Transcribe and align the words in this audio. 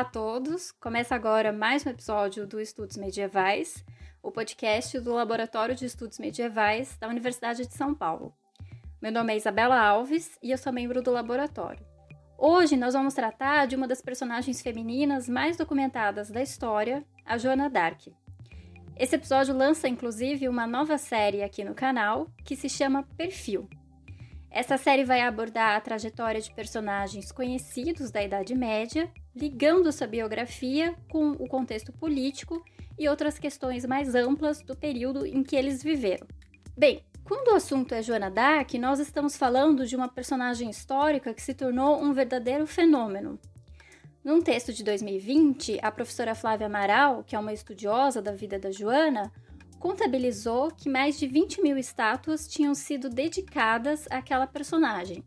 Olá 0.00 0.08
a 0.08 0.12
todos! 0.12 0.72
Começa 0.72 1.14
agora 1.14 1.52
mais 1.52 1.84
um 1.84 1.90
episódio 1.90 2.46
do 2.46 2.58
Estudos 2.58 2.96
Medievais, 2.96 3.84
o 4.22 4.32
podcast 4.32 4.98
do 4.98 5.12
Laboratório 5.12 5.74
de 5.74 5.84
Estudos 5.84 6.18
Medievais 6.18 6.96
da 6.96 7.06
Universidade 7.06 7.66
de 7.66 7.74
São 7.74 7.94
Paulo. 7.94 8.34
Meu 9.02 9.12
nome 9.12 9.34
é 9.34 9.36
Isabela 9.36 9.78
Alves 9.78 10.38
e 10.42 10.52
eu 10.52 10.56
sou 10.56 10.72
membro 10.72 11.02
do 11.02 11.10
laboratório. 11.10 11.84
Hoje 12.38 12.78
nós 12.78 12.94
vamos 12.94 13.12
tratar 13.12 13.66
de 13.66 13.76
uma 13.76 13.86
das 13.86 14.00
personagens 14.00 14.62
femininas 14.62 15.28
mais 15.28 15.58
documentadas 15.58 16.30
da 16.30 16.40
história, 16.40 17.04
a 17.26 17.36
Joana 17.36 17.68
d'Arc. 17.68 18.10
Esse 18.96 19.16
episódio 19.16 19.54
lança 19.54 19.86
inclusive 19.86 20.48
uma 20.48 20.66
nova 20.66 20.96
série 20.96 21.42
aqui 21.42 21.62
no 21.62 21.74
canal 21.74 22.26
que 22.42 22.56
se 22.56 22.70
chama 22.70 23.06
Perfil. 23.18 23.68
Essa 24.50 24.78
série 24.78 25.04
vai 25.04 25.20
abordar 25.20 25.76
a 25.76 25.80
trajetória 25.80 26.40
de 26.40 26.50
personagens 26.54 27.30
conhecidos 27.30 28.10
da 28.10 28.22
Idade 28.22 28.54
Média 28.54 29.12
ligando 29.34 29.92
sua 29.92 30.06
biografia 30.06 30.94
com 31.08 31.32
o 31.32 31.48
contexto 31.48 31.92
político 31.92 32.64
e 32.98 33.08
outras 33.08 33.38
questões 33.38 33.84
mais 33.84 34.14
amplas 34.14 34.60
do 34.62 34.76
período 34.76 35.24
em 35.26 35.42
que 35.42 35.56
eles 35.56 35.82
viveram. 35.82 36.26
Bem, 36.76 37.02
quando 37.24 37.48
o 37.48 37.54
assunto 37.54 37.94
é 37.94 38.02
Joana 38.02 38.30
d'Arc, 38.30 38.74
nós 38.78 38.98
estamos 38.98 39.36
falando 39.36 39.86
de 39.86 39.94
uma 39.94 40.08
personagem 40.08 40.68
histórica 40.68 41.32
que 41.32 41.42
se 41.42 41.54
tornou 41.54 42.02
um 42.02 42.12
verdadeiro 42.12 42.66
fenômeno. 42.66 43.38
Num 44.22 44.42
texto 44.42 44.72
de 44.72 44.84
2020, 44.84 45.78
a 45.80 45.90
professora 45.90 46.34
Flávia 46.34 46.66
Amaral, 46.66 47.24
que 47.24 47.34
é 47.34 47.38
uma 47.38 47.52
estudiosa 47.52 48.20
da 48.20 48.32
vida 48.32 48.58
da 48.58 48.70
Joana, 48.70 49.32
contabilizou 49.78 50.70
que 50.70 50.90
mais 50.90 51.18
de 51.18 51.26
20 51.26 51.62
mil 51.62 51.78
estátuas 51.78 52.46
tinham 52.46 52.74
sido 52.74 53.08
dedicadas 53.08 54.06
àquela 54.10 54.46
personagem. 54.46 55.24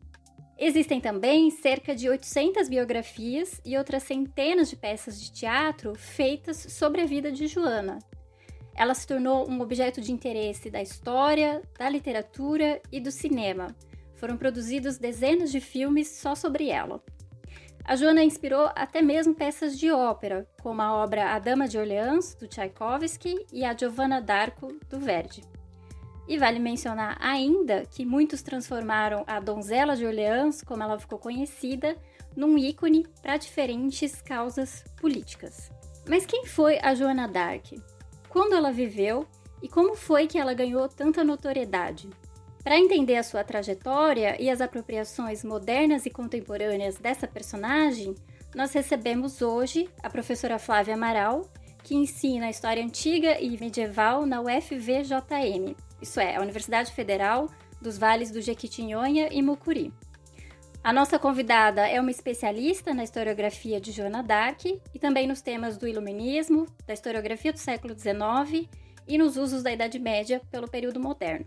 Existem 0.65 1.01
também 1.01 1.51
cerca 1.51 1.93
de 1.93 2.07
800 2.07 2.69
biografias 2.69 3.59
e 3.65 3.77
outras 3.77 4.03
centenas 4.03 4.69
de 4.69 4.77
peças 4.77 5.21
de 5.21 5.29
teatro 5.29 5.93
feitas 5.93 6.55
sobre 6.55 7.01
a 7.01 7.05
vida 7.05 7.29
de 7.29 7.47
Joana. 7.47 7.99
Ela 8.73 8.93
se 8.93 9.05
tornou 9.05 9.45
um 9.49 9.59
objeto 9.59 9.99
de 9.99 10.13
interesse 10.13 10.69
da 10.69 10.81
história, 10.81 11.61
da 11.77 11.89
literatura 11.89 12.81
e 12.89 13.01
do 13.01 13.11
cinema. 13.11 13.75
Foram 14.15 14.37
produzidos 14.37 14.97
dezenas 14.97 15.51
de 15.51 15.59
filmes 15.59 16.07
só 16.07 16.33
sobre 16.33 16.69
ela. 16.69 17.03
A 17.83 17.97
Joana 17.97 18.23
inspirou 18.23 18.71
até 18.73 19.01
mesmo 19.01 19.35
peças 19.35 19.77
de 19.77 19.91
ópera, 19.91 20.47
como 20.61 20.81
a 20.81 20.93
obra 20.93 21.35
A 21.35 21.39
Dama 21.39 21.67
de 21.67 21.77
Orleans, 21.77 22.35
do 22.35 22.47
Tchaikovsky, 22.47 23.35
e 23.51 23.65
a 23.65 23.75
Giovanna 23.75 24.21
d'Arco, 24.21 24.79
do 24.89 24.97
Verdi. 24.97 25.41
E 26.27 26.37
vale 26.37 26.59
mencionar 26.59 27.17
ainda 27.19 27.83
que 27.85 28.05
muitos 28.05 28.41
transformaram 28.41 29.23
a 29.27 29.39
Donzela 29.39 29.95
de 29.95 30.05
Orleans, 30.05 30.61
como 30.61 30.81
ela 30.81 30.99
ficou 30.99 31.19
conhecida, 31.19 31.97
num 32.35 32.57
ícone 32.57 33.05
para 33.21 33.37
diferentes 33.37 34.21
causas 34.21 34.83
políticas. 34.99 35.69
Mas 36.07 36.25
quem 36.25 36.45
foi 36.45 36.79
a 36.81 36.93
Joana 36.95 37.27
d'Arc? 37.27 37.81
Quando 38.29 38.55
ela 38.55 38.71
viveu 38.71 39.27
e 39.61 39.69
como 39.69 39.95
foi 39.95 40.27
que 40.27 40.37
ela 40.37 40.53
ganhou 40.53 40.87
tanta 40.89 41.23
notoriedade? 41.23 42.09
Para 42.63 42.79
entender 42.79 43.17
a 43.17 43.23
sua 43.23 43.43
trajetória 43.43 44.41
e 44.41 44.49
as 44.49 44.61
apropriações 44.61 45.43
modernas 45.43 46.05
e 46.05 46.09
contemporâneas 46.09 46.97
dessa 46.97 47.27
personagem, 47.27 48.15
nós 48.55 48.71
recebemos 48.71 49.41
hoje 49.41 49.89
a 50.01 50.09
professora 50.09 50.57
Flávia 50.57 50.93
Amaral, 50.93 51.51
que 51.83 51.95
ensina 51.95 52.49
História 52.49 52.83
Antiga 52.83 53.39
e 53.39 53.57
Medieval 53.59 54.25
na 54.25 54.39
UFVJM, 54.41 55.75
isso 56.03 56.19
é, 56.19 56.35
a 56.35 56.41
Universidade 56.41 56.91
Federal 56.91 57.47
dos 57.81 57.97
Vales 57.97 58.29
do 58.29 58.41
Jequitinhonha 58.41 59.29
e 59.31 59.41
Mucuri. 59.41 59.93
A 60.83 60.91
nossa 60.91 61.17
convidada 61.17 61.87
é 61.87 61.99
uma 61.99 62.11
especialista 62.11 62.93
na 62.93 63.05
historiografia 63.05 63.79
de 63.79 63.91
Joana 63.91 64.21
d'Arc 64.21 64.65
e 64.93 64.99
também 64.99 65.25
nos 65.25 65.41
temas 65.41 65.77
do 65.77 65.87
iluminismo, 65.87 66.67
da 66.85 66.93
historiografia 66.93 67.53
do 67.53 67.59
século 67.59 67.97
XIX 67.97 68.69
e 69.07 69.17
nos 69.17 69.37
usos 69.37 69.63
da 69.63 69.71
Idade 69.71 69.97
Média 69.97 70.41
pelo 70.51 70.69
período 70.69 70.99
moderno. 70.99 71.45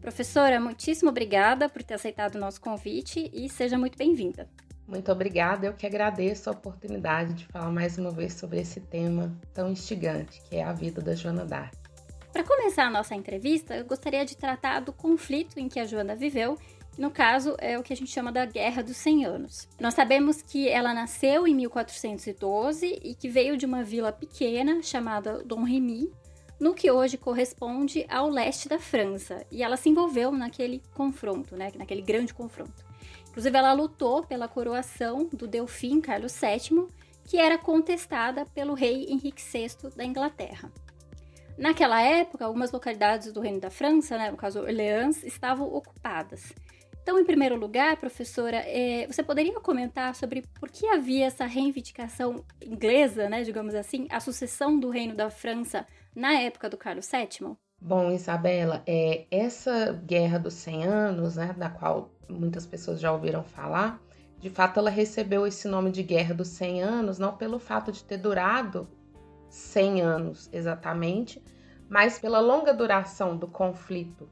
Professora, 0.00 0.60
muitíssimo 0.60 1.10
obrigada 1.10 1.68
por 1.68 1.82
ter 1.82 1.94
aceitado 1.94 2.36
o 2.36 2.40
nosso 2.40 2.60
convite 2.60 3.28
e 3.34 3.48
seja 3.48 3.76
muito 3.76 3.98
bem-vinda. 3.98 4.48
Muito 4.86 5.10
obrigada, 5.10 5.66
eu 5.66 5.74
que 5.74 5.86
agradeço 5.86 6.48
a 6.48 6.52
oportunidade 6.52 7.34
de 7.34 7.46
falar 7.46 7.70
mais 7.70 7.98
uma 7.98 8.10
vez 8.10 8.34
sobre 8.34 8.60
esse 8.60 8.80
tema 8.80 9.36
tão 9.52 9.70
instigante, 9.70 10.40
que 10.42 10.56
é 10.56 10.62
a 10.62 10.72
vida 10.72 11.02
da 11.02 11.14
Joana 11.14 11.44
d'Arc. 11.44 11.89
Para 12.32 12.44
começar 12.44 12.86
a 12.86 12.90
nossa 12.90 13.14
entrevista, 13.14 13.74
eu 13.74 13.84
gostaria 13.84 14.24
de 14.24 14.36
tratar 14.36 14.80
do 14.80 14.92
conflito 14.92 15.58
em 15.58 15.68
que 15.68 15.80
a 15.80 15.84
Joana 15.84 16.14
viveu, 16.14 16.56
no 16.96 17.10
caso 17.10 17.56
é 17.58 17.76
o 17.76 17.82
que 17.82 17.92
a 17.92 17.96
gente 17.96 18.10
chama 18.10 18.30
da 18.30 18.46
Guerra 18.46 18.82
dos 18.82 18.96
100 18.98 19.24
Anos. 19.24 19.68
Nós 19.80 19.94
sabemos 19.94 20.40
que 20.40 20.68
ela 20.68 20.94
nasceu 20.94 21.46
em 21.46 21.54
1412 21.56 23.00
e 23.02 23.14
que 23.16 23.28
veio 23.28 23.56
de 23.56 23.66
uma 23.66 23.82
vila 23.82 24.12
pequena 24.12 24.80
chamada 24.80 25.42
Dom 25.42 25.64
Remy, 25.64 26.12
no 26.60 26.72
que 26.72 26.90
hoje 26.90 27.16
corresponde 27.16 28.06
ao 28.08 28.28
leste 28.28 28.68
da 28.68 28.78
França, 28.78 29.44
e 29.50 29.62
ela 29.62 29.76
se 29.76 29.88
envolveu 29.88 30.30
naquele 30.30 30.82
confronto, 30.94 31.56
né, 31.56 31.72
naquele 31.74 32.02
grande 32.02 32.32
confronto. 32.32 32.84
Inclusive, 33.30 33.56
ela 33.56 33.72
lutou 33.72 34.22
pela 34.24 34.46
coroação 34.46 35.28
do 35.32 35.48
Delfim 35.48 36.00
Carlos 36.00 36.38
VII, 36.38 36.86
que 37.24 37.38
era 37.38 37.58
contestada 37.58 38.44
pelo 38.46 38.74
rei 38.74 39.06
Henrique 39.08 39.42
VI 39.42 39.90
da 39.96 40.04
Inglaterra. 40.04 40.70
Naquela 41.58 42.00
época, 42.00 42.44
algumas 42.44 42.72
localidades 42.72 43.32
do 43.32 43.40
Reino 43.40 43.60
da 43.60 43.70
França, 43.70 44.16
né, 44.16 44.30
no 44.30 44.36
caso 44.36 44.60
Orleans, 44.60 45.22
estavam 45.24 45.66
ocupadas. 45.72 46.52
Então, 47.02 47.18
em 47.18 47.24
primeiro 47.24 47.56
lugar, 47.56 47.96
professora, 47.96 48.58
é, 48.58 49.06
você 49.06 49.22
poderia 49.22 49.58
comentar 49.60 50.14
sobre 50.14 50.44
por 50.58 50.70
que 50.70 50.86
havia 50.86 51.26
essa 51.26 51.46
reivindicação 51.46 52.44
inglesa, 52.62 53.28
né, 53.28 53.42
digamos 53.42 53.74
assim, 53.74 54.06
a 54.10 54.20
sucessão 54.20 54.78
do 54.78 54.90
Reino 54.90 55.14
da 55.14 55.30
França 55.30 55.86
na 56.14 56.34
época 56.34 56.68
do 56.68 56.76
Carlos 56.76 57.10
VII? 57.10 57.56
Bom, 57.80 58.10
Isabela, 58.10 58.82
é, 58.86 59.26
essa 59.30 59.92
Guerra 59.92 60.38
dos 60.38 60.54
100 60.54 60.84
Anos, 60.84 61.36
né, 61.36 61.54
da 61.56 61.70
qual 61.70 62.10
muitas 62.28 62.66
pessoas 62.66 63.00
já 63.00 63.10
ouviram 63.10 63.42
falar, 63.42 64.00
de 64.38 64.50
fato 64.50 64.78
ela 64.78 64.90
recebeu 64.90 65.46
esse 65.46 65.66
nome 65.66 65.90
de 65.90 66.02
Guerra 66.02 66.34
dos 66.34 66.48
100 66.48 66.82
Anos 66.82 67.18
não 67.18 67.36
pelo 67.36 67.58
fato 67.58 67.90
de 67.90 68.04
ter 68.04 68.18
durado 68.18 68.86
100 69.50 70.00
anos 70.00 70.48
exatamente, 70.52 71.42
mas 71.88 72.18
pela 72.18 72.40
longa 72.40 72.72
duração 72.72 73.36
do 73.36 73.48
conflito. 73.48 74.28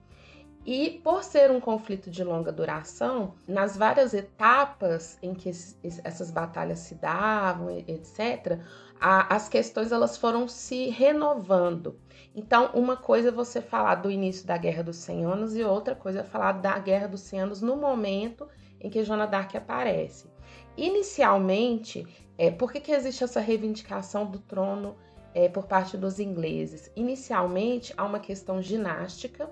E 0.65 1.01
por 1.03 1.25
ser 1.25 1.51
um 1.51 1.61
conflito 1.61 2.11
de 2.11 2.23
longa 2.23 2.53
duração, 2.53 3.35
nas 3.47 3.77
várias 3.77 4.13
etapas 4.13 5.19
em 5.23 5.35
que 5.35 5.49
essas 5.49 6.31
batalhas 6.31 6.81
se 6.81 6.95
davam, 6.95 7.71
etc., 7.71 8.61
as 9.01 9.49
questões 9.49 9.93
elas 9.93 10.19
foram 10.19 10.47
se 10.47 10.91
renovando. 10.91 11.99
Então, 12.35 12.71
uma 12.75 12.97
coisa 12.97 13.29
é 13.29 13.33
você 13.33 13.63
falar 13.63 13.97
do 13.97 14.11
início 14.11 14.47
da 14.47 14.57
Guerra 14.59 14.83
dos 14.83 14.97
100 14.97 15.25
Anos 15.25 15.57
e 15.57 15.65
outra 15.65 15.95
coisa 15.95 16.21
é 16.21 16.25
falar 16.25 16.53
da 16.53 16.79
Guerra 16.79 17.09
dos 17.09 17.23
100 17.23 17.41
Anos 17.41 17.63
no 17.63 17.77
momento 17.77 18.47
em 18.81 18.91
que 18.91 19.03
Joana 19.05 19.27
d'Arc 19.27 19.57
aparece. 19.57 20.31
Inicialmente, 20.77 22.07
é, 22.37 22.51
por 22.51 22.71
que, 22.71 22.79
que 22.79 22.93
existe 22.93 23.25
essa 23.25 23.41
reivindicação 23.41 24.27
do 24.27 24.39
trono 24.39 24.97
é, 25.39 25.49
por 25.49 25.69
parte 25.69 25.97
dos 25.97 26.19
ingleses. 26.19 26.91
Inicialmente, 26.97 27.95
há 27.97 28.05
uma 28.05 28.19
questão 28.19 28.61
ginástica 28.61 29.49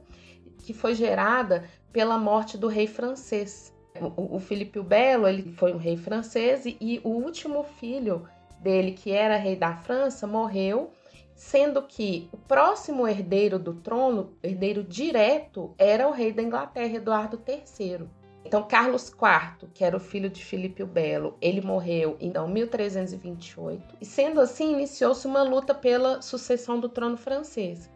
que 0.58 0.74
foi 0.74 0.96
gerada 0.96 1.62
pela 1.92 2.18
morte 2.18 2.58
do 2.58 2.66
rei 2.66 2.88
francês. 2.88 3.72
O, 4.16 4.34
o 4.34 4.40
Filipe 4.40 4.80
o 4.80 4.82
Belo 4.82 5.28
ele 5.28 5.52
foi 5.52 5.72
um 5.72 5.76
rei 5.76 5.96
francês 5.96 6.66
e, 6.66 6.76
e 6.80 7.00
o 7.04 7.10
último 7.10 7.62
filho 7.62 8.28
dele, 8.60 8.92
que 8.92 9.12
era 9.12 9.36
rei 9.36 9.54
da 9.54 9.76
França, 9.76 10.26
morreu, 10.26 10.90
sendo 11.36 11.80
que 11.80 12.28
o 12.32 12.36
próximo 12.36 13.06
herdeiro 13.06 13.56
do 13.56 13.74
trono, 13.74 14.32
herdeiro 14.42 14.82
direto, 14.82 15.72
era 15.78 16.08
o 16.08 16.10
rei 16.10 16.32
da 16.32 16.42
Inglaterra, 16.42 16.96
Eduardo 16.96 17.40
III. 17.46 18.08
Então, 18.46 18.62
Carlos 18.62 19.08
IV, 19.08 19.68
que 19.74 19.82
era 19.82 19.96
o 19.96 20.00
filho 20.00 20.30
de 20.30 20.44
Filipe 20.44 20.80
o 20.80 20.86
Belo, 20.86 21.36
ele 21.40 21.60
morreu 21.60 22.16
em 22.20 22.28
então, 22.28 22.46
1328, 22.46 23.96
e 24.00 24.04
sendo 24.04 24.40
assim, 24.40 24.72
iniciou-se 24.72 25.26
uma 25.26 25.42
luta 25.42 25.74
pela 25.74 26.22
sucessão 26.22 26.78
do 26.78 26.88
trono 26.88 27.16
francês. 27.16 27.90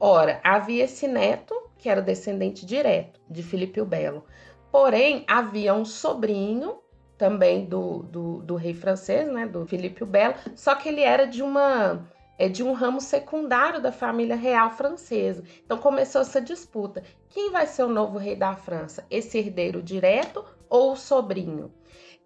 Ora, 0.00 0.40
havia 0.42 0.84
esse 0.84 1.06
neto, 1.06 1.54
que 1.76 1.90
era 1.90 2.00
descendente 2.00 2.64
direto 2.64 3.20
de 3.28 3.42
Filipe 3.42 3.78
o 3.78 3.84
Belo, 3.84 4.24
porém, 4.72 5.22
havia 5.28 5.74
um 5.74 5.84
sobrinho 5.84 6.78
também 7.18 7.66
do, 7.66 8.04
do, 8.04 8.38
do 8.38 8.54
rei 8.54 8.72
francês, 8.72 9.30
né, 9.30 9.46
do 9.46 9.66
Filipe 9.66 10.02
o 10.02 10.06
Belo, 10.06 10.34
só 10.56 10.74
que 10.76 10.88
ele 10.88 11.02
era 11.02 11.26
de 11.26 11.42
uma 11.42 12.08
é 12.38 12.48
de 12.48 12.62
um 12.62 12.72
ramo 12.72 13.00
secundário 13.00 13.82
da 13.82 13.92
família 13.92 14.36
real 14.36 14.70
francesa. 14.70 15.42
Então 15.64 15.76
começou 15.76 16.22
essa 16.22 16.40
disputa. 16.40 17.02
Quem 17.28 17.50
vai 17.50 17.66
ser 17.66 17.82
o 17.82 17.88
novo 17.88 18.16
rei 18.16 18.36
da 18.36 18.54
França? 18.54 19.04
Esse 19.10 19.38
herdeiro 19.38 19.82
direto 19.82 20.44
ou 20.70 20.92
o 20.92 20.96
sobrinho? 20.96 21.72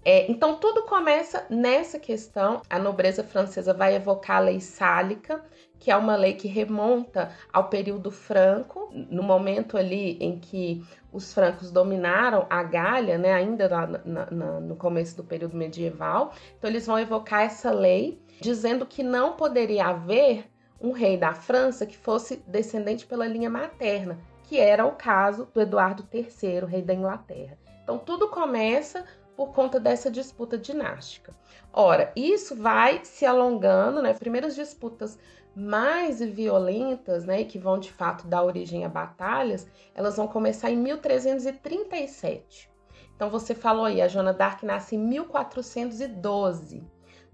É, 0.04 0.28
então 0.30 0.56
tudo 0.56 0.82
começa 0.82 1.46
nessa 1.48 1.98
questão. 1.98 2.60
A 2.68 2.78
nobreza 2.78 3.22
francesa 3.22 3.72
vai 3.72 3.94
evocar 3.94 4.38
a 4.38 4.40
lei 4.40 4.60
sálica, 4.60 5.44
que 5.78 5.90
é 5.90 5.96
uma 5.96 6.16
lei 6.16 6.34
que 6.34 6.48
remonta 6.48 7.32
ao 7.52 7.68
período 7.68 8.10
franco, 8.10 8.90
no 8.92 9.22
momento 9.22 9.76
ali 9.76 10.16
em 10.20 10.38
que 10.38 10.84
os 11.12 11.32
francos 11.32 11.70
dominaram 11.70 12.46
a 12.50 12.62
Gália, 12.62 13.16
né, 13.18 13.32
ainda 13.32 13.68
na, 13.68 13.86
na, 14.30 14.60
no 14.60 14.76
começo 14.76 15.16
do 15.16 15.24
período 15.24 15.56
medieval. 15.56 16.32
Então 16.58 16.68
eles 16.68 16.86
vão 16.86 16.98
evocar 16.98 17.42
essa 17.42 17.70
lei, 17.70 18.20
dizendo 18.42 18.84
que 18.84 19.02
não 19.02 19.32
poderia 19.34 19.86
haver 19.86 20.50
um 20.80 20.90
rei 20.90 21.16
da 21.16 21.32
França 21.32 21.86
que 21.86 21.96
fosse 21.96 22.42
descendente 22.46 23.06
pela 23.06 23.26
linha 23.26 23.48
materna, 23.48 24.18
que 24.42 24.58
era 24.58 24.84
o 24.84 24.96
caso 24.96 25.48
do 25.54 25.60
Eduardo 25.60 26.06
III, 26.12 26.66
rei 26.66 26.82
da 26.82 26.92
Inglaterra. 26.92 27.56
Então 27.84 27.98
tudo 27.98 28.28
começa 28.28 29.04
por 29.36 29.52
conta 29.52 29.78
dessa 29.78 30.10
disputa 30.10 30.58
dinástica. 30.58 31.32
Ora, 31.72 32.12
isso 32.16 32.56
vai 32.56 33.00
se 33.04 33.24
alongando, 33.24 34.02
né? 34.02 34.10
As 34.10 34.18
primeiras 34.18 34.56
disputas 34.56 35.18
mais 35.54 36.20
violentas, 36.20 37.24
né, 37.24 37.44
que 37.44 37.58
vão 37.58 37.78
de 37.78 37.92
fato 37.92 38.26
dar 38.26 38.42
origem 38.42 38.84
a 38.84 38.88
batalhas, 38.88 39.68
elas 39.94 40.16
vão 40.16 40.26
começar 40.26 40.70
em 40.70 40.76
1337. 40.76 42.70
Então 43.14 43.30
você 43.30 43.54
falou 43.54 43.84
aí, 43.84 44.00
a 44.00 44.08
Joana 44.08 44.32
d'Arc 44.32 44.64
nasce 44.64 44.96
em 44.96 44.98
1412. 44.98 46.82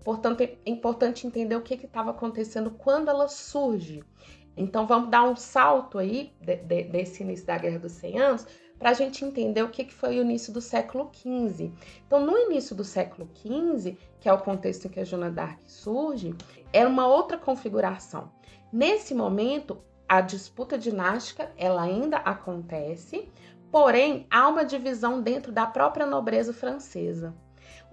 Portanto, 0.08 0.40
é 0.40 0.56
importante 0.64 1.26
entender 1.26 1.55
o 1.55 1.60
que 1.60 1.75
estava 1.75 2.12
acontecendo 2.12 2.70
quando 2.70 3.10
ela 3.10 3.28
surge. 3.28 4.02
Então 4.56 4.87
vamos 4.87 5.10
dar 5.10 5.25
um 5.25 5.37
salto 5.37 5.99
aí 5.99 6.32
de, 6.40 6.56
de, 6.56 6.84
desse 6.84 7.22
início 7.22 7.44
da 7.44 7.58
Guerra 7.58 7.78
dos 7.78 7.93
100 7.93 8.19
Anos 8.19 8.46
para 8.78 8.88
a 8.88 8.94
gente 8.94 9.22
entender 9.22 9.62
o 9.62 9.69
que, 9.69 9.84
que 9.84 9.93
foi 9.93 10.19
o 10.19 10.22
início 10.22 10.50
do 10.50 10.62
século 10.62 11.10
XV. 11.12 11.70
Então, 12.06 12.25
no 12.25 12.38
início 12.38 12.75
do 12.75 12.84
século 12.84 13.28
XV, 13.34 13.99
que 14.19 14.31
é 14.31 14.32
o 14.32 14.40
contexto 14.40 14.87
em 14.87 14.88
que 14.88 14.99
a 14.99 15.05
Joana 15.05 15.31
d'Arc 15.31 15.60
surge, 15.66 16.34
era 16.72 16.88
uma 16.88 17.06
outra 17.06 17.37
configuração. 17.37 18.32
Nesse 18.72 19.14
momento, 19.14 19.76
a 20.08 20.22
disputa 20.22 20.78
dinástica 20.78 21.52
ela 21.55 21.82
ainda 21.82 22.16
acontece, 22.16 23.28
porém 23.70 24.26
há 24.31 24.49
uma 24.49 24.64
divisão 24.64 25.20
dentro 25.20 25.52
da 25.52 25.66
própria 25.66 26.06
nobreza 26.06 26.55
francesa. 26.55 27.37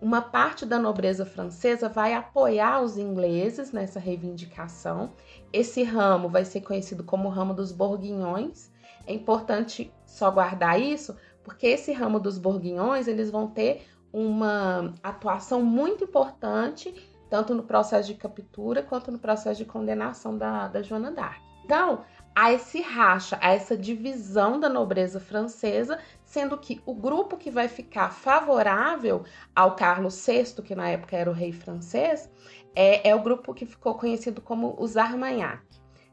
Uma 0.01 0.21
parte 0.21 0.65
da 0.65 0.77
nobreza 0.77 1.25
francesa 1.25 1.88
vai 1.88 2.13
apoiar 2.13 2.81
os 2.81 2.97
ingleses 2.97 3.71
nessa 3.71 4.00
reivindicação. 4.00 5.13
Esse 5.51 5.83
ramo 5.83 6.30
vai 6.30 6.44
ser 6.45 6.62
conhecido 6.62 7.03
como 7.03 7.27
o 7.27 7.31
ramo 7.31 7.53
dos 7.53 7.71
Borguinhões. 7.71 8.71
É 9.07 9.13
importante 9.13 9.94
só 10.06 10.30
guardar 10.30 10.80
isso, 10.80 11.15
porque 11.44 11.68
esse 11.68 11.94
ramo 11.94 12.19
dos 12.19 12.38
Borguinhões 12.38 13.07
eles 13.07 13.31
vão 13.31 13.47
ter 13.47 13.88
uma 14.12 14.94
atuação 15.03 15.62
muito 15.62 16.03
importante 16.03 16.94
tanto 17.30 17.53
no 17.53 17.63
processo 17.63 18.07
de 18.07 18.15
captura 18.15 18.83
quanto 18.83 19.12
no 19.12 19.19
processo 19.19 19.57
de 19.57 19.65
condenação 19.65 20.38
da, 20.38 20.68
da 20.68 20.81
Joana 20.81 21.12
d'Arc. 21.12 21.41
Então, 21.65 22.06
há 22.36 22.53
esse 22.53 22.80
racha, 22.80 23.39
há 23.41 23.51
essa 23.51 23.75
divisão 23.75 24.59
da 24.59 24.69
nobreza 24.69 25.19
francesa, 25.19 26.00
sendo 26.35 26.57
que 26.57 26.81
o 26.85 26.93
grupo 26.93 27.37
que 27.37 27.49
vai 27.49 27.69
ficar 27.69 28.09
favorável 28.09 29.23
ao 29.55 29.73
Carlos 29.73 30.25
VI, 30.25 30.61
que 30.61 30.75
na 30.75 30.89
época 30.89 31.15
era 31.15 31.31
o 31.31 31.33
rei 31.33 31.53
francês, 31.53 32.29
é, 32.75 33.09
é 33.09 33.15
o 33.15 33.23
grupo 33.23 33.53
que 33.53 33.65
ficou 33.65 33.95
conhecido 33.95 34.41
como 34.41 34.75
os 34.77 34.97
Armagnac. 34.97 35.63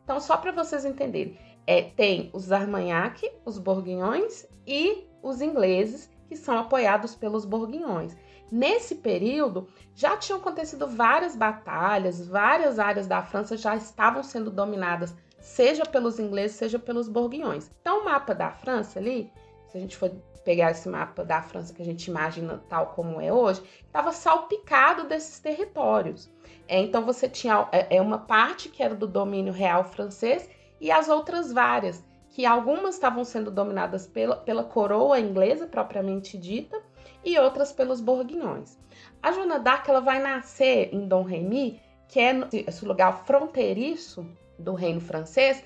Então, 0.05 0.21
só 0.21 0.37
para 0.37 0.53
vocês 0.53 0.85
entenderem, 0.85 1.37
é, 1.67 1.83
tem 1.83 2.31
os 2.33 2.53
Armagnac, 2.53 3.29
os 3.45 3.59
Borguinhões 3.59 4.47
e 4.65 5.09
os 5.21 5.43
ingleses, 5.43 6.09
que 6.29 6.37
são 6.37 6.57
apoiados 6.57 7.17
pelos 7.17 7.45
Borguinhões. 7.45 8.17
Nesse 8.49 8.95
período, 8.95 9.67
já 9.93 10.17
tinham 10.17 10.39
acontecido 10.39 10.87
várias 10.87 11.35
batalhas, 11.35 12.29
várias 12.29 12.79
áreas 12.79 13.09
da 13.09 13.25
França 13.25 13.57
já 13.57 13.75
estavam 13.75 14.23
sendo 14.23 14.53
dominadas, 14.53 15.17
seja 15.41 15.85
pelos 15.85 16.21
ingleses, 16.21 16.57
seja 16.57 16.79
pelos 16.79 17.09
borguinhões. 17.09 17.69
Então, 17.81 18.03
o 18.03 18.05
mapa 18.05 18.33
da 18.33 18.53
França 18.53 19.01
ali, 19.01 19.33
se 19.73 19.79
a 19.79 19.81
gente 19.81 19.97
for 19.97 20.11
pegar 20.45 20.71
esse 20.71 20.87
mapa 20.87 21.25
da 21.25 21.41
França 21.41 21.73
que 21.73 21.81
a 21.81 21.85
gente 21.85 22.07
imagina 22.09 22.63
tal 22.69 22.89
como 22.89 23.19
é 23.19 23.33
hoje, 23.33 23.63
estava 23.87 24.13
salpicado 24.13 25.05
desses 25.05 25.39
territórios. 25.39 26.31
É, 26.69 26.79
então, 26.79 27.07
você 27.07 27.27
tinha 27.27 27.67
é, 27.73 27.97
é 27.97 28.01
uma 28.03 28.19
parte 28.19 28.69
que 28.69 28.83
era 28.83 28.95
do 28.95 29.07
domínio 29.07 29.53
real 29.53 29.83
francês 29.85 30.47
e 30.79 30.91
as 30.91 31.09
outras 31.09 31.51
várias, 31.51 32.05
que 32.29 32.45
algumas 32.45 32.97
estavam 32.97 33.25
sendo 33.25 33.51
dominadas 33.51 34.07
pela, 34.07 34.37
pela 34.37 34.63
coroa 34.63 35.19
inglesa 35.19 35.67
propriamente 35.67 36.37
dita, 36.37 36.79
e 37.25 37.39
outras 37.39 37.73
pelos 37.73 38.01
borguinhões. 38.01 38.79
A 39.23 39.33
Joana 39.33 39.59
d'Arc 39.59 39.89
ela 39.89 40.01
vai 40.01 40.21
nascer 40.21 40.93
em 40.93 41.07
Dom 41.07 41.23
Remy, 41.23 41.81
que 42.09 42.21
é 42.21 42.35
esse 42.67 42.85
lugar 42.85 43.25
fronteiriço 43.25 44.27
do 44.59 44.75
reino 44.75 45.01
francês, 45.01 45.63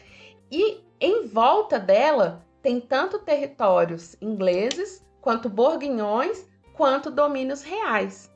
e 0.51 0.81
em 1.01 1.27
volta 1.27 1.79
dela 1.81 2.46
tem 2.67 2.81
tanto 2.81 3.21
territórios 3.21 4.17
ingleses, 4.21 5.07
quanto 5.21 5.49
borguinhões, 5.49 6.45
quanto 6.75 7.13
domínios 7.13 7.63
reais. 7.63 8.29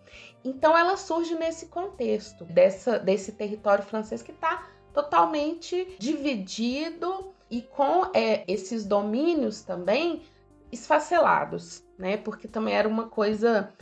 Então 0.44 0.79
ela 0.79 0.97
surge 0.97 1.35
nesse 1.35 1.67
contexto 1.67 2.44
dessa, 2.44 2.97
desse 2.97 3.32
território 3.32 3.82
francês 3.82 4.23
que 4.23 4.31
está 4.31 4.69
totalmente 4.94 5.97
dividido 5.99 7.35
e 7.50 7.61
com 7.61 8.09
é, 8.15 8.44
esses 8.47 8.87
domínios 8.87 9.62
também 9.62 10.23
esfacelados, 10.71 11.83
né? 11.99 12.17
Porque 12.17 12.47
também 12.47 12.75
era 12.76 12.87
uma 12.87 13.09
coisa 13.09 13.75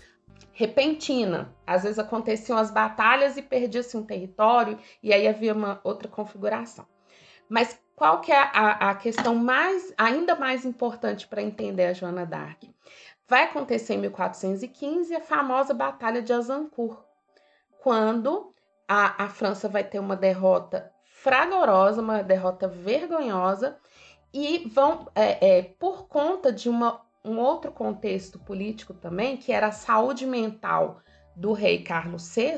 repentina. 0.54 1.54
Às 1.66 1.82
vezes 1.82 1.98
aconteciam 1.98 2.56
as 2.56 2.70
batalhas 2.70 3.36
e 3.36 3.42
perdia-se 3.42 3.98
um 3.98 4.02
território 4.02 4.78
e 5.02 5.12
aí 5.12 5.28
havia 5.28 5.52
uma 5.52 5.78
outra 5.84 6.08
configuração. 6.08 6.86
Mas 7.50 7.78
qual 7.98 8.20
que 8.20 8.30
é 8.30 8.38
a, 8.40 8.90
a 8.90 8.94
questão 8.94 9.34
mais, 9.34 9.92
ainda 9.98 10.36
mais 10.36 10.64
importante 10.64 11.26
para 11.26 11.42
entender 11.42 11.86
a 11.86 11.92
Joana 11.92 12.24
d'Arc? 12.24 12.72
Vai 13.26 13.42
acontecer 13.42 13.94
em 13.94 13.98
1415 13.98 15.16
a 15.16 15.20
famosa 15.20 15.74
Batalha 15.74 16.22
de 16.22 16.32
Azincourt, 16.32 17.00
quando 17.82 18.54
a, 18.86 19.24
a 19.24 19.28
França 19.28 19.68
vai 19.68 19.82
ter 19.82 19.98
uma 19.98 20.14
derrota 20.14 20.92
fragorosa, 21.06 22.00
uma 22.00 22.22
derrota 22.22 22.68
vergonhosa, 22.68 23.76
e 24.32 24.70
vão, 24.72 25.08
é, 25.12 25.58
é, 25.58 25.62
por 25.62 26.06
conta 26.06 26.52
de 26.52 26.68
uma, 26.68 27.00
um 27.24 27.40
outro 27.40 27.72
contexto 27.72 28.38
político 28.38 28.94
também, 28.94 29.36
que 29.36 29.50
era 29.50 29.66
a 29.66 29.72
saúde 29.72 30.24
mental 30.24 31.00
do 31.34 31.52
rei 31.52 31.82
Carlos 31.82 32.32
VI, 32.32 32.54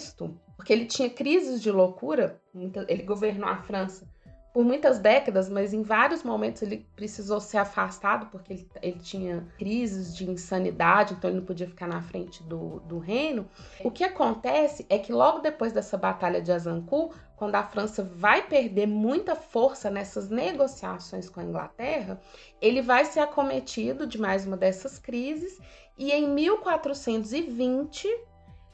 porque 0.55 0.71
ele 0.71 0.85
tinha 0.85 1.09
crises 1.09 1.62
de 1.62 1.71
loucura, 1.71 2.38
ele 2.87 3.05
governou 3.05 3.49
a 3.49 3.57
França 3.57 4.07
por 4.52 4.64
muitas 4.64 4.99
décadas, 4.99 5.49
mas 5.49 5.73
em 5.73 5.83
vários 5.83 6.25
momentos 6.25 6.61
ele 6.62 6.85
precisou 6.97 7.40
ser 7.40 7.59
afastado 7.59 8.26
porque 8.26 8.52
ele, 8.52 8.69
ele, 8.83 8.99
tinha 8.99 9.47
crises 9.57 10.14
de 10.16 10.28
insanidade, 10.28 11.14
então 11.14 11.30
ele 11.30 11.38
não 11.38 11.47
podia 11.47 11.69
ficar 11.69 11.87
na 11.87 12.02
frente 12.02 12.42
do, 12.42 12.80
do 12.80 12.99
reino. 12.99 13.49
O 13.85 13.90
que 13.90 14.02
acontece 14.02 14.85
é 14.88 14.99
que 14.99 15.12
logo 15.12 15.38
depois 15.38 15.73
dessa 15.73 15.97
batalha 15.97 16.42
de 16.42 16.50
Azincourt, 16.50 17.16
quando 17.37 17.54
a 17.54 17.62
França 17.62 18.02
vai 18.02 18.42
perder 18.42 18.87
muita 18.87 19.37
força 19.37 19.88
nessas 19.88 20.28
negociações 20.28 21.30
com 21.30 21.40
a 21.40 21.45
Inglaterra, 21.45 22.21
ele 22.61 22.83
vai 22.83 23.04
ser 23.04 23.21
acometido 23.21 24.07
de 24.07 24.21
mais 24.21 24.45
uma 24.45 24.57
dessas 24.57 24.99
crises 24.99 25.61
e 25.97 26.11
em 26.11 26.28
1420 26.28 28.09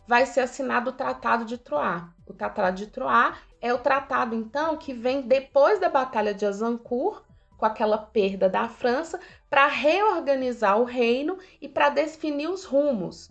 vai 0.07 0.25
ser 0.25 0.41
assinado 0.41 0.91
o 0.91 0.93
Tratado 0.93 1.45
de 1.45 1.59
Troyes. 1.59 2.03
O 2.27 2.33
Tratado 2.33 2.77
de 2.77 2.87
Troyes 2.87 3.37
é 3.67 3.75
o 3.75 3.79
tratado, 3.79 4.35
então, 4.35 4.77
que 4.77 4.95
vem 4.95 5.23
depois 5.23 5.81
da 5.81 5.89
Batalha 5.89 6.33
de 6.33 6.47
Azincourt, 6.47 7.25
com 7.59 7.67
aquela 7.67 7.99
perda 7.99 8.49
da 8.49 8.69
França, 8.69 9.19
para 9.51 9.67
reorganizar 9.67 10.79
o 10.79 10.85
reino 10.85 11.39
e 11.61 11.69
para 11.69 11.89
definir 11.89 12.49
os 12.49 12.65
rumos. 12.65 13.29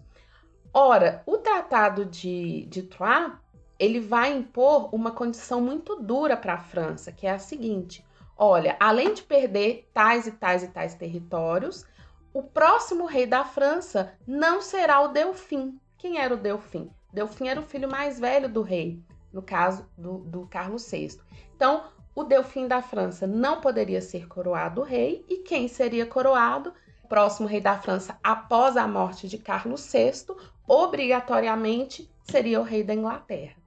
Ora, 0.73 1.23
o 1.25 1.37
Tratado 1.37 2.03
de, 2.03 2.65
de 2.65 2.83
Troyes, 2.83 3.31
ele 3.79 4.01
vai 4.01 4.33
impor 4.33 4.93
uma 4.93 5.11
condição 5.11 5.61
muito 5.61 5.95
dura 5.95 6.35
para 6.35 6.55
a 6.55 6.59
França, 6.59 7.13
que 7.13 7.25
é 7.25 7.31
a 7.31 7.39
seguinte: 7.39 8.05
olha, 8.37 8.75
além 8.77 9.13
de 9.13 9.23
perder 9.23 9.89
tais 9.93 10.27
e 10.27 10.31
tais 10.31 10.63
e 10.63 10.67
tais 10.67 10.95
territórios, 10.95 11.85
o 12.33 12.43
próximo 12.43 13.05
rei 13.05 13.25
da 13.25 13.45
França 13.45 14.13
não 14.27 14.61
será 14.61 14.99
o 14.99 15.09
Delfim. 15.09 15.79
Quem 15.97 16.19
era 16.19 16.33
o 16.33 16.37
Delfim? 16.37 16.89
Delfim 17.13 17.47
era 17.47 17.59
o 17.59 17.63
filho 17.63 17.89
mais 17.89 18.19
velho 18.19 18.49
do 18.49 18.61
rei 18.61 19.01
no 19.35 19.41
caso 19.41 19.85
do, 19.97 20.19
do 20.19 20.47
Carlos 20.47 20.89
VI. 20.89 21.19
Então, 21.53 21.83
o 22.15 22.23
Delfim 22.23 22.69
da 22.69 22.81
França 22.81 23.27
não 23.27 23.59
poderia 23.59 24.01
ser 24.01 24.29
coroado 24.29 24.81
rei, 24.81 25.25
e 25.27 25.39
quem 25.39 25.67
seria 25.67 26.05
coroado? 26.05 26.73
Próximo 27.09 27.45
rei 27.45 27.59
da 27.59 27.77
França 27.77 28.17
após 28.23 28.77
a 28.77 28.87
morte 28.87 29.27
de 29.27 29.37
Carlos 29.37 29.91
VI, 29.91 30.33
obrigatoriamente 30.65 32.09
seria 32.23 32.61
o 32.61 32.63
rei 32.63 32.81
da 32.81 32.93
Inglaterra. 32.93 33.57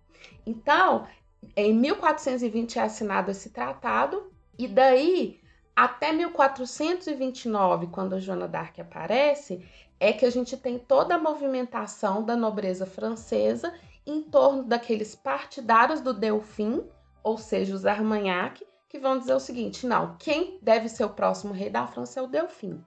Então, 0.47 1.07
em 1.55 1.75
1420 1.75 2.79
é 2.79 2.83
assinado 2.83 3.31
esse 3.31 3.51
tratado, 3.51 4.33
e 4.59 4.67
daí 4.67 5.39
até 5.77 6.13
1429, 6.13 7.89
quando 7.89 8.19
Joana 8.19 8.49
d'Arc 8.49 8.81
aparece, 8.81 9.63
é 10.01 10.13
que 10.13 10.25
a 10.25 10.31
gente 10.31 10.57
tem 10.57 10.79
toda 10.79 11.17
a 11.17 11.19
movimentação 11.19 12.25
da 12.25 12.35
nobreza 12.35 12.87
francesa 12.87 13.73
em 14.09 14.23
torno 14.23 14.65
daqueles 14.65 15.15
partidários 15.15 16.01
do 16.01 16.15
Delfim, 16.15 16.83
ou 17.23 17.37
seja, 17.37 17.75
os 17.75 17.85
Armagnac, 17.85 18.67
que 18.89 18.99
vão 18.99 19.19
dizer 19.19 19.35
o 19.35 19.41
seguinte: 19.41 19.87
não, 19.87 20.17
quem 20.19 20.59
deve 20.63 20.89
ser 20.89 21.05
o 21.05 21.11
próximo 21.11 21.53
rei 21.53 21.69
da 21.69 21.87
França 21.87 22.19
é 22.19 22.23
o 22.23 22.27
Delfim. 22.27 22.83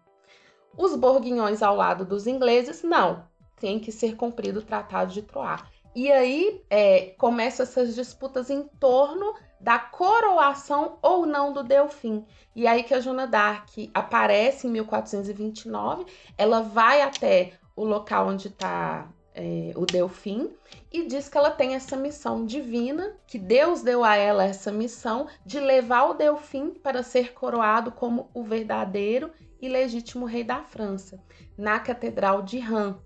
Os 0.75 0.96
borguinhões 0.96 1.62
ao 1.62 1.75
lado 1.75 2.04
dos 2.04 2.25
ingleses, 2.25 2.82
não, 2.82 3.24
tem 3.60 3.80
que 3.80 3.92
ser 3.92 4.16
cumprido 4.16 4.60
o 4.60 4.63
Tratado 4.63 5.13
de 5.13 5.22
Troyes. 5.22 5.62
E 5.94 6.10
aí 6.10 6.63
é, 6.70 7.13
começam 7.18 7.63
essas 7.63 7.94
disputas 7.94 8.50
em 8.50 8.63
torno 8.80 9.36
da 9.60 9.78
coroação 9.78 10.98
ou 11.01 11.25
não 11.25 11.51
do 11.51 11.62
Delfim. 11.62 12.25
E 12.56 12.66
aí 12.66 12.82
que 12.84 12.94
a 12.94 13.01
Joana 13.01 13.28
d'Arc 13.28 13.92
aparece 13.94 14.68
em 14.68 14.72
1429, 14.72 16.06
ela 16.38 16.62
vai 16.62 17.01
até 17.01 17.54
o 17.75 17.84
local 17.84 18.28
onde 18.28 18.48
está 18.48 19.10
é, 19.41 19.74
o 19.75 19.86
Delfim 19.86 20.51
e 20.91 21.07
diz 21.07 21.27
que 21.27 21.38
ela 21.38 21.50
tem 21.50 21.74
essa 21.74 21.98
missão 21.98 22.45
divina, 22.45 23.15
que 23.25 23.39
Deus 23.39 23.81
deu 23.81 24.03
a 24.03 24.15
ela 24.15 24.45
essa 24.45 24.71
missão 24.71 25.27
de 25.43 25.60
levar 25.60 26.03
o 26.05 26.13
Delfim 26.13 26.69
para 26.69 27.01
ser 27.01 27.33
coroado 27.33 27.91
como 27.91 28.29
o 28.33 28.43
verdadeiro 28.43 29.31
e 29.60 29.67
legítimo 29.67 30.25
rei 30.25 30.43
da 30.43 30.62
França, 30.63 31.19
na 31.57 31.79
Catedral 31.79 32.43
de 32.43 32.60
Reims 32.60 32.98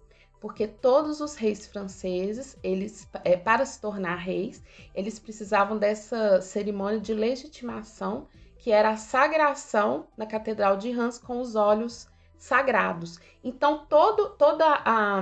porque 0.46 0.68
todos 0.68 1.22
os 1.22 1.34
reis 1.34 1.65
franceses, 1.65 2.56
eles 2.62 3.10
é, 3.24 3.36
para 3.36 3.65
se 3.65 3.82
tornar 3.82 4.18
reis, 4.18 4.63
eles 4.94 5.18
precisavam 5.18 5.75
dessa 5.75 6.39
cerimônia 6.39 7.00
de 7.00 7.15
legitimação, 7.15 8.27
que 8.60 8.72
era 8.72 8.92
a 8.92 8.98
sagração 8.98 10.06
na 10.15 10.27
Catedral 10.27 10.77
de 10.77 10.92
Reims 10.92 11.18
com 11.18 11.42
os 11.42 11.56
olhos 11.56 12.08
sagrados. 12.38 13.20
Então, 13.44 13.88
todo, 13.89 14.36
toda 14.38 14.65
a, 14.65 15.18
a 15.18 15.22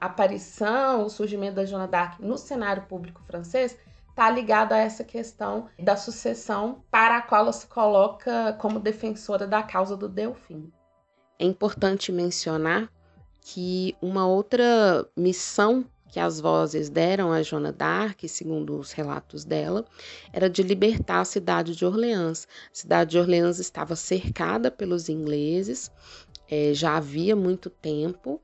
aparição, 0.00 1.04
o 1.04 1.10
surgimento 1.10 1.56
da 1.56 1.64
Joana 1.64 1.88
d'Arc 1.88 2.20
no 2.20 2.36
cenário 2.36 2.84
público 2.84 3.22
francês 3.24 3.76
está 4.08 4.30
ligado 4.30 4.72
a 4.72 4.78
essa 4.78 5.02
questão 5.02 5.68
da 5.78 5.96
sucessão 5.96 6.84
para 6.90 7.18
a 7.18 7.22
qual 7.22 7.42
ela 7.42 7.52
se 7.52 7.66
coloca 7.66 8.52
como 8.60 8.78
defensora 8.78 9.46
da 9.46 9.62
causa 9.62 9.96
do 9.96 10.08
Delfim. 10.08 10.72
É 11.38 11.44
importante 11.44 12.12
mencionar 12.12 12.88
que 13.40 13.96
uma 14.00 14.26
outra 14.26 15.06
missão 15.16 15.84
que 16.14 16.20
as 16.20 16.38
vozes 16.38 16.88
deram 16.88 17.32
a 17.32 17.42
Joana 17.42 17.72
d'Arc, 17.72 18.28
segundo 18.28 18.78
os 18.78 18.92
relatos 18.92 19.44
dela, 19.44 19.84
era 20.32 20.48
de 20.48 20.62
libertar 20.62 21.20
a 21.20 21.24
cidade 21.24 21.74
de 21.74 21.84
Orleans. 21.84 22.46
A 22.66 22.70
cidade 22.72 23.10
de 23.10 23.18
Orleans 23.18 23.58
estava 23.58 23.96
cercada 23.96 24.70
pelos 24.70 25.08
ingleses, 25.08 25.90
é, 26.48 26.72
já 26.72 26.96
havia 26.96 27.34
muito 27.34 27.68
tempo, 27.68 28.40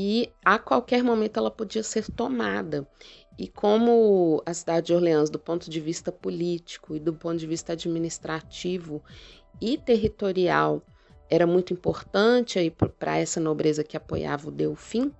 e 0.00 0.30
a 0.44 0.60
qualquer 0.60 1.02
momento 1.02 1.38
ela 1.38 1.50
podia 1.50 1.82
ser 1.82 2.08
tomada. 2.08 2.88
E 3.36 3.48
como 3.48 4.40
a 4.46 4.54
cidade 4.54 4.86
de 4.86 4.94
Orleans, 4.94 5.28
do 5.28 5.40
ponto 5.40 5.68
de 5.68 5.80
vista 5.80 6.12
político 6.12 6.94
e 6.94 7.00
do 7.00 7.12
ponto 7.12 7.36
de 7.36 7.48
vista 7.48 7.72
administrativo 7.72 9.02
e 9.60 9.76
territorial, 9.76 10.80
era 11.28 11.48
muito 11.48 11.72
importante 11.72 12.72
para 12.96 13.18
essa 13.18 13.40
nobreza 13.40 13.82
que 13.82 13.96
apoiava 13.96 14.46
o 14.48 14.52
Delfim, 14.52 15.12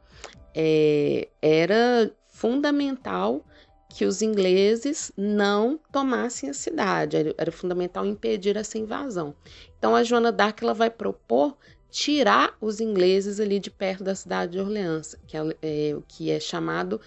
é, 0.54 1.28
era 1.42 2.12
fundamental 2.28 3.44
que 3.88 4.04
os 4.04 4.22
ingleses 4.22 5.10
não 5.16 5.80
tomassem 5.90 6.50
a 6.50 6.54
cidade, 6.54 7.16
era, 7.16 7.34
era, 7.36 7.50
fundamental 7.50 8.06
impedir 8.06 8.56
essa 8.56 8.78
invasão. 8.78 9.34
Então 9.76 9.96
a 9.96 10.04
Joana 10.04 10.30
d'Arc 10.30 10.62
ela 10.62 10.74
vai 10.74 10.88
propor 10.88 11.56
tirar 11.90 12.56
os 12.60 12.80
ingleses 12.80 13.40
ali 13.40 13.58
de 13.58 13.70
perto 13.70 14.04
da 14.04 14.14
cidade 14.14 14.52
de 14.52 14.60
Orleans, 14.60 15.16
que 15.26 15.36
é, 15.36 15.40
é 15.62 15.94
o 15.94 16.02
que 16.06 16.30
é 16.30 16.38
chamado 16.38 17.00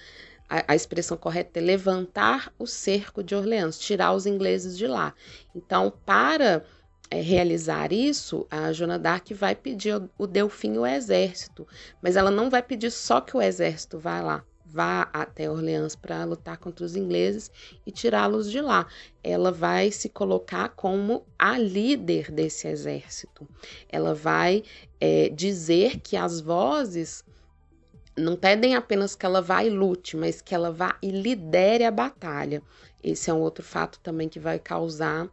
a, 0.67 0.75
expressão 0.75 1.15
correta 1.15 1.59
é 1.59 1.61
levantar 1.61 2.53
o 2.59 2.67
cerco 2.67 3.23
de 3.23 3.33
Orleans, 3.33 3.79
tirar 3.79 4.11
os 4.11 4.25
ingleses 4.25 4.77
de 4.77 4.85
lá. 4.85 5.13
Então, 5.55 5.93
para 6.05 6.65
é, 7.09 7.21
realizar 7.21 7.93
isso, 7.93 8.45
a 8.51 8.73
Joana 8.73 8.99
d'Arc 8.99 9.33
vai 9.33 9.55
pedir 9.55 10.01
o 10.17 10.27
Delfim 10.27 10.77
o 10.77 10.85
exército, 10.85 11.65
mas 12.01 12.17
ela 12.17 12.29
não 12.29 12.49
vai 12.49 12.61
pedir 12.61 12.91
só 12.91 13.21
que 13.21 13.35
o 13.35 13.41
exército 13.41 13.97
vá 13.97 14.21
lá, 14.21 14.43
vá 14.71 15.09
até 15.11 15.49
Orleans 15.49 15.95
para 15.95 16.23
lutar 16.23 16.57
contra 16.57 16.85
os 16.85 16.95
ingleses 16.95 17.51
e 17.85 17.91
tirá-los 17.91 18.49
de 18.49 18.61
lá. 18.61 18.87
Ela 19.23 19.51
vai 19.51 19.91
se 19.91 20.07
colocar 20.07 20.69
como 20.69 21.25
a 21.37 21.57
líder 21.57 22.31
desse 22.31 22.67
exército. 22.67 23.47
Ela 23.89 24.13
vai 24.13 24.63
é, 24.99 25.29
dizer 25.29 25.99
que 25.99 26.15
as 26.15 26.39
vozes 26.39 27.23
não 28.17 28.35
pedem 28.35 28.75
apenas 28.75 29.15
que 29.15 29.25
ela 29.25 29.41
vá 29.41 29.63
e 29.63 29.69
lute, 29.69 30.15
mas 30.15 30.41
que 30.41 30.53
ela 30.55 30.71
vá 30.71 30.97
e 31.01 31.11
lidere 31.11 31.83
a 31.83 31.91
batalha. 31.91 32.61
Esse 33.03 33.29
é 33.29 33.33
um 33.33 33.39
outro 33.39 33.63
fato 33.63 33.99
também 33.99 34.29
que 34.29 34.39
vai 34.39 34.59
causar 34.59 35.29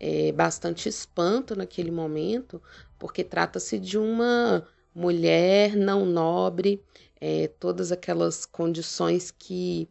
é, 0.00 0.32
bastante 0.32 0.88
espanto 0.88 1.56
naquele 1.56 1.90
momento, 1.90 2.62
porque 2.98 3.24
trata-se 3.24 3.78
de 3.78 3.98
uma 3.98 4.66
mulher 4.94 5.76
não 5.76 6.04
nobre, 6.04 6.82
é, 7.20 7.48
todas 7.58 7.92
aquelas 7.92 8.44
condições 8.44 9.30
que, 9.30 9.88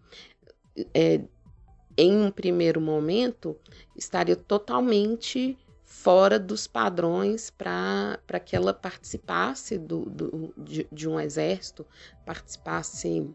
é, 0.93 1.21
em 1.97 2.15
um 2.15 2.31
primeiro 2.31 2.79
momento, 2.79 3.57
estaria 3.95 4.35
totalmente 4.35 5.57
fora 5.83 6.37
dos 6.37 6.67
padrões 6.67 7.49
para 7.49 8.39
que 8.43 8.55
ela 8.55 8.73
participasse 8.73 9.77
do, 9.77 10.05
do 10.05 10.53
de, 10.57 10.87
de, 10.91 11.07
um 11.07 11.19
exército, 11.19 11.85
participasse 12.25 13.29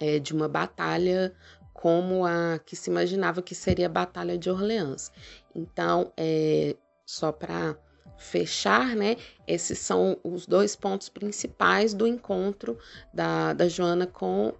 é, 0.00 0.18
de 0.18 0.32
uma 0.32 0.48
batalha 0.48 1.34
como 1.72 2.24
a 2.24 2.58
que 2.64 2.74
se 2.74 2.88
imaginava 2.88 3.42
que 3.42 3.54
seria 3.54 3.86
a 3.86 3.90
Batalha 3.90 4.38
de 4.38 4.48
Orleans. 4.48 5.12
Então, 5.54 6.10
é, 6.16 6.74
só 7.04 7.30
para 7.30 7.76
fechar, 8.16 8.94
né? 8.96 9.16
Esses 9.46 9.78
são 9.78 10.18
os 10.22 10.46
dois 10.46 10.74
pontos 10.74 11.08
principais 11.08 11.94
do 11.94 12.06
encontro 12.06 12.78
da, 13.12 13.52
da 13.52 13.68
Joana 13.68 14.06
com 14.06 14.54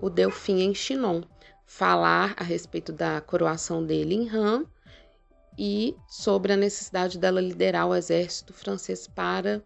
o 0.00 0.10
Delfim 0.10 0.60
em 0.60 0.74
Chinon. 0.74 1.22
Falar 1.66 2.34
a 2.36 2.44
respeito 2.44 2.92
da 2.92 3.20
coroação 3.20 3.84
dele 3.84 4.14
em 4.14 4.26
Ram 4.26 4.66
e 5.58 5.96
sobre 6.08 6.52
a 6.52 6.56
necessidade 6.56 7.18
dela 7.18 7.40
liderar 7.40 7.88
o 7.88 7.94
exército 7.94 8.52
francês 8.52 9.08
para 9.08 9.62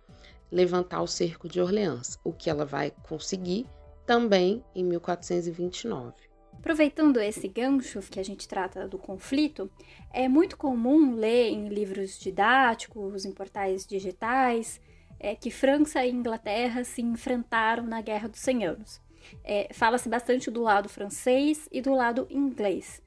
levantar 0.51 1.03
o 1.03 1.07
cerco 1.07 1.49
de 1.49 1.61
Orleans, 1.61 2.19
o 2.25 2.33
que 2.33 2.49
ela 2.49 2.65
vai 2.65 2.91
conseguir 3.09 3.67
também 4.07 4.65
em 4.75 4.85
1429. 4.85 6.30
Aproveitando 6.61 7.19
esse 7.19 7.49
gancho 7.49 8.01
que 8.03 8.21
a 8.21 8.23
gente 8.23 8.47
trata 8.47 8.87
do 8.87 8.99
conflito, 8.99 9.71
é 10.13 10.29
muito 10.29 10.59
comum 10.59 11.15
ler 11.15 11.49
em 11.49 11.69
livros 11.69 12.21
didáticos, 12.21 13.25
em 13.25 13.33
portais 13.33 13.87
digitais, 13.87 14.79
é, 15.19 15.35
que 15.35 15.51
França 15.51 16.05
e 16.05 16.11
Inglaterra 16.11 16.85
se 16.85 17.01
enfrentaram 17.01 17.85
na 17.85 18.03
Guerra 18.03 18.29
dos 18.29 18.41
Cem 18.41 18.67
Anos. 18.67 19.01
É, 19.43 19.71
Fala-se 19.73 20.07
bastante 20.07 20.51
do 20.51 20.61
lado 20.61 20.89
francês 20.89 21.67
e 21.73 21.81
do 21.81 21.95
lado 21.95 22.27
inglês. 22.31 23.03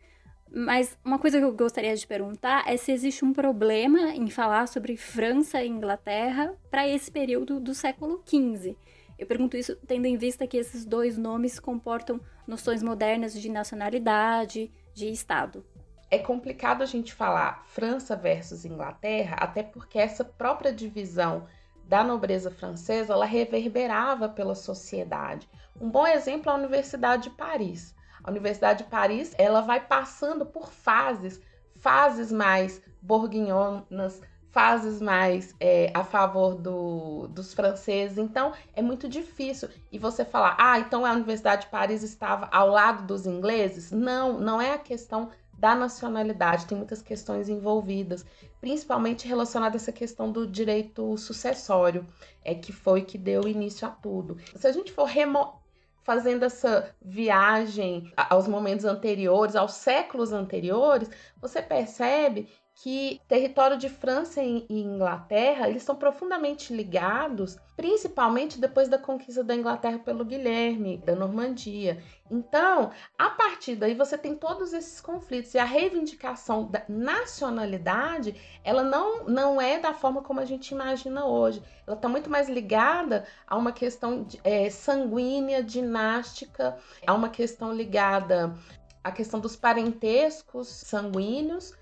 Mas 0.52 0.98
uma 1.06 1.20
coisa 1.20 1.38
que 1.38 1.46
eu 1.46 1.54
gostaria 1.54 1.96
de 1.96 2.08
perguntar 2.08 2.64
é 2.68 2.76
se 2.76 2.92
existe 2.92 3.24
um 3.24 3.34
problema 3.34 4.16
em 4.16 4.32
falar 4.32 4.68
sobre 4.68 4.98
França 4.98 5.64
e 5.64 5.68
Inglaterra 5.68 6.56
para 6.72 6.88
esse 6.88 7.12
período 7.12 7.60
do 7.60 7.76
século 7.76 8.24
XV. 8.26 8.76
Eu 9.18 9.28
pergunto 9.28 9.56
isso 9.56 9.76
tendo 9.88 10.08
em 10.08 10.18
vista 10.18 10.48
que 10.48 10.58
esses 10.58 10.86
dois 10.86 11.18
nomes 11.20 11.60
comportam 11.60 12.20
noções 12.48 12.84
modernas 12.84 13.34
de 13.34 13.50
nacionalidade, 13.50 14.72
de 14.94 15.10
Estado. 15.10 15.66
É 16.10 16.20
complicado 16.20 16.84
a 16.84 16.86
gente 16.86 17.14
falar 17.14 17.64
França 17.66 18.16
versus 18.16 18.66
Inglaterra, 18.66 19.38
até 19.40 19.64
porque 19.64 19.98
essa 19.98 20.24
própria 20.24 20.72
divisão 20.72 21.48
da 21.88 22.04
nobreza 22.04 22.52
francesa 22.52 23.14
ela 23.14 23.26
reverberava 23.26 24.30
pela 24.30 24.56
sociedade. 24.56 25.50
Um 25.80 25.90
bom 25.90 26.06
exemplo 26.06 26.50
é 26.50 26.54
a 26.54 26.58
Universidade 26.58 27.24
de 27.24 27.30
Paris. 27.32 27.96
A 28.24 28.30
Universidade 28.30 28.84
de 28.84 28.90
Paris 28.90 29.34
ela 29.38 29.62
vai 29.62 29.86
passando 29.86 30.46
por 30.46 30.72
fases, 30.72 31.42
fases 31.76 32.32
mais 32.32 32.82
bourguignonas, 33.02 34.22
fases 34.54 35.02
mais 35.02 35.56
é, 35.60 35.92
a 35.96 36.04
favor 36.04 36.54
do, 36.54 37.28
dos 37.30 37.56
franceses. 37.56 38.20
Então, 38.20 38.54
é 38.76 38.84
muito 38.84 39.10
difícil. 39.10 39.68
E 39.92 39.98
você 39.98 40.24
falar, 40.24 40.56
ah, 40.60 40.80
então 40.80 41.04
a 41.04 41.12
Universidade 41.12 41.64
de 41.64 41.72
Paris 41.72 42.04
estava 42.04 42.48
ao 42.52 42.70
lado 42.70 43.04
dos 43.08 43.26
ingleses? 43.26 43.92
Não, 43.92 44.40
não 44.40 44.62
é 44.62 44.72
a 44.74 44.78
questão 44.78 45.32
da 45.58 45.74
nacionalidade, 45.74 46.66
tem 46.68 46.78
muitas 46.78 47.02
questões 47.02 47.50
envolvidas, 47.50 48.26
principalmente 48.62 49.28
relacionada 49.28 49.76
a 49.76 49.78
essa 49.78 49.92
questão 49.92 50.32
do 50.32 50.46
direito 50.46 51.18
sucessório, 51.18 52.06
é 52.44 52.54
que 52.54 52.72
foi 52.72 53.02
que 53.02 53.18
deu 53.18 53.48
início 53.48 53.88
a 53.88 53.92
tudo. 53.92 54.38
Se 54.56 54.68
a 54.68 54.72
gente 54.72 54.92
for 54.92 55.06
remo 55.06 55.62
fazendo 56.04 56.44
essa 56.44 56.94
viagem 57.02 58.12
aos 58.18 58.48
momentos 58.48 58.86
anteriores, 58.86 59.56
aos 59.56 59.74
séculos 59.74 60.34
anteriores, 60.34 61.10
você 61.40 61.62
percebe 61.62 62.50
que 62.76 63.22
território 63.28 63.78
de 63.78 63.88
França 63.88 64.42
e 64.42 64.66
Inglaterra, 64.70 65.70
eles 65.70 65.84
são 65.84 65.96
profundamente 65.96 66.74
ligados, 66.74 67.58
principalmente 67.78 68.60
depois 68.60 68.90
da 68.90 68.98
conquista 68.98 69.44
da 69.44 69.56
Inglaterra 69.56 70.00
pelo 70.00 70.26
Guilherme, 70.26 70.98
da 70.98 71.16
Normandia. 71.16 72.04
Então, 72.32 72.92
a 73.18 73.30
partir 73.30 73.76
daí 73.76 73.94
você 73.94 74.18
tem 74.18 74.36
todos 74.36 74.74
esses 74.74 75.00
conflitos 75.00 75.54
e 75.54 75.60
a 75.60 75.64
reivindicação 75.64 76.66
da 76.66 76.84
nacionalidade, 76.90 78.36
ela 78.64 78.84
não, 78.84 79.26
não 79.26 79.62
é 79.62 79.80
da 79.80 79.94
forma 79.94 80.24
como 80.24 80.40
a 80.40 80.46
gente 80.46 80.72
imagina 80.72 81.26
hoje. 81.26 81.62
Ela 81.86 81.96
está 81.96 82.10
muito 82.10 82.30
mais 82.30 82.50
ligada 82.50 83.26
a 83.46 83.56
uma 83.56 83.72
questão 83.72 84.26
é, 84.44 84.70
sanguínea, 84.70 85.64
dinástica, 85.64 86.76
a 87.06 87.14
uma 87.14 87.30
questão 87.30 87.72
ligada 87.72 88.56
à 89.04 89.12
questão 89.12 89.40
dos 89.40 89.56
parentescos 89.56 90.68
sanguíneos 90.68 91.74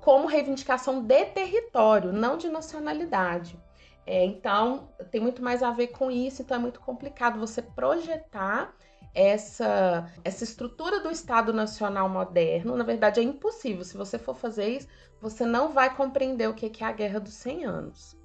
como 0.00 0.26
reivindicação 0.26 1.02
de 1.02 1.24
território, 1.26 2.12
não 2.12 2.36
de 2.36 2.48
nacionalidade. 2.48 3.58
É, 4.06 4.24
então, 4.24 4.88
tem 5.10 5.20
muito 5.20 5.42
mais 5.42 5.62
a 5.62 5.70
ver 5.70 5.88
com 5.88 6.10
isso, 6.10 6.40
então 6.40 6.56
é 6.56 6.60
muito 6.60 6.80
complicado 6.80 7.38
você 7.38 7.60
projetar 7.60 8.74
essa, 9.14 10.10
essa 10.24 10.44
estrutura 10.44 11.00
do 11.00 11.10
Estado 11.10 11.52
Nacional 11.52 12.08
moderno. 12.08 12.76
Na 12.76 12.84
verdade, 12.84 13.20
é 13.20 13.22
impossível. 13.22 13.84
Se 13.84 13.96
você 13.96 14.18
for 14.18 14.34
fazer 14.34 14.68
isso, 14.68 14.88
você 15.20 15.44
não 15.44 15.72
vai 15.72 15.94
compreender 15.94 16.48
o 16.48 16.54
que 16.54 16.82
é 16.82 16.86
a 16.86 16.92
Guerra 16.92 17.20
dos 17.20 17.34
100 17.34 17.64
Anos. 17.64 18.16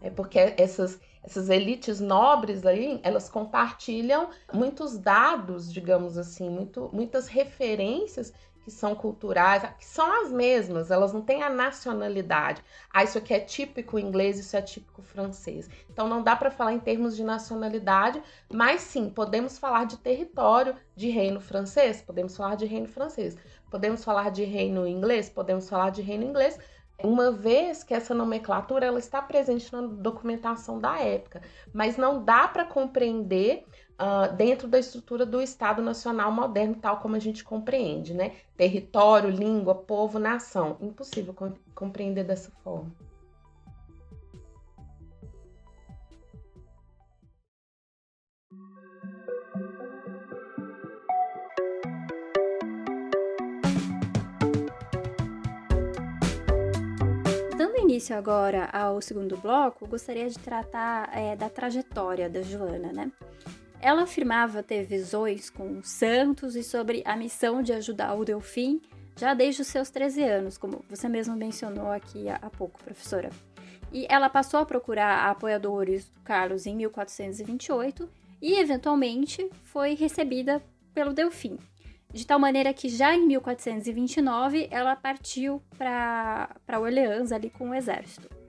É 0.00 0.08
porque 0.08 0.38
essas, 0.56 0.98
essas 1.22 1.50
elites 1.50 2.00
nobres 2.00 2.64
aí, 2.64 2.98
elas 3.02 3.28
compartilham 3.28 4.30
muitos 4.52 4.96
dados, 4.98 5.72
digamos 5.72 6.16
assim, 6.16 6.48
muito, 6.48 6.90
muitas 6.92 7.28
referências 7.28 8.32
que 8.70 8.76
são 8.76 8.94
culturais, 8.94 9.62
que 9.78 9.84
são 9.84 10.22
as 10.22 10.30
mesmas, 10.30 10.90
elas 10.90 11.12
não 11.12 11.20
têm 11.20 11.42
a 11.42 11.50
nacionalidade. 11.50 12.62
Ah, 12.90 13.02
isso 13.02 13.18
aqui 13.18 13.34
é 13.34 13.40
típico 13.40 13.98
inglês, 13.98 14.38
isso 14.38 14.56
é 14.56 14.62
típico 14.62 15.02
francês. 15.02 15.68
Então 15.90 16.08
não 16.08 16.22
dá 16.22 16.36
para 16.36 16.50
falar 16.50 16.72
em 16.72 16.78
termos 16.78 17.16
de 17.16 17.24
nacionalidade, 17.24 18.22
mas 18.50 18.80
sim, 18.82 19.10
podemos 19.10 19.58
falar 19.58 19.86
de 19.86 19.96
território 19.98 20.76
de 20.94 21.10
reino 21.10 21.40
francês, 21.40 22.00
podemos 22.00 22.36
falar 22.36 22.54
de 22.54 22.64
reino 22.64 22.86
francês. 22.86 23.36
Podemos 23.68 24.04
falar 24.04 24.30
de 24.30 24.44
reino 24.44 24.86
inglês, 24.86 25.28
podemos 25.28 25.68
falar 25.68 25.90
de 25.90 26.02
reino 26.02 26.24
inglês, 26.24 26.58
uma 27.02 27.32
vez 27.32 27.82
que 27.82 27.94
essa 27.94 28.14
nomenclatura 28.14 28.86
ela 28.86 28.98
está 28.98 29.20
presente 29.22 29.72
na 29.72 29.80
documentação 29.82 30.78
da 30.78 30.98
época, 31.00 31.42
mas 31.72 31.96
não 31.96 32.24
dá 32.24 32.46
para 32.46 32.64
compreender 32.64 33.64
uh, 34.00 34.34
dentro 34.34 34.66
da 34.66 34.78
estrutura 34.78 35.26
do 35.26 35.40
Estado 35.40 35.82
Nacional 35.82 36.32
moderno, 36.32 36.76
tal 36.76 36.98
como 36.98 37.16
a 37.16 37.18
gente 37.18 37.44
compreende, 37.44 38.14
né? 38.14 38.32
Território, 38.56 39.30
língua, 39.30 39.74
povo, 39.74 40.18
nação. 40.18 40.76
Impossível 40.80 41.34
co 41.34 41.52
compreender 41.74 42.24
dessa 42.24 42.50
forma. 42.64 42.90
Início 57.90 58.16
agora 58.16 58.64
ao 58.72 59.02
segundo 59.02 59.36
bloco, 59.36 59.86
gostaria 59.86 60.26
de 60.30 60.38
tratar 60.38 61.10
é, 61.12 61.36
da 61.36 61.50
trajetória 61.50 62.30
da 62.30 62.40
Joana, 62.40 62.92
né? 62.92 63.12
Ela 63.82 64.02
afirmava 64.02 64.62
ter 64.62 64.84
visões 64.84 65.48
com 65.48 65.82
santos 65.82 66.54
e 66.54 66.62
sobre 66.62 67.02
a 67.06 67.16
missão 67.16 67.62
de 67.62 67.72
ajudar 67.72 68.14
o 68.14 68.24
Delfim 68.24 68.80
já 69.16 69.34
desde 69.34 69.62
os 69.62 69.68
seus 69.68 69.90
13 69.90 70.22
anos, 70.22 70.58
como 70.58 70.84
você 70.88 71.08
mesmo 71.08 71.36
mencionou 71.36 71.90
aqui 71.90 72.28
há 72.28 72.50
pouco, 72.50 72.82
professora. 72.82 73.30
E 73.92 74.06
ela 74.08 74.28
passou 74.28 74.60
a 74.60 74.66
procurar 74.66 75.30
apoiadores 75.30 76.08
do 76.08 76.20
Carlos 76.20 76.66
em 76.66 76.76
1428 76.76 78.08
e, 78.40 78.54
eventualmente, 78.54 79.50
foi 79.64 79.94
recebida 79.94 80.62
pelo 80.94 81.12
Delfim. 81.12 81.58
De 82.12 82.26
tal 82.26 82.38
maneira 82.38 82.72
que 82.72 82.88
já 82.88 83.14
em 83.14 83.26
1429 83.26 84.68
ela 84.70 84.96
partiu 84.96 85.62
para 85.76 86.80
Orleans 86.80 87.30
ali 87.32 87.50
com 87.50 87.70
o 87.70 87.74
exército. 87.74 88.39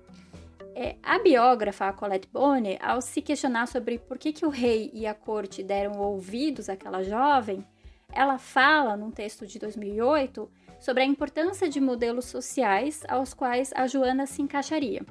É, 0.74 0.96
a 1.04 1.20
biógrafa 1.20 1.88
a 1.88 1.94
Colette 1.94 2.30
Bonnet, 2.32 2.80
ao 2.82 3.02
se 3.02 3.22
questionar 3.22 3.68
sobre 3.68 3.98
por 3.98 4.18
que, 4.18 4.32
que 4.32 4.46
o 4.46 4.50
rei 4.50 4.90
e 4.94 5.06
a 5.06 5.14
corte 5.14 5.62
deram 5.62 6.00
ouvidos 6.00 6.70
àquela 6.70 7.04
jovem, 7.04 7.66
ela 8.14 8.38
fala, 8.38 8.96
num 8.96 9.12
texto 9.12 9.46
de 9.46 9.60
2008, 9.60 10.50
sobre 10.80 11.04
a 11.04 11.06
importância 11.06 11.70
de 11.70 11.80
modelos 11.80 12.26
sociais 12.26 13.04
aos 13.08 13.34
quais 13.34 13.72
a 13.76 13.86
Joana 13.88 14.26
se 14.26 14.42
encaixaria. 14.42 15.06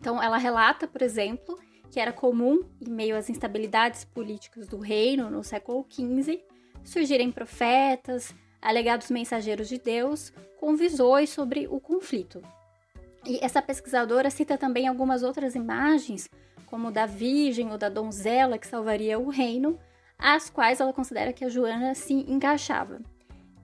Então, 0.00 0.22
ela 0.22 0.38
relata, 0.38 0.86
por 0.86 1.02
exemplo, 1.02 1.58
que 1.90 2.00
era 2.00 2.12
comum, 2.12 2.60
em 2.80 2.90
meio 2.90 3.16
às 3.16 3.30
instabilidades 3.30 4.04
políticas 4.04 4.66
do 4.66 4.78
reino 4.78 5.30
no 5.30 5.42
século 5.42 5.86
XV, 5.88 6.42
surgirem 6.84 7.30
profetas, 7.30 8.34
alegados 8.60 9.10
mensageiros 9.10 9.68
de 9.68 9.78
Deus, 9.78 10.32
com 10.58 10.74
visões 10.76 11.30
sobre 11.30 11.66
o 11.68 11.80
conflito, 11.80 12.42
e 13.28 13.38
essa 13.42 13.60
pesquisadora 13.60 14.30
cita 14.30 14.56
também 14.56 14.88
algumas 14.88 15.22
outras 15.22 15.54
imagens, 15.54 16.26
como 16.66 16.90
da 16.90 17.04
Virgem 17.04 17.70
ou 17.70 17.76
da 17.76 17.90
donzela 17.90 18.56
que 18.56 18.66
salvaria 18.66 19.18
o 19.18 19.28
reino, 19.28 19.78
às 20.18 20.48
quais 20.48 20.80
ela 20.80 20.94
considera 20.94 21.32
que 21.32 21.44
a 21.44 21.48
Joana 21.48 21.94
se 21.94 22.14
encaixava. 22.14 23.00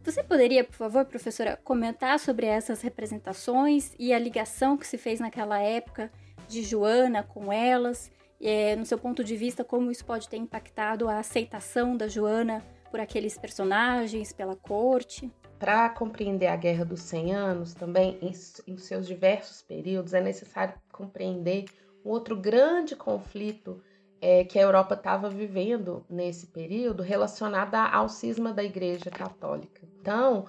Você 0.04 0.22
poderia, 0.22 0.62
por 0.62 0.74
favor, 0.74 1.06
professora, 1.06 1.58
comentar 1.64 2.18
sobre 2.20 2.44
essas 2.44 2.82
representações 2.82 3.94
e 3.98 4.12
a 4.12 4.18
ligação 4.18 4.76
que 4.76 4.86
se 4.86 4.98
fez 4.98 5.18
naquela 5.18 5.58
época 5.58 6.12
de 6.46 6.62
Joana 6.62 7.22
com 7.22 7.50
elas, 7.50 8.12
e, 8.38 8.76
no 8.76 8.84
seu 8.84 8.98
ponto 8.98 9.24
de 9.24 9.34
vista, 9.34 9.64
como 9.64 9.90
isso 9.90 10.04
pode 10.04 10.28
ter 10.28 10.36
impactado 10.36 11.08
a 11.08 11.18
aceitação 11.20 11.96
da 11.96 12.06
Joana 12.06 12.62
por 12.90 13.00
aqueles 13.00 13.38
personagens, 13.38 14.30
pela 14.30 14.54
corte? 14.54 15.32
Para 15.58 15.88
compreender 15.88 16.48
a 16.48 16.56
Guerra 16.56 16.84
dos 16.84 17.00
100 17.00 17.34
Anos, 17.34 17.74
também 17.74 18.18
em, 18.20 18.76
seus 18.76 19.06
diversos 19.06 19.62
períodos, 19.62 20.12
é 20.12 20.20
necessário 20.20 20.74
compreender 20.92 21.66
um 22.04 22.10
outro 22.10 22.36
grande 22.36 22.94
conflito 22.94 23.80
é, 24.20 24.44
que 24.44 24.58
a 24.58 24.62
Europa 24.62 24.94
estava 24.94 25.28
vivendo 25.28 26.04
nesse 26.08 26.46
período, 26.46 27.02
relacionado 27.02 27.74
ao 27.74 28.08
cisma 28.08 28.52
da 28.52 28.64
Igreja 28.64 29.10
Católica. 29.10 29.82
Então, 30.00 30.46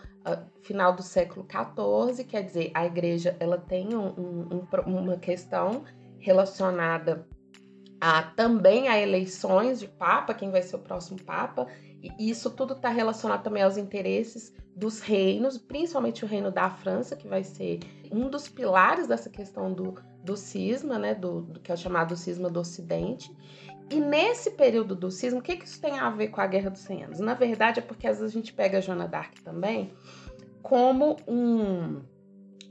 final 0.61 0.93
do 0.93 1.03
século 1.03 1.45
XIV, 1.45 2.23
quer 2.23 2.43
dizer, 2.43 2.71
a 2.73 2.85
Igreja 2.85 3.35
ela 3.39 3.57
tem 3.57 3.95
um, 3.95 4.07
um, 4.07 4.67
uma 4.85 5.17
questão 5.17 5.83
relacionada 6.19 7.27
a, 8.01 8.23
também 8.23 8.87
a 8.87 8.99
eleições 8.99 9.79
de 9.79 9.87
Papa, 9.87 10.33
quem 10.33 10.51
vai 10.51 10.61
ser 10.61 10.75
o 10.75 10.79
próximo 10.79 11.21
Papa, 11.23 11.67
e 12.01 12.29
isso 12.29 12.49
tudo 12.51 12.73
está 12.73 12.89
relacionado 12.89 13.43
também 13.43 13.63
aos 13.63 13.77
interesses 13.77 14.53
dos 14.75 14.99
reinos, 14.99 15.57
principalmente 15.57 16.25
o 16.25 16.27
reino 16.27 16.51
da 16.51 16.69
França, 16.69 17.15
que 17.15 17.27
vai 17.27 17.43
ser 17.43 17.79
um 18.11 18.29
dos 18.29 18.49
pilares 18.49 19.07
dessa 19.07 19.29
questão 19.29 19.71
do, 19.71 19.95
do 20.23 20.35
cisma, 20.35 20.99
né, 20.99 21.15
do, 21.15 21.41
do 21.41 21.59
que 21.59 21.71
é 21.71 21.75
o 21.75 21.77
chamado 21.77 22.15
cisma 22.17 22.49
do 22.49 22.59
Ocidente. 22.59 23.31
E 23.89 23.99
nesse 23.99 24.51
período 24.51 24.95
do 24.95 25.09
cisma, 25.09 25.39
o 25.39 25.43
que, 25.43 25.55
que 25.55 25.65
isso 25.65 25.79
tem 25.79 25.97
a 25.97 26.09
ver 26.09 26.29
com 26.29 26.41
a 26.41 26.47
Guerra 26.47 26.71
dos 26.71 26.81
100 26.81 27.03
Anos? 27.03 27.19
Na 27.19 27.35
verdade, 27.35 27.79
é 27.79 27.83
porque 27.83 28.07
às 28.07 28.19
vezes 28.19 28.35
a 28.35 28.37
gente 28.37 28.51
pega 28.51 28.79
a 28.79 28.81
Joana 28.81 29.07
d'Arc 29.07 29.41
também 29.43 29.93
como 30.61 31.15
um 31.27 32.01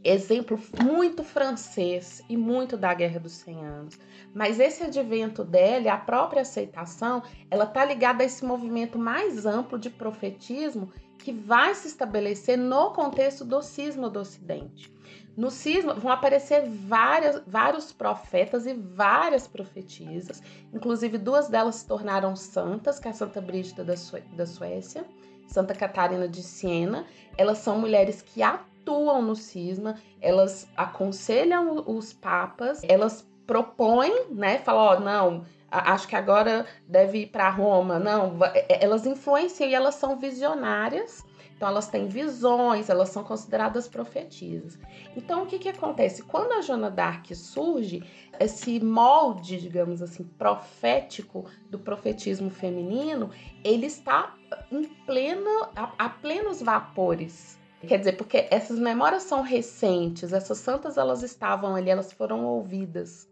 exemplo 0.05 0.61
muito 0.85 1.25
francês 1.25 2.23
e 2.29 2.37
muito 2.37 2.77
da 2.77 2.93
Guerra 2.93 3.19
dos 3.19 3.33
100 3.33 3.65
Anos. 3.65 3.99
Mas 4.35 4.61
esse 4.61 4.85
advento 4.85 5.43
dela, 5.43 5.93
a 5.93 5.97
própria 5.97 6.43
aceitação, 6.43 7.23
ela 7.51 7.65
tá 7.65 7.85
ligada 7.85 8.23
a 8.23 8.27
esse 8.27 8.45
movimento 8.45 8.99
mais 8.99 9.47
amplo 9.47 9.79
de 9.79 9.89
profetismo 9.89 10.93
que 11.19 11.33
vai 11.33 11.75
se 11.75 11.89
estabelecer 11.89 12.59
no 12.59 12.91
contexto 12.91 13.47
do 13.47 13.63
cisma 13.63 14.11
do 14.11 14.21
Ocidente. 14.21 14.93
No 15.35 15.51
cisma 15.51 15.95
vão 15.95 16.13
aparecer 16.13 16.69
várias, 16.69 17.43
vários 17.47 17.93
profetas 17.93 18.67
e 18.67 18.75
várias 18.75 19.49
profetisas, 19.49 20.43
inclusive 20.73 21.19
duas 21.19 21.49
delas 21.49 21.77
se 21.77 21.87
tornaram 21.87 22.37
santas, 22.37 23.01
que 23.01 23.09
é 23.09 23.11
a 23.11 23.15
Santa 23.15 23.41
Brígida 23.41 23.83
da, 23.83 23.97
Sué 23.97 24.23
da 24.37 24.47
Suécia, 24.47 25.05
Santa 25.49 25.75
Catarina 25.75 26.29
de 26.29 26.43
Siena. 26.43 27.05
Elas 27.37 27.59
são 27.59 27.81
mulheres 27.81 28.23
que 28.23 28.43
atuam 28.43 28.74
atuam 28.85 29.23
no 29.23 29.35
cisma, 29.35 29.97
elas 30.21 30.69
aconselham 30.77 31.83
os 31.87 32.13
papas, 32.13 32.83
elas 32.87 33.27
propõem, 33.47 34.27
né? 34.31 34.59
Falam, 34.59 34.83
ó, 34.83 34.97
oh, 34.97 35.01
não, 35.01 35.47
acho 35.71 36.07
que 36.07 36.15
agora 36.15 36.67
deve 36.87 37.23
ir 37.23 37.27
para 37.29 37.49
Roma. 37.49 37.99
Não, 37.99 38.39
elas 38.69 39.07
influenciam 39.07 39.69
e 39.69 39.75
elas 39.75 39.95
são 39.95 40.17
visionárias. 40.17 41.25
Então 41.57 41.69
elas 41.69 41.87
têm 41.87 42.09
visões, 42.09 42.91
elas 42.91 43.11
são 43.11 43.23
consideradas 43.23 43.87
profetisas. 43.87 44.79
Então 45.17 45.45
o 45.45 45.47
que 45.47 45.59
que 45.59 45.69
acontece? 45.69 46.23
Quando 46.23 46.53
a 46.53 46.61
Joana 46.61 46.91
d'Arc 46.91 47.33
surge, 47.33 48.03
esse 48.41 48.81
molde, 48.81 49.61
digamos 49.61 50.03
assim, 50.03 50.25
profético 50.37 51.45
do 51.71 51.79
profetismo 51.79 52.51
feminino, 52.51 53.31
ele 53.63 53.87
está 53.87 54.35
em 54.71 54.83
pleno 55.07 55.69
a, 55.77 55.93
a 55.97 56.09
plenos 56.09 56.61
vapores 56.61 57.57
Quer 57.85 57.99
dizer, 57.99 58.13
porque 58.17 58.47
essas 58.51 58.79
memórias 58.79 59.23
são 59.23 59.43
recentes, 59.43 60.33
essas 60.33 60.59
santas 60.59 60.97
elas 60.97 61.23
estavam 61.23 61.77
ali, 61.77 61.91
elas 61.91 62.13
foram 62.13 62.45
ouvidas. 62.45 63.29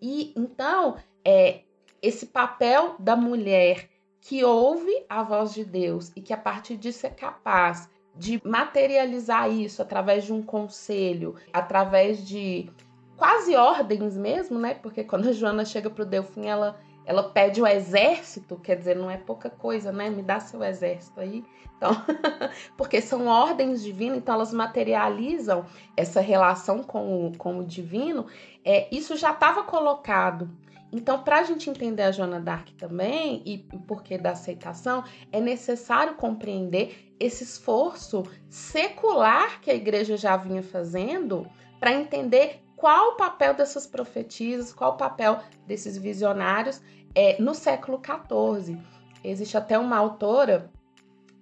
E 0.00 0.32
então, 0.36 0.96
é, 1.24 1.62
esse 2.00 2.26
papel 2.26 2.96
da 2.98 3.16
mulher 3.16 3.88
que 4.20 4.44
ouve 4.44 5.04
a 5.08 5.22
voz 5.22 5.54
de 5.54 5.64
Deus 5.64 6.12
e 6.14 6.20
que 6.20 6.32
a 6.32 6.36
partir 6.36 6.76
disso 6.76 7.06
é 7.06 7.10
capaz 7.10 7.88
de 8.14 8.40
materializar 8.44 9.50
isso 9.50 9.80
através 9.80 10.24
de 10.24 10.32
um 10.32 10.42
conselho, 10.42 11.36
através 11.52 12.26
de 12.26 12.70
quase 13.16 13.54
ordens 13.54 14.16
mesmo, 14.16 14.58
né? 14.58 14.74
Porque 14.74 15.04
quando 15.04 15.28
a 15.28 15.32
Joana 15.32 15.64
chega 15.64 15.88
para 15.88 16.02
o 16.02 16.06
Delfim, 16.06 16.46
ela, 16.46 16.80
ela 17.08 17.24
pede 17.24 17.60
o 17.60 17.66
exército, 17.66 18.56
quer 18.56 18.76
dizer, 18.76 18.94
não 18.94 19.10
é 19.10 19.16
pouca 19.16 19.50
coisa, 19.50 19.90
né? 19.90 20.10
Me 20.10 20.22
dá 20.22 20.38
seu 20.38 20.62
exército 20.62 21.18
aí. 21.18 21.42
Então, 21.76 21.90
porque 22.76 23.00
são 23.00 23.26
ordens 23.26 23.82
divinas, 23.82 24.18
então 24.18 24.34
elas 24.34 24.52
materializam 24.52 25.64
essa 25.96 26.20
relação 26.20 26.84
com 26.84 27.26
o, 27.26 27.36
com 27.36 27.58
o 27.58 27.64
divino. 27.64 28.26
É, 28.64 28.94
isso 28.94 29.16
já 29.16 29.32
estava 29.32 29.62
colocado 29.64 30.50
então, 30.90 31.22
para 31.22 31.40
a 31.40 31.42
gente 31.42 31.68
entender 31.68 32.02
a 32.02 32.12
Joana 32.12 32.40
Dark 32.40 32.70
também 32.78 33.42
e 33.44 33.66
o 33.72 33.78
porquê 33.78 34.16
da 34.16 34.30
aceitação, 34.30 35.04
é 35.30 35.40
necessário 35.40 36.14
compreender 36.14 37.14
esse 37.20 37.44
esforço 37.44 38.24
secular 38.48 39.60
que 39.60 39.70
a 39.70 39.74
igreja 39.74 40.16
já 40.16 40.36
vinha 40.36 40.62
fazendo 40.62 41.46
para 41.78 41.92
entender 41.92 42.62
qual 42.74 43.12
o 43.12 43.16
papel 43.16 43.54
dessas 43.54 43.86
profetisas, 43.86 44.72
qual 44.72 44.92
o 44.92 44.96
papel 44.96 45.40
desses 45.66 45.98
visionários 45.98 46.80
é, 47.18 47.36
no 47.42 47.52
século 47.52 48.00
XIV. 48.00 48.78
Existe 49.24 49.56
até 49.56 49.76
uma 49.76 49.96
autora 49.96 50.70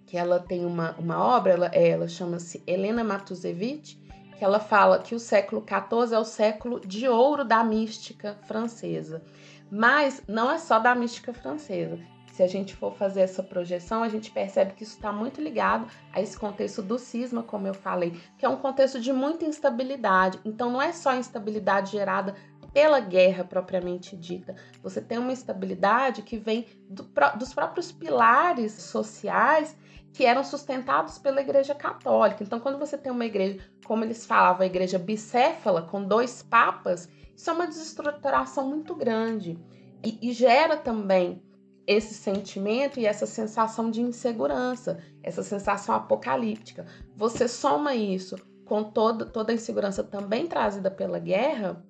que 0.07 0.17
ela 0.17 0.41
tem 0.41 0.65
uma, 0.65 0.93
uma 0.93 1.23
obra, 1.23 1.53
ela, 1.53 1.67
ela 1.67 2.09
chama-se 2.09 2.63
Helena 2.67 3.05
Matuszewicz, 3.05 4.01
que 4.39 4.43
ela 4.43 4.59
fala 4.59 5.01
que 5.01 5.15
o 5.15 5.21
século 5.21 5.63
XIV 5.63 6.15
é 6.15 6.19
o 6.19 6.25
século 6.25 6.81
de 6.81 7.07
ouro 7.07 7.45
da 7.45 7.63
mística 7.63 8.39
francesa. 8.47 9.23
Mas 9.71 10.23
não 10.27 10.51
é 10.51 10.57
só 10.57 10.79
da 10.79 10.95
mística 10.95 11.35
francesa. 11.35 11.99
Se 12.33 12.43
a 12.43 12.47
gente 12.47 12.75
for 12.75 12.95
fazer 12.95 13.21
essa 13.21 13.43
projeção, 13.43 14.03
a 14.03 14.09
gente 14.09 14.31
percebe 14.31 14.73
que 14.75 14.83
isso 14.83 14.97
está 14.97 15.11
muito 15.13 15.43
ligado 15.43 15.87
a 16.13 16.21
esse 16.23 16.39
contexto 16.39 16.83
do 16.83 16.99
cisma, 16.99 17.43
como 17.43 17.67
eu 17.67 17.75
falei, 17.75 18.19
que 18.39 18.47
é 18.47 18.49
um 18.49 18.59
contexto 18.59 19.01
de 19.01 19.13
muita 19.13 19.45
instabilidade. 19.45 20.39
Então, 20.45 20.71
não 20.71 20.81
é 20.81 20.93
só 20.93 21.15
instabilidade 21.15 21.93
gerada 21.93 22.35
pela 22.77 23.01
guerra 23.01 23.43
propriamente 23.43 24.15
dita. 24.15 24.55
Você 24.83 25.01
tem 25.01 25.17
uma 25.17 25.33
instabilidade 25.33 26.21
que 26.21 26.37
vem 26.37 26.67
do, 26.91 27.09
dos 27.39 27.55
próprios 27.55 27.91
pilares 27.91 28.71
sociais 28.73 29.75
que 30.13 30.27
eram 30.27 30.45
sustentados 30.45 31.17
pela 31.17 31.41
Igreja 31.41 31.75
Católica. 31.75 32.45
Então, 32.45 32.61
quando 32.61 32.79
você 32.79 32.99
tem 32.99 33.11
uma 33.11 33.25
igreja, 33.25 33.61
como 33.87 34.05
eles 34.05 34.27
falavam, 34.27 34.61
a 34.61 34.67
igreja 34.67 34.99
bicéfala, 34.99 35.81
com 35.81 36.05
dois 36.05 36.43
papas, 36.43 37.09
isso 37.35 37.49
é 37.49 37.53
uma 37.55 37.67
desestruturação 37.67 38.69
muito 38.69 38.95
grande 38.95 39.59
e, 40.05 40.19
e 40.29 40.33
gera 40.35 40.77
também 40.77 41.43
esse 41.87 42.13
sentimento 42.13 43.01
e 43.01 43.07
essa 43.07 43.25
sensação 43.25 43.91
de 43.91 44.03
insegurança, 44.03 44.99
essa 45.23 45.43
sensação 45.43 45.95
apocalíptica. 45.95 46.85
Você 47.17 47.49
soma 47.49 47.95
isso 47.95 48.37
com 48.67 48.85
toda, 48.85 49.25
toda 49.25 49.51
a 49.51 49.55
insegurança 49.55 50.05
também 50.05 50.47
trazida 50.47 50.91
pela 50.91 51.19
guerra, 51.19 51.83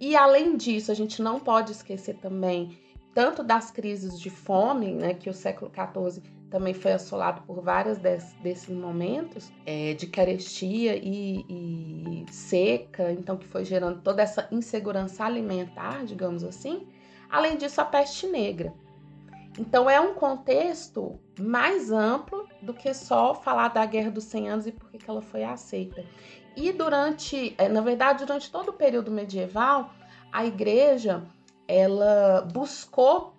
e 0.00 0.16
além 0.16 0.56
disso, 0.56 0.90
a 0.90 0.94
gente 0.94 1.20
não 1.20 1.38
pode 1.38 1.72
esquecer 1.72 2.16
também 2.16 2.78
tanto 3.12 3.42
das 3.42 3.70
crises 3.70 4.18
de 4.18 4.30
fome, 4.30 4.94
né, 4.94 5.14
que 5.14 5.28
o 5.28 5.34
século 5.34 5.70
XIV 5.70 6.22
também 6.48 6.74
foi 6.74 6.92
assolado 6.92 7.42
por 7.42 7.62
vários 7.62 7.98
des, 7.98 8.34
desses 8.42 8.68
momentos 8.68 9.52
é, 9.64 9.94
de 9.94 10.06
carestia 10.06 10.96
e, 10.96 11.44
e, 11.48 12.24
seca, 12.30 13.12
então 13.12 13.36
que 13.36 13.46
foi 13.46 13.64
gerando 13.64 14.00
toda 14.00 14.22
essa 14.22 14.48
insegurança 14.50 15.24
alimentar, 15.24 16.04
digamos 16.04 16.42
assim. 16.42 16.88
Além 17.28 17.56
disso, 17.56 17.80
a 17.80 17.84
peste 17.84 18.26
negra. 18.26 18.74
Então 19.58 19.88
é 19.88 20.00
um 20.00 20.14
contexto 20.14 21.18
mais 21.38 21.90
amplo 21.90 22.48
do 22.62 22.74
que 22.74 22.92
só 22.94 23.34
falar 23.34 23.68
da 23.68 23.84
Guerra 23.86 24.10
dos 24.10 24.24
100 24.24 24.48
Anos 24.48 24.66
e 24.66 24.72
por 24.72 24.90
que 24.90 24.98
ela 25.08 25.22
foi 25.22 25.44
aceita. 25.44 26.04
E 26.60 26.72
durante, 26.72 27.54
é, 27.56 27.70
na 27.70 27.80
verdade, 27.80 28.26
durante 28.26 28.50
todo 28.50 28.68
o 28.68 28.72
período 28.74 29.10
medieval, 29.10 29.94
a 30.30 30.44
igreja 30.44 31.22
ela 31.66 32.46
buscou 32.52 33.32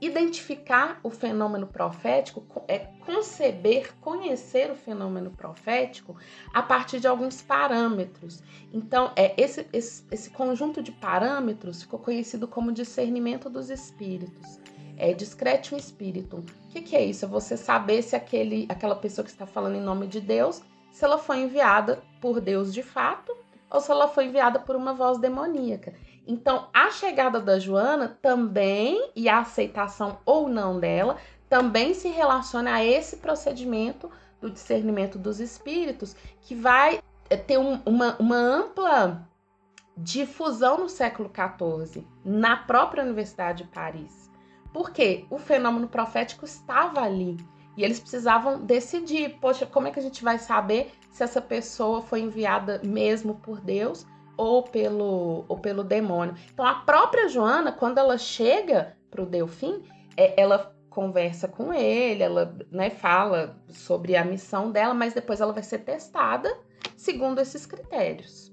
identificar 0.00 1.00
o 1.02 1.10
fenômeno 1.10 1.66
profético, 1.66 2.44
é 2.68 2.78
conceber, 3.04 3.92
conhecer 4.00 4.70
o 4.70 4.76
fenômeno 4.76 5.32
profético 5.32 6.16
a 6.54 6.62
partir 6.62 7.00
de 7.00 7.08
alguns 7.08 7.42
parâmetros. 7.42 8.40
Então, 8.72 9.10
é 9.16 9.34
esse, 9.36 9.66
esse, 9.72 10.04
esse 10.08 10.30
conjunto 10.30 10.80
de 10.80 10.92
parâmetros 10.92 11.82
ficou 11.82 11.98
conhecido 11.98 12.46
como 12.46 12.70
discernimento 12.70 13.50
dos 13.50 13.70
espíritos. 13.70 14.60
É 14.96 15.12
discreto 15.12 15.74
espírito. 15.76 16.36
O 16.36 16.68
que, 16.68 16.80
que 16.80 16.94
é 16.94 17.04
isso? 17.04 17.24
É 17.24 17.28
você 17.28 17.56
saber 17.56 18.02
se 18.02 18.14
aquele, 18.14 18.66
aquela 18.68 18.94
pessoa 18.94 19.24
que 19.24 19.32
está 19.32 19.46
falando 19.46 19.74
em 19.74 19.80
nome 19.80 20.06
de 20.06 20.20
Deus, 20.20 20.62
se 20.92 21.04
ela 21.04 21.18
foi 21.18 21.40
enviada 21.40 22.00
por 22.20 22.40
Deus 22.40 22.72
de 22.72 22.82
fato 22.82 23.34
ou 23.68 23.80
se 23.80 23.90
ela 23.90 24.06
foi 24.06 24.26
enviada 24.26 24.60
por 24.60 24.76
uma 24.76 24.92
voz 24.92 25.18
demoníaca. 25.18 25.94
Então, 26.26 26.68
a 26.72 26.90
chegada 26.90 27.40
da 27.40 27.58
Joana 27.58 28.16
também, 28.20 29.10
e 29.16 29.28
a 29.28 29.40
aceitação 29.40 30.18
ou 30.24 30.48
não 30.48 30.78
dela, 30.78 31.16
também 31.48 31.94
se 31.94 32.08
relaciona 32.08 32.74
a 32.74 32.84
esse 32.84 33.16
procedimento 33.16 34.10
do 34.40 34.50
discernimento 34.50 35.18
dos 35.18 35.40
espíritos, 35.40 36.14
que 36.42 36.54
vai 36.54 37.00
eh, 37.30 37.36
ter 37.36 37.58
um, 37.58 37.80
uma, 37.84 38.16
uma 38.18 38.36
ampla 38.36 39.26
difusão 39.96 40.78
no 40.78 40.88
século 40.88 41.30
XIV, 41.30 42.06
na 42.24 42.56
própria 42.56 43.02
Universidade 43.02 43.64
de 43.64 43.70
Paris. 43.70 44.30
Porque 44.72 45.26
o 45.30 45.38
fenômeno 45.38 45.88
profético 45.88 46.44
estava 46.44 47.02
ali. 47.02 47.36
E 47.76 47.84
eles 47.84 48.00
precisavam 48.00 48.60
decidir, 48.60 49.38
poxa, 49.40 49.64
como 49.64 49.88
é 49.88 49.90
que 49.90 49.98
a 49.98 50.02
gente 50.02 50.22
vai 50.22 50.38
saber 50.38 50.92
se 51.10 51.22
essa 51.22 51.40
pessoa 51.40 52.02
foi 52.02 52.20
enviada 52.20 52.80
mesmo 52.84 53.36
por 53.36 53.60
Deus 53.60 54.06
ou 54.36 54.62
pelo, 54.62 55.44
ou 55.48 55.58
pelo 55.58 55.84
demônio. 55.84 56.34
Então, 56.52 56.66
a 56.66 56.74
própria 56.74 57.28
Joana, 57.28 57.72
quando 57.72 57.98
ela 57.98 58.18
chega 58.18 58.96
para 59.10 59.22
o 59.22 59.26
Delfim, 59.26 59.82
é, 60.16 60.40
ela 60.40 60.74
conversa 60.90 61.48
com 61.48 61.72
ele, 61.72 62.22
ela 62.22 62.54
né, 62.70 62.90
fala 62.90 63.56
sobre 63.68 64.16
a 64.16 64.24
missão 64.24 64.70
dela, 64.70 64.92
mas 64.92 65.14
depois 65.14 65.40
ela 65.40 65.52
vai 65.52 65.62
ser 65.62 65.78
testada 65.78 66.54
segundo 66.96 67.40
esses 67.40 67.64
critérios. 67.64 68.52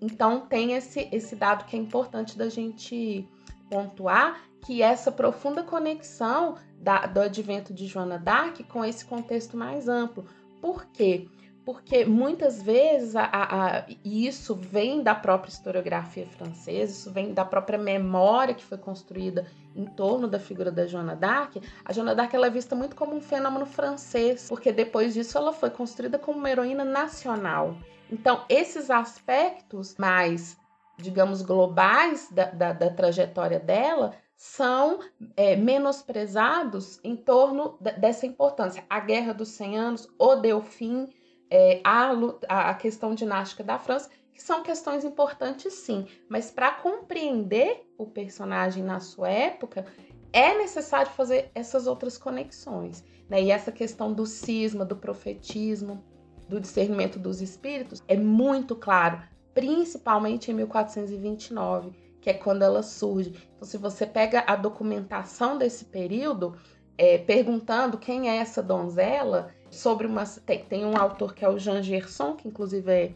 Então, 0.00 0.40
tem 0.40 0.72
esse, 0.72 1.08
esse 1.12 1.36
dado 1.36 1.64
que 1.64 1.76
é 1.76 1.78
importante 1.78 2.36
da 2.36 2.48
gente 2.48 3.28
pontuar, 3.70 4.42
que 4.60 4.82
essa 4.82 5.10
profunda 5.10 5.62
conexão 5.62 6.56
da, 6.78 7.06
do 7.06 7.20
advento 7.20 7.72
de 7.72 7.86
Joana 7.86 8.18
d'Arc 8.18 8.62
com 8.64 8.84
esse 8.84 9.04
contexto 9.04 9.56
mais 9.56 9.88
amplo. 9.88 10.26
Por 10.60 10.86
quê? 10.86 11.28
porque 11.64 12.04
muitas 12.04 12.62
vezes 12.62 13.14
a, 13.14 13.24
a, 13.24 13.78
a, 13.78 13.86
isso 14.04 14.54
vem 14.54 15.02
da 15.02 15.14
própria 15.14 15.50
historiografia 15.50 16.26
francesa, 16.26 16.92
isso 16.92 17.12
vem 17.12 17.32
da 17.32 17.44
própria 17.44 17.78
memória 17.78 18.54
que 18.54 18.64
foi 18.64 18.78
construída 18.78 19.46
em 19.76 19.84
torno 19.84 20.26
da 20.26 20.40
figura 20.40 20.72
da 20.72 20.86
Joana 20.86 21.14
d'Arc. 21.14 21.62
A 21.84 21.92
Joana 21.92 22.14
d'Arc 22.14 22.34
é 22.34 22.50
vista 22.50 22.74
muito 22.74 22.96
como 22.96 23.14
um 23.14 23.20
fenômeno 23.20 23.66
francês, 23.66 24.48
porque 24.48 24.72
depois 24.72 25.14
disso 25.14 25.36
ela 25.38 25.52
foi 25.52 25.70
construída 25.70 26.18
como 26.18 26.38
uma 26.38 26.50
heroína 26.50 26.84
nacional. 26.84 27.76
Então, 28.10 28.44
esses 28.48 28.90
aspectos 28.90 29.94
mais, 29.96 30.56
digamos, 30.98 31.42
globais 31.42 32.28
da, 32.32 32.46
da, 32.46 32.72
da 32.72 32.90
trajetória 32.90 33.60
dela 33.60 34.14
são 34.40 35.00
é, 35.36 35.54
menosprezados 35.54 36.98
em 37.04 37.14
torno 37.14 37.76
dessa 37.98 38.24
importância. 38.24 38.82
A 38.88 38.98
Guerra 38.98 39.34
dos 39.34 39.48
100 39.48 39.78
Anos, 39.78 40.08
o 40.18 40.34
Delfim, 40.36 41.10
é, 41.50 41.82
a, 41.84 42.12
a 42.48 42.74
questão 42.74 43.14
dinástica 43.14 43.62
da 43.62 43.78
França, 43.78 44.08
que 44.32 44.42
são 44.42 44.62
questões 44.62 45.04
importantes 45.04 45.74
sim, 45.74 46.06
mas 46.26 46.50
para 46.50 46.70
compreender 46.70 47.86
o 47.98 48.06
personagem 48.06 48.82
na 48.82 48.98
sua 48.98 49.28
época, 49.28 49.84
é 50.32 50.56
necessário 50.56 51.12
fazer 51.12 51.50
essas 51.54 51.86
outras 51.86 52.16
conexões. 52.16 53.04
Né? 53.28 53.42
E 53.42 53.50
essa 53.50 53.70
questão 53.70 54.10
do 54.10 54.24
cisma, 54.24 54.86
do 54.86 54.96
profetismo, 54.96 56.02
do 56.48 56.58
discernimento 56.58 57.18
dos 57.18 57.42
espíritos 57.42 58.02
é 58.08 58.16
muito 58.16 58.74
claro, 58.74 59.22
principalmente 59.52 60.50
em 60.50 60.54
1429, 60.54 61.92
que 62.20 62.30
é 62.30 62.34
quando 62.34 62.62
ela 62.62 62.82
surge. 62.82 63.34
Então, 63.56 63.66
se 63.66 63.76
você 63.76 64.06
pega 64.06 64.44
a 64.46 64.56
documentação 64.56 65.56
desse 65.56 65.84
período, 65.84 66.54
é, 66.96 67.18
perguntando 67.18 67.98
quem 67.98 68.28
é 68.28 68.36
essa 68.36 68.62
donzela, 68.62 69.50
sobre 69.70 70.06
uma. 70.06 70.24
Tem, 70.24 70.64
tem, 70.64 70.84
um 70.84 70.96
autor 70.96 71.34
que 71.34 71.44
é 71.44 71.48
o 71.48 71.58
Jean 71.58 71.82
Gerson, 71.82 72.34
que 72.34 72.48
inclusive 72.48 72.92
é 72.92 73.12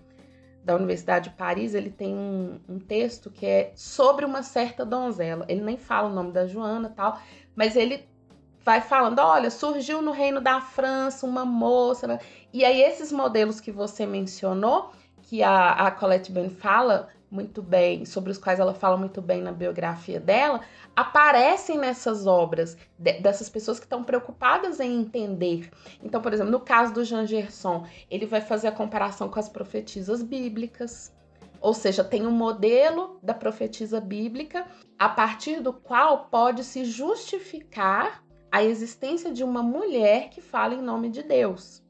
da 0.65 0.75
Universidade 0.77 1.29
de 1.29 1.37
Paris, 1.37 1.75
ele 1.75 1.91
tem 1.91 2.15
um, 2.15 2.59
um, 2.67 2.79
texto 2.79 3.31
que 3.31 3.45
é 3.45 3.73
sobre 3.77 4.25
uma 4.25 4.43
certa 4.43 4.85
donzela. 4.85 5.45
Ele 5.47 5.61
nem 5.61 5.77
fala 5.77 6.09
o 6.09 6.15
nome 6.15 6.33
da 6.33 6.47
Joana 6.47 6.89
tal, 6.89 7.21
mas 7.55 7.77
ele 7.77 8.09
vai 8.65 8.81
falando, 8.81 9.19
olha, 9.19 9.51
surgiu 9.51 10.01
no 10.01 10.11
reino 10.11 10.41
da 10.41 10.63
França 10.63 11.27
uma 11.27 11.45
moça, 11.45 12.07
né? 12.07 12.19
e 12.51 12.65
aí 12.65 12.81
esses 12.81 13.13
modelos 13.13 13.61
que 13.61 13.71
você 13.71 14.07
mencionou, 14.07 14.91
que 15.21 15.43
a, 15.43 15.73
a 15.73 15.91
Colette 15.91 16.33
Ben 16.33 16.49
fala 16.49 17.09
muito 17.35 17.61
bem, 17.61 18.05
sobre 18.05 18.31
os 18.31 18.39
quais 18.39 18.61
ela 18.61 18.73
fala 18.73 18.97
muito 18.97 19.21
bem 19.21 19.43
na 19.43 19.51
biografia 19.51 20.21
dela, 20.21 20.61
aparecem 20.95 21.77
nessas 21.77 22.27
obras 22.27 22.77
de, 22.97 23.15
dessas 23.15 23.49
pessoas 23.49 23.81
que 23.81 23.87
estão 23.87 24.05
preocupadas 24.05 24.79
em 24.79 25.01
entender. 25.01 25.69
Então, 26.03 26.23
por 26.23 26.33
exemplo, 26.33 26.53
no 26.53 26.61
caso 26.61 26.95
do 26.95 27.05
Jean 27.05 27.27
Gerson, 27.27 27.85
ele 28.09 28.25
vai 28.25 28.41
fazer 28.41 28.69
a 28.69 28.73
comparação 28.73 29.29
com 29.29 29.41
as 29.41 29.49
profetisas 29.49 30.23
bíblicas. 30.23 31.13
Ou 31.61 31.75
seja, 31.75 32.05
tem 32.05 32.25
um 32.25 32.31
modelo 32.31 33.19
da 33.21 33.35
profetisa 33.35 34.01
bíblica 34.01 34.67
a 34.97 35.09
partir 35.09 35.61
do 35.61 35.73
qual 35.73 36.27
pode 36.27 36.63
se 36.63 36.85
justificar 36.85 38.23
a 38.53 38.63
existência 38.63 39.33
de 39.33 39.43
uma 39.43 39.63
mulher 39.63 40.31
que 40.31 40.41
fala 40.41 40.75
em 40.75 40.83
nome 40.83 41.09
de 41.09 41.25
Deus. 41.25 41.83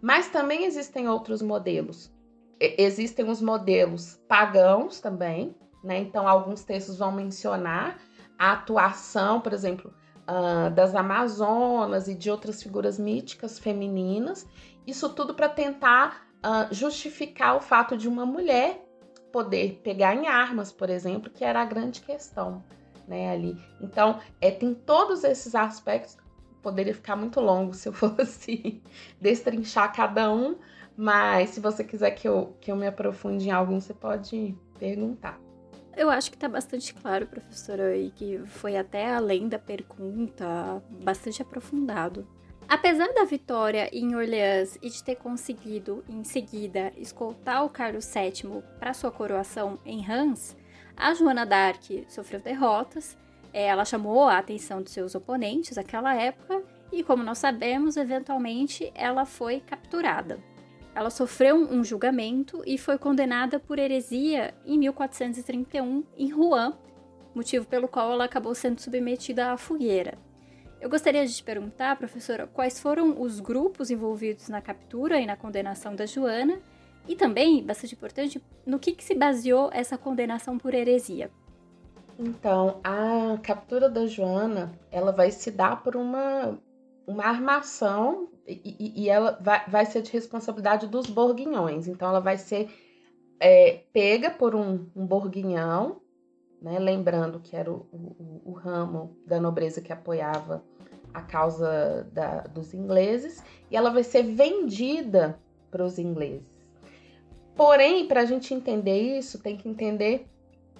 Mas 0.00 0.28
também 0.28 0.64
existem 0.64 1.08
outros 1.08 1.42
modelos. 1.42 2.13
Existem 2.60 3.28
os 3.28 3.40
modelos 3.40 4.20
pagãos 4.28 5.00
também, 5.00 5.54
né? 5.82 5.98
Então, 5.98 6.28
alguns 6.28 6.64
textos 6.64 6.98
vão 6.98 7.12
mencionar 7.12 7.98
a 8.38 8.52
atuação, 8.52 9.40
por 9.40 9.52
exemplo, 9.52 9.92
uh, 10.28 10.70
das 10.70 10.94
Amazonas 10.94 12.08
e 12.08 12.14
de 12.14 12.30
outras 12.30 12.62
figuras 12.62 12.98
míticas 12.98 13.58
femininas. 13.58 14.46
Isso 14.86 15.08
tudo 15.10 15.34
para 15.34 15.48
tentar 15.48 16.26
uh, 16.38 16.72
justificar 16.72 17.56
o 17.56 17.60
fato 17.60 17.96
de 17.96 18.08
uma 18.08 18.26
mulher 18.26 18.84
poder 19.32 19.80
pegar 19.82 20.14
em 20.14 20.28
armas, 20.28 20.70
por 20.70 20.88
exemplo, 20.88 21.30
que 21.30 21.44
era 21.44 21.60
a 21.60 21.64
grande 21.64 22.00
questão 22.00 22.62
né, 23.06 23.30
ali. 23.30 23.56
Então, 23.80 24.20
é, 24.40 24.50
tem 24.50 24.74
todos 24.74 25.24
esses 25.24 25.54
aspectos. 25.54 26.16
Poderia 26.62 26.94
ficar 26.94 27.16
muito 27.16 27.40
longo 27.40 27.74
se 27.74 27.88
eu 27.88 27.92
fosse 27.94 28.82
destrinchar 29.20 29.92
cada 29.94 30.32
um, 30.32 30.56
mas 30.96 31.50
se 31.50 31.60
você 31.60 31.82
quiser 31.82 32.12
que 32.12 32.28
eu, 32.28 32.56
que 32.60 32.70
eu 32.70 32.76
me 32.76 32.86
aprofunde 32.86 33.48
em 33.48 33.52
algum, 33.52 33.80
você 33.80 33.94
pode 33.94 34.54
perguntar. 34.78 35.40
Eu 35.96 36.10
acho 36.10 36.30
que 36.30 36.36
está 36.36 36.48
bastante 36.48 36.92
claro, 36.92 37.26
professora, 37.26 37.96
e 37.96 38.10
que 38.10 38.38
foi 38.46 38.76
até 38.76 39.14
além 39.14 39.48
da 39.48 39.58
pergunta, 39.58 40.82
bastante 41.02 41.40
aprofundado. 41.40 42.26
Apesar 42.68 43.12
da 43.12 43.24
vitória 43.24 43.88
em 43.92 44.16
Orleans 44.16 44.76
e 44.82 44.88
de 44.88 45.04
ter 45.04 45.16
conseguido, 45.16 46.02
em 46.08 46.24
seguida, 46.24 46.92
escoltar 46.96 47.64
o 47.64 47.68
Carlos 47.68 48.12
VII 48.12 48.62
para 48.78 48.94
sua 48.94 49.10
coroação 49.10 49.78
em 49.84 50.00
Reims, 50.00 50.56
a 50.96 51.12
Joana 51.14 51.44
d'Arc 51.44 52.04
sofreu 52.08 52.40
derrotas, 52.40 53.16
é, 53.52 53.66
ela 53.66 53.84
chamou 53.84 54.24
a 54.24 54.38
atenção 54.38 54.82
de 54.82 54.90
seus 54.90 55.14
oponentes 55.14 55.76
naquela 55.76 56.14
época 56.14 56.62
e, 56.90 57.04
como 57.04 57.22
nós 57.22 57.38
sabemos, 57.38 57.96
eventualmente 57.96 58.90
ela 58.94 59.24
foi 59.24 59.60
capturada. 59.60 60.40
Ela 60.94 61.10
sofreu 61.10 61.56
um 61.56 61.82
julgamento 61.82 62.62
e 62.64 62.78
foi 62.78 62.96
condenada 62.96 63.58
por 63.58 63.78
heresia 63.78 64.54
em 64.64 64.78
1431 64.78 66.04
em 66.16 66.30
Rouen, 66.30 66.72
motivo 67.34 67.66
pelo 67.66 67.88
qual 67.88 68.12
ela 68.12 68.24
acabou 68.24 68.54
sendo 68.54 68.80
submetida 68.80 69.50
à 69.50 69.56
fogueira. 69.56 70.16
Eu 70.80 70.88
gostaria 70.88 71.26
de 71.26 71.34
te 71.34 71.42
perguntar, 71.42 71.96
professora, 71.96 72.46
quais 72.46 72.78
foram 72.78 73.20
os 73.20 73.40
grupos 73.40 73.90
envolvidos 73.90 74.48
na 74.48 74.60
captura 74.60 75.18
e 75.18 75.26
na 75.26 75.36
condenação 75.36 75.96
da 75.96 76.06
Joana 76.06 76.60
e 77.08 77.16
também, 77.16 77.64
bastante 77.64 77.94
importante, 77.94 78.42
no 78.64 78.78
que, 78.78 78.92
que 78.92 79.02
se 79.02 79.14
baseou 79.14 79.70
essa 79.72 79.98
condenação 79.98 80.58
por 80.58 80.74
heresia? 80.74 81.30
Então, 82.18 82.80
a 82.84 83.36
captura 83.42 83.88
da 83.88 84.06
Joana, 84.06 84.72
ela 84.90 85.10
vai 85.10 85.30
se 85.30 85.50
dar 85.50 85.82
por 85.82 85.96
uma, 85.96 86.58
uma 87.06 87.24
armação 87.24 88.28
e, 88.46 89.04
e 89.04 89.08
ela 89.08 89.38
vai, 89.40 89.64
vai 89.68 89.86
ser 89.86 90.02
de 90.02 90.12
responsabilidade 90.12 90.86
dos 90.86 91.06
borguinhões. 91.06 91.86
Então, 91.86 92.08
ela 92.08 92.20
vai 92.20 92.36
ser 92.36 92.70
é, 93.40 93.82
pega 93.92 94.30
por 94.30 94.54
um, 94.54 94.86
um 94.94 95.06
borguinhão, 95.06 96.00
né? 96.60 96.78
lembrando 96.78 97.40
que 97.40 97.56
era 97.56 97.70
o, 97.70 97.86
o, 97.92 98.42
o, 98.44 98.52
ramo 98.52 99.16
da 99.26 99.40
nobreza 99.40 99.80
que 99.80 99.92
apoiava 99.92 100.62
a 101.12 101.20
causa 101.20 102.08
da, 102.12 102.40
dos 102.42 102.74
ingleses, 102.74 103.42
e 103.70 103.76
ela 103.76 103.90
vai 103.90 104.02
ser 104.02 104.22
vendida 104.22 105.38
para 105.70 105.84
os 105.84 105.98
ingleses. 105.98 106.64
Porém, 107.54 108.08
para 108.08 108.22
a 108.22 108.24
gente 108.24 108.52
entender 108.52 109.18
isso, 109.18 109.40
tem 109.40 109.56
que 109.56 109.68
entender 109.68 110.26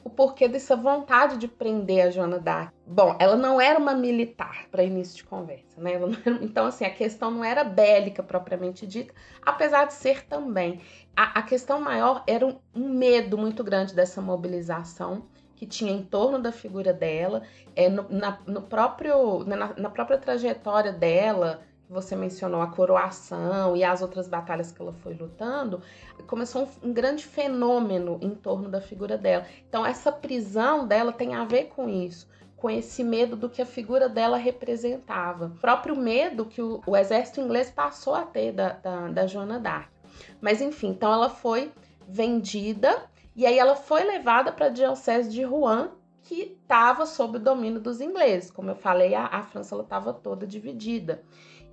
o 0.04 0.10
porquê 0.10 0.46
dessa 0.46 0.76
vontade 0.76 1.38
de 1.38 1.48
prender 1.48 2.06
a 2.06 2.10
Joana 2.10 2.38
d'Arc. 2.38 2.74
Bom, 2.86 3.16
ela 3.18 3.36
não 3.36 3.58
era 3.58 3.78
uma 3.78 3.94
militar 3.94 4.66
para 4.70 4.84
início 4.84 5.16
de 5.16 5.24
conversa, 5.24 5.80
né? 5.80 5.94
Era... 5.94 6.06
então, 6.42 6.66
assim, 6.66 6.84
a 6.84 6.90
questão 6.90 7.30
não 7.30 7.42
era 7.42 7.64
bélica 7.64 8.22
propriamente 8.22 8.86
dita, 8.86 9.14
apesar 9.40 9.86
de 9.86 9.94
ser 9.94 10.26
também. 10.26 10.82
A, 11.16 11.38
a 11.38 11.42
questão 11.42 11.80
maior 11.80 12.22
era 12.26 12.46
um, 12.46 12.58
um, 12.74 12.90
medo 12.90 13.38
muito 13.38 13.64
grande 13.64 13.94
dessa 13.94 14.20
mobilização 14.20 15.24
que 15.56 15.64
tinha 15.64 15.92
em 15.92 16.02
torno 16.02 16.38
da 16.38 16.52
figura 16.52 16.92
dela, 16.92 17.42
é, 17.74 17.88
no, 17.88 18.06
na, 18.10 18.38
no 18.46 18.60
próprio, 18.62 19.44
na, 19.44 19.72
na 19.74 19.88
própria 19.88 20.18
trajetória 20.18 20.92
dela 20.92 21.62
você 21.94 22.16
mencionou 22.16 22.60
a 22.60 22.66
coroação 22.66 23.76
e 23.76 23.84
as 23.84 24.02
outras 24.02 24.26
batalhas 24.26 24.72
que 24.72 24.82
ela 24.82 24.92
foi 24.92 25.14
lutando, 25.14 25.80
começou 26.26 26.64
um, 26.64 26.88
um, 26.88 26.92
grande 26.92 27.24
fenômeno 27.24 28.18
em 28.20 28.34
torno 28.34 28.68
da 28.68 28.80
figura 28.80 29.16
dela. 29.16 29.46
Então, 29.68 29.86
essa 29.86 30.10
prisão 30.10 30.86
dela 30.86 31.12
tem 31.12 31.34
a 31.34 31.44
ver 31.44 31.66
com 31.66 31.88
isso, 31.88 32.28
com 32.56 32.68
esse 32.68 33.04
medo 33.04 33.36
do 33.36 33.48
que 33.48 33.62
a 33.62 33.66
figura 33.66 34.08
dela 34.08 34.36
representava. 34.36 35.46
O 35.46 35.60
próprio 35.60 35.94
medo 35.94 36.44
que 36.44 36.60
o, 36.60 36.82
o 36.84 36.96
exército 36.96 37.40
inglês 37.40 37.70
passou 37.70 38.14
a 38.14 38.22
ter 38.22 38.52
da, 38.52 38.70
da, 38.72 39.08
da 39.08 39.26
Joana 39.28 39.60
d'Arc. 39.60 39.88
Mas, 40.40 40.60
enfim, 40.60 40.88
então 40.88 41.12
ela 41.12 41.30
foi 41.30 41.72
vendida 42.08 43.04
e 43.36 43.46
aí 43.46 43.56
ela 43.56 43.76
foi 43.76 44.02
levada 44.02 44.50
para 44.50 44.66
a 44.66 44.70
diocese 44.70 45.30
de 45.30 45.42
Rouen, 45.44 45.90
que 46.24 46.58
estava 46.62 47.04
sob 47.04 47.36
o 47.36 47.40
domínio 47.40 47.80
dos 47.80 48.00
ingleses. 48.00 48.50
Como 48.50 48.70
eu 48.70 48.76
falei, 48.76 49.14
a, 49.14 49.26
a 49.26 49.42
França 49.42 49.76
estava 49.76 50.12
toda 50.12 50.46
dividida. 50.46 51.22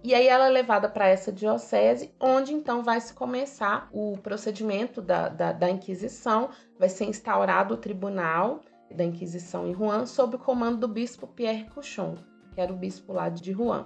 E 0.03 0.15
aí 0.15 0.27
ela 0.27 0.47
é 0.47 0.49
levada 0.49 0.89
para 0.89 1.07
essa 1.07 1.31
diocese, 1.31 2.11
onde 2.19 2.53
então 2.53 2.83
vai 2.83 2.99
se 2.99 3.13
começar 3.13 3.87
o 3.91 4.17
procedimento 4.17 4.99
da, 4.99 5.29
da, 5.29 5.51
da, 5.51 5.69
Inquisição, 5.69 6.49
vai 6.79 6.89
ser 6.89 7.05
instaurado 7.05 7.75
o 7.75 7.77
tribunal 7.77 8.61
da 8.89 9.03
Inquisição 9.03 9.67
em 9.67 9.73
Rouen, 9.73 10.07
sob 10.07 10.35
o 10.35 10.39
comando 10.39 10.79
do 10.79 10.87
bispo 10.87 11.27
Pierre 11.27 11.69
Couchon, 11.69 12.15
que 12.53 12.59
era 12.59 12.73
o 12.73 12.75
bispo 12.75 13.13
lá 13.13 13.29
de 13.29 13.51
Rouen. 13.51 13.85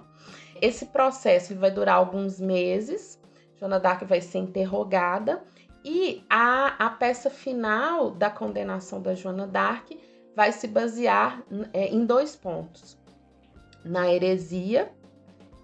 Esse 0.60 0.86
processo 0.86 1.54
vai 1.54 1.70
durar 1.70 1.96
alguns 1.96 2.40
meses, 2.40 3.20
Joana 3.56 3.78
d'Arc 3.78 4.04
vai 4.06 4.22
ser 4.22 4.38
interrogada, 4.38 5.44
e 5.84 6.24
a, 6.30 6.86
a 6.86 6.90
peça 6.90 7.28
final 7.28 8.10
da 8.10 8.30
condenação 8.30 9.00
da 9.02 9.14
Joana 9.14 9.46
d'Arc 9.46 9.90
vai 10.34 10.50
se 10.50 10.66
basear 10.66 11.42
é, 11.72 11.88
em 11.88 12.04
dois 12.04 12.34
pontos. 12.34 12.98
Na 13.84 14.12
heresia, 14.12 14.90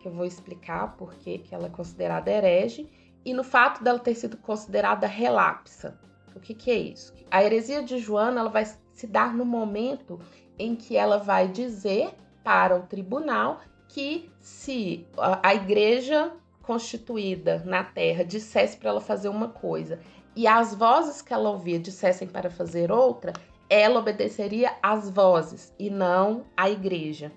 que 0.02 0.08
eu 0.08 0.12
vou 0.12 0.26
explicar 0.26 0.96
porque 0.98 1.38
que 1.38 1.54
ela 1.54 1.68
é 1.68 1.70
considerada 1.70 2.30
herege, 2.30 2.90
e 3.24 3.32
no 3.32 3.44
fato 3.44 3.82
dela 3.84 4.00
ter 4.00 4.16
sido 4.16 4.36
considerada 4.36 5.06
relapsa. 5.06 5.96
O 6.34 6.40
que, 6.40 6.54
que 6.54 6.70
é 6.70 6.76
isso? 6.76 7.14
A 7.30 7.42
heresia 7.44 7.82
de 7.82 7.98
Joana 7.98 8.40
ela 8.40 8.50
vai 8.50 8.64
se 8.92 9.06
dar 9.06 9.32
no 9.32 9.44
momento 9.44 10.18
em 10.58 10.74
que 10.74 10.96
ela 10.96 11.18
vai 11.18 11.46
dizer 11.46 12.10
para 12.42 12.76
o 12.76 12.82
tribunal 12.82 13.60
que 13.88 14.28
se 14.40 15.06
a 15.16 15.54
igreja 15.54 16.32
constituída 16.62 17.62
na 17.64 17.84
terra 17.84 18.24
dissesse 18.24 18.76
para 18.76 18.90
ela 18.90 19.00
fazer 19.00 19.28
uma 19.28 19.48
coisa 19.48 20.00
e 20.34 20.46
as 20.46 20.74
vozes 20.74 21.20
que 21.20 21.32
ela 21.32 21.50
ouvia 21.50 21.78
dissessem 21.78 22.26
para 22.26 22.50
fazer 22.50 22.90
outra, 22.90 23.32
ela 23.68 24.00
obedeceria 24.00 24.74
às 24.82 25.10
vozes 25.10 25.74
e 25.78 25.90
não 25.90 26.44
à 26.56 26.70
igreja. 26.70 27.30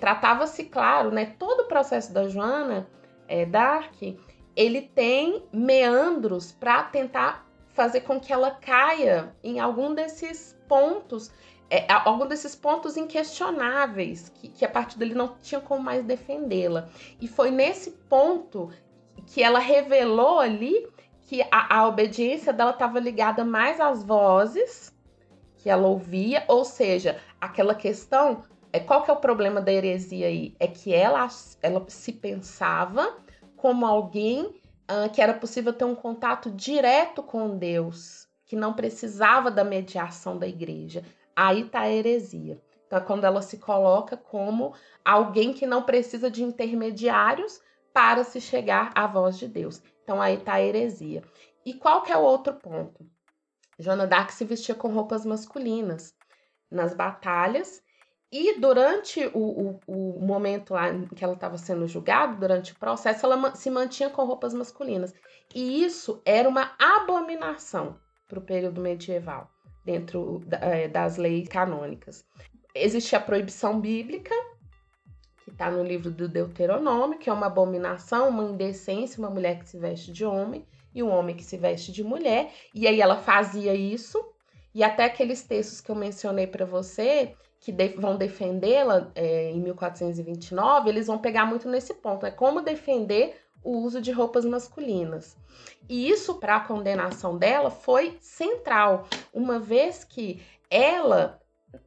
Tratava-se, 0.00 0.64
claro, 0.64 1.10
né? 1.10 1.34
Todo 1.38 1.60
o 1.60 1.66
processo 1.66 2.12
da 2.12 2.28
Joana 2.28 2.88
é, 3.26 3.44
Dark, 3.44 3.94
ele 4.56 4.82
tem 4.82 5.44
meandros 5.52 6.52
para 6.52 6.82
tentar 6.84 7.46
fazer 7.68 8.00
com 8.00 8.18
que 8.18 8.32
ela 8.32 8.50
caia 8.50 9.34
em 9.42 9.60
algum 9.60 9.94
desses 9.94 10.58
pontos, 10.66 11.30
é, 11.70 11.86
algum 11.92 12.26
desses 12.26 12.56
pontos 12.56 12.96
inquestionáveis, 12.96 14.30
que, 14.30 14.48
que 14.48 14.64
a 14.64 14.68
partir 14.68 14.98
dele 14.98 15.14
não 15.14 15.36
tinha 15.40 15.60
como 15.60 15.82
mais 15.82 16.04
defendê-la. 16.04 16.88
E 17.20 17.28
foi 17.28 17.50
nesse 17.50 17.92
ponto 18.08 18.70
que 19.26 19.42
ela 19.42 19.58
revelou 19.58 20.40
ali 20.40 20.88
que 21.22 21.42
a, 21.50 21.76
a 21.78 21.86
obediência 21.86 22.52
dela 22.52 22.70
estava 22.70 22.98
ligada 22.98 23.44
mais 23.44 23.78
às 23.78 24.02
vozes 24.02 24.92
que 25.58 25.68
ela 25.68 25.86
ouvia, 25.86 26.44
ou 26.48 26.64
seja, 26.64 27.20
aquela 27.40 27.74
questão 27.74 28.42
é, 28.72 28.80
qual 28.80 29.02
que 29.02 29.10
é 29.10 29.14
o 29.14 29.20
problema 29.20 29.60
da 29.60 29.72
heresia 29.72 30.26
aí? 30.26 30.54
É 30.58 30.66
que 30.66 30.92
ela, 30.92 31.26
ela 31.62 31.84
se 31.88 32.12
pensava 32.12 33.16
como 33.56 33.86
alguém 33.86 34.44
uh, 34.44 35.10
que 35.12 35.20
era 35.20 35.34
possível 35.34 35.72
ter 35.72 35.84
um 35.84 35.94
contato 35.94 36.50
direto 36.50 37.22
com 37.22 37.56
Deus, 37.56 38.28
que 38.44 38.56
não 38.56 38.74
precisava 38.74 39.50
da 39.50 39.64
mediação 39.64 40.38
da 40.38 40.46
igreja. 40.46 41.04
Aí 41.34 41.64
tá 41.64 41.80
a 41.80 41.90
heresia. 41.90 42.60
Então, 42.86 42.98
é 42.98 43.02
quando 43.02 43.24
ela 43.24 43.42
se 43.42 43.58
coloca 43.58 44.16
como 44.16 44.74
alguém 45.04 45.52
que 45.52 45.66
não 45.66 45.82
precisa 45.82 46.30
de 46.30 46.42
intermediários 46.42 47.60
para 47.92 48.24
se 48.24 48.40
chegar 48.40 48.90
à 48.94 49.06
voz 49.06 49.38
de 49.38 49.46
Deus. 49.46 49.82
Então, 50.02 50.22
aí 50.22 50.36
está 50.36 50.54
a 50.54 50.62
heresia. 50.62 51.22
E 51.64 51.74
qual 51.74 52.02
que 52.02 52.12
é 52.12 52.16
o 52.16 52.22
outro 52.22 52.54
ponto? 52.54 53.06
Joana 53.78 54.06
d'Arc 54.06 54.32
se 54.32 54.44
vestia 54.44 54.74
com 54.74 54.88
roupas 54.88 55.24
masculinas 55.24 56.14
nas 56.70 56.94
batalhas 56.94 57.82
e 58.30 58.60
durante 58.60 59.24
o, 59.32 59.38
o, 59.38 59.80
o 59.86 60.20
momento 60.20 60.74
lá 60.74 60.90
em 60.90 61.06
que 61.06 61.24
ela 61.24 61.32
estava 61.32 61.56
sendo 61.56 61.86
julgada, 61.86 62.36
durante 62.36 62.72
o 62.72 62.78
processo, 62.78 63.24
ela 63.24 63.54
se 63.54 63.70
mantinha 63.70 64.10
com 64.10 64.24
roupas 64.24 64.52
masculinas. 64.52 65.14
E 65.54 65.82
isso 65.82 66.20
era 66.26 66.46
uma 66.46 66.72
abominação 66.78 67.98
para 68.28 68.38
o 68.38 68.42
período 68.42 68.82
medieval, 68.82 69.50
dentro 69.82 70.42
é, 70.50 70.86
das 70.88 71.16
leis 71.16 71.48
canônicas. 71.48 72.26
Existia 72.74 73.18
a 73.18 73.22
proibição 73.22 73.80
bíblica, 73.80 74.34
que 75.42 75.50
está 75.50 75.70
no 75.70 75.82
livro 75.82 76.10
do 76.10 76.28
Deuteronômio, 76.28 77.18
que 77.18 77.30
é 77.30 77.32
uma 77.32 77.46
abominação, 77.46 78.28
uma 78.28 78.44
indecência, 78.44 79.18
uma 79.18 79.30
mulher 79.30 79.58
que 79.58 79.68
se 79.68 79.78
veste 79.78 80.12
de 80.12 80.26
homem 80.26 80.66
e 80.94 81.02
um 81.02 81.08
homem 81.08 81.34
que 81.34 81.42
se 81.42 81.56
veste 81.56 81.90
de 81.90 82.04
mulher. 82.04 82.52
E 82.74 82.86
aí 82.86 83.00
ela 83.00 83.16
fazia 83.16 83.74
isso, 83.74 84.22
e 84.74 84.84
até 84.84 85.04
aqueles 85.06 85.42
textos 85.42 85.80
que 85.80 85.90
eu 85.90 85.94
mencionei 85.94 86.46
para 86.46 86.66
você, 86.66 87.34
que 87.60 87.72
de 87.72 87.88
vão 87.88 88.16
defendê-la 88.16 89.10
é, 89.14 89.50
em 89.50 89.60
1429, 89.60 90.88
eles 90.88 91.06
vão 91.06 91.18
pegar 91.18 91.44
muito 91.44 91.68
nesse 91.68 91.94
ponto. 91.94 92.24
É 92.24 92.30
como 92.30 92.60
defender 92.60 93.36
o 93.62 93.78
uso 93.78 94.00
de 94.00 94.12
roupas 94.12 94.44
masculinas. 94.44 95.36
E 95.88 96.08
isso, 96.08 96.36
para 96.36 96.56
a 96.56 96.60
condenação 96.60 97.36
dela, 97.36 97.70
foi 97.70 98.16
central, 98.20 99.06
uma 99.32 99.58
vez 99.58 100.04
que 100.04 100.42
ela, 100.70 101.40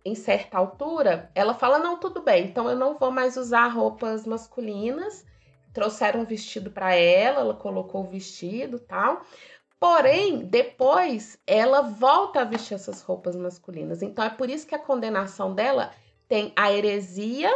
em 0.03 0.15
certa 0.15 0.57
altura, 0.57 1.31
ela 1.33 1.53
fala: 1.53 1.79
não, 1.79 1.97
tudo 1.97 2.21
bem, 2.21 2.45
então 2.45 2.69
eu 2.69 2.75
não 2.75 2.97
vou 2.97 3.11
mais 3.11 3.37
usar 3.37 3.67
roupas 3.67 4.25
masculinas. 4.25 5.25
Trouxeram 5.73 6.19
um 6.19 6.25
vestido 6.25 6.69
para 6.69 6.93
ela, 6.95 7.39
ela 7.39 7.53
colocou 7.53 8.01
o 8.01 8.09
vestido 8.09 8.77
tal. 8.77 9.21
Porém, 9.81 10.45
depois 10.45 11.39
ela 11.47 11.81
volta 11.81 12.41
a 12.41 12.43
vestir 12.43 12.75
essas 12.75 13.01
roupas 13.01 13.35
masculinas. 13.35 14.03
Então 14.03 14.23
é 14.23 14.29
por 14.29 14.47
isso 14.47 14.67
que 14.67 14.75
a 14.75 14.79
condenação 14.79 15.55
dela 15.55 15.91
tem 16.27 16.53
a 16.55 16.71
heresia 16.71 17.51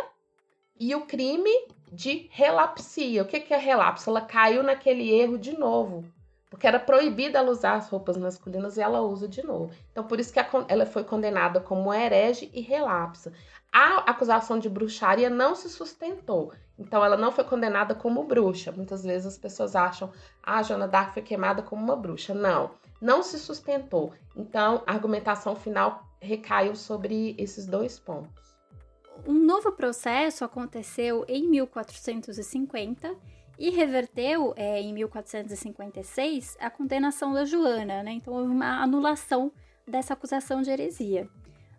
e 0.79 0.95
o 0.95 1.05
crime 1.05 1.51
de 1.91 2.27
relapsia. 2.31 3.21
O 3.21 3.27
que, 3.27 3.53
é 3.53 3.57
relapso? 3.57 4.09
Ela 4.09 4.21
caiu 4.21 4.63
naquele 4.63 5.07
erro 5.13 5.37
de 5.37 5.55
novo. 5.55 6.03
Porque 6.49 6.65
era 6.65 6.79
proibida 6.79 7.37
ela 7.37 7.51
usar 7.51 7.75
as 7.75 7.89
roupas 7.89 8.17
masculinas 8.17 8.75
e 8.75 8.81
ela 8.81 9.01
usa 9.01 9.27
de 9.27 9.45
novo. 9.45 9.71
Então, 9.91 10.03
por 10.03 10.19
isso 10.19 10.33
que 10.33 10.39
ela 10.67 10.85
foi 10.87 11.03
condenada 11.03 11.59
como 11.59 11.93
herege 11.93 12.49
e 12.51 12.59
relapsa. 12.59 13.33
A 13.77 14.09
acusação 14.09 14.57
de 14.57 14.69
bruxaria 14.69 15.29
não 15.29 15.53
se 15.53 15.69
sustentou. 15.69 16.53
Então, 16.79 17.03
ela 17.03 17.17
não 17.17 17.29
foi 17.29 17.43
condenada 17.43 17.93
como 17.93 18.23
bruxa. 18.23 18.71
Muitas 18.71 19.03
vezes 19.03 19.27
as 19.27 19.37
pessoas 19.37 19.75
acham, 19.75 20.13
ah, 20.41 20.63
Joana 20.63 20.87
d'Arc 20.87 21.13
foi 21.13 21.21
queimada 21.21 21.61
como 21.61 21.83
uma 21.83 21.97
bruxa. 21.97 22.33
Não, 22.33 22.71
não 23.01 23.21
se 23.21 23.37
sustentou. 23.37 24.13
Então, 24.33 24.81
a 24.87 24.93
argumentação 24.93 25.57
final 25.57 26.07
recaiu 26.21 26.73
sobre 26.73 27.35
esses 27.37 27.65
dois 27.65 27.99
pontos. 27.99 28.55
Um 29.27 29.33
novo 29.33 29.73
processo 29.73 30.45
aconteceu 30.45 31.25
em 31.27 31.45
1450 31.49 33.13
e 33.59 33.71
reverteu 33.71 34.53
é, 34.55 34.79
em 34.79 34.93
1456 34.93 36.55
a 36.61 36.69
condenação 36.69 37.33
da 37.33 37.43
Joana, 37.43 38.03
né? 38.03 38.13
Então 38.13 38.33
houve 38.33 38.51
uma 38.51 38.81
anulação 38.81 39.51
dessa 39.85 40.13
acusação 40.13 40.61
de 40.61 40.69
heresia. 40.69 41.29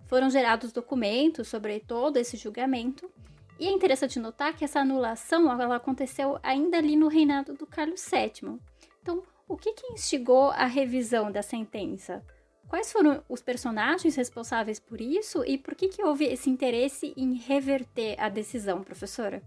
Foram 0.06 0.30
gerados 0.30 0.72
documentos 0.72 1.48
sobre 1.48 1.80
todo 1.80 2.16
esse 2.16 2.36
julgamento, 2.36 3.10
e 3.58 3.66
é 3.66 3.70
interessante 3.70 4.18
notar 4.18 4.54
que 4.54 4.64
essa 4.64 4.80
anulação 4.80 5.50
ela 5.50 5.76
aconteceu 5.76 6.38
ainda 6.42 6.76
ali 6.76 6.94
no 6.94 7.08
reinado 7.08 7.54
do 7.54 7.66
Carlos 7.66 8.04
VII. 8.04 8.58
Então, 9.00 9.22
o 9.48 9.56
que, 9.56 9.72
que 9.72 9.92
instigou 9.92 10.50
a 10.50 10.66
revisão 10.66 11.32
da 11.32 11.42
sentença? 11.42 12.22
Quais 12.68 12.92
foram 12.92 13.22
os 13.28 13.40
personagens 13.40 14.14
responsáveis 14.16 14.78
por 14.78 15.00
isso 15.00 15.44
e 15.44 15.56
por 15.56 15.74
que, 15.74 15.88
que 15.88 16.02
houve 16.02 16.24
esse 16.24 16.50
interesse 16.50 17.14
em 17.16 17.34
reverter 17.34 18.16
a 18.18 18.28
decisão, 18.28 18.82
professora? 18.82 19.40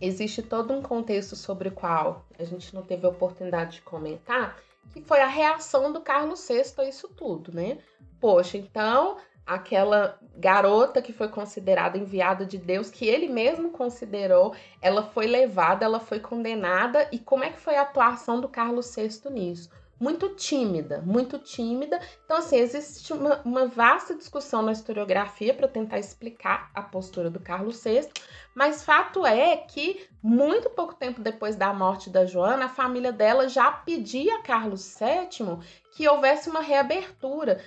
Existe 0.00 0.42
todo 0.42 0.72
um 0.74 0.82
contexto 0.82 1.34
sobre 1.34 1.68
o 1.68 1.72
qual 1.72 2.26
a 2.38 2.44
gente 2.44 2.74
não 2.74 2.82
teve 2.82 3.06
a 3.06 3.10
oportunidade 3.10 3.76
de 3.76 3.82
comentar, 3.82 4.58
que 4.92 5.00
foi 5.00 5.20
a 5.20 5.26
reação 5.26 5.92
do 5.92 6.00
Carlos 6.00 6.46
VI 6.46 6.62
a 6.78 6.84
isso 6.88 7.08
tudo, 7.08 7.52
né? 7.52 7.78
Poxa, 8.20 8.58
então 8.58 9.16
aquela 9.48 10.18
garota 10.36 11.00
que 11.00 11.12
foi 11.12 11.28
considerada 11.28 11.96
enviada 11.96 12.44
de 12.44 12.58
Deus, 12.58 12.90
que 12.90 13.06
ele 13.06 13.28
mesmo 13.28 13.70
considerou, 13.70 14.54
ela 14.80 15.02
foi 15.02 15.26
levada, 15.26 15.86
ela 15.86 15.98
foi 15.98 16.20
condenada, 16.20 17.08
e 17.10 17.18
como 17.18 17.42
é 17.44 17.50
que 17.50 17.58
foi 17.58 17.74
a 17.76 17.82
atuação 17.82 18.40
do 18.40 18.48
Carlos 18.48 18.94
VI 18.94 19.08
nisso? 19.30 19.70
muito 20.00 20.28
tímida, 20.30 21.02
muito 21.04 21.38
tímida. 21.38 22.00
Então, 22.24 22.36
assim, 22.36 22.56
existe 22.56 23.12
uma, 23.12 23.40
uma 23.44 23.66
vasta 23.66 24.14
discussão 24.14 24.62
na 24.62 24.72
historiografia 24.72 25.52
para 25.52 25.66
tentar 25.66 25.98
explicar 25.98 26.70
a 26.72 26.80
postura 26.80 27.28
do 27.28 27.40
Carlos 27.40 27.82
VI, 27.82 28.08
mas 28.54 28.84
fato 28.84 29.26
é 29.26 29.56
que, 29.56 30.08
muito 30.22 30.70
pouco 30.70 30.94
tempo 30.94 31.20
depois 31.20 31.56
da 31.56 31.72
morte 31.72 32.10
da 32.10 32.24
Joana, 32.24 32.66
a 32.66 32.68
família 32.68 33.12
dela 33.12 33.48
já 33.48 33.70
pedia 33.70 34.36
a 34.36 34.42
Carlos 34.42 34.96
VII 34.98 35.58
que 35.92 36.08
houvesse 36.08 36.48
uma 36.48 36.60
reabertura 36.60 37.60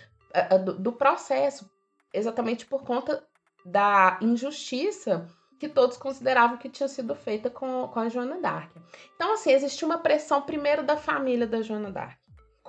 do, 0.78 0.92
processo, 0.92 1.70
exatamente 2.14 2.66
por 2.66 2.84
conta 2.84 3.24
da 3.66 4.18
injustiça 4.22 5.28
que 5.60 5.70
todos 5.70 5.98
consideravam 5.98 6.58
que 6.58 6.70
tinha 6.70 6.90
sido 6.90 7.14
feita 7.14 7.50
com, 7.50 7.88
com 7.88 8.00
a 8.00 8.10
Joana 8.10 8.42
d'Arc. 8.42 8.72
Então, 9.16 9.34
assim, 9.34 9.52
existia 9.52 9.88
uma 9.88 10.00
pressão 10.00 10.42
primeiro 10.42 10.84
da 10.84 10.98
família 10.98 11.46
da 11.46 11.62
Joana 11.62 11.92
d'Arc 11.92 12.22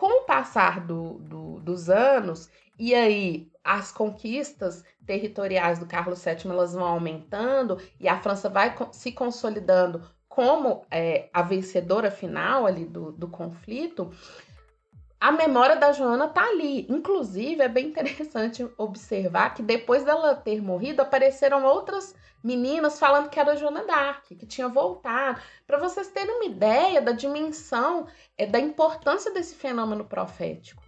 com 0.03 0.22
o 0.22 0.25
passar 0.25 0.85
do, 0.85 1.18
do, 1.20 1.61
dos 1.61 1.88
anos, 1.88 2.51
e 2.77 2.92
aí 2.92 3.48
as 3.62 3.92
conquistas 3.92 4.83
territoriais 5.07 5.79
do 5.79 5.87
Carlos 5.87 6.25
VII 6.25 6.51
elas 6.51 6.75
vão 6.75 6.85
aumentando 6.85 7.79
e 8.01 8.09
a 8.09 8.18
França 8.18 8.48
vai 8.48 8.75
se 8.90 9.12
consolidando 9.12 10.03
como 10.29 10.85
é, 10.90 11.29
a 11.33 11.42
vencedora 11.42 12.11
final 12.11 12.66
ali 12.66 12.85
do, 12.85 13.12
do 13.12 13.29
conflito, 13.29 14.11
a 15.22 15.30
memória 15.30 15.76
da 15.76 15.92
Joana 15.92 16.26
tá 16.26 16.42
ali. 16.48 16.85
Inclusive, 16.90 17.62
é 17.62 17.68
bem 17.68 17.87
interessante 17.87 18.68
observar 18.76 19.54
que 19.54 19.62
depois 19.62 20.02
dela 20.02 20.35
ter 20.35 20.61
morrido, 20.61 21.00
apareceram 21.00 21.64
outras 21.64 22.12
meninas 22.42 22.98
falando 22.98 23.28
que 23.30 23.38
era 23.38 23.54
Joana 23.54 23.85
Dark, 23.85 24.24
que 24.24 24.44
tinha 24.44 24.66
voltado. 24.66 25.40
Para 25.64 25.78
vocês 25.78 26.08
terem 26.08 26.35
uma 26.35 26.46
ideia 26.46 27.00
da 27.00 27.12
dimensão, 27.12 28.08
é, 28.37 28.46
da 28.46 28.58
importância 28.58 29.32
desse 29.32 29.54
fenômeno 29.54 30.04
profético. 30.04 30.82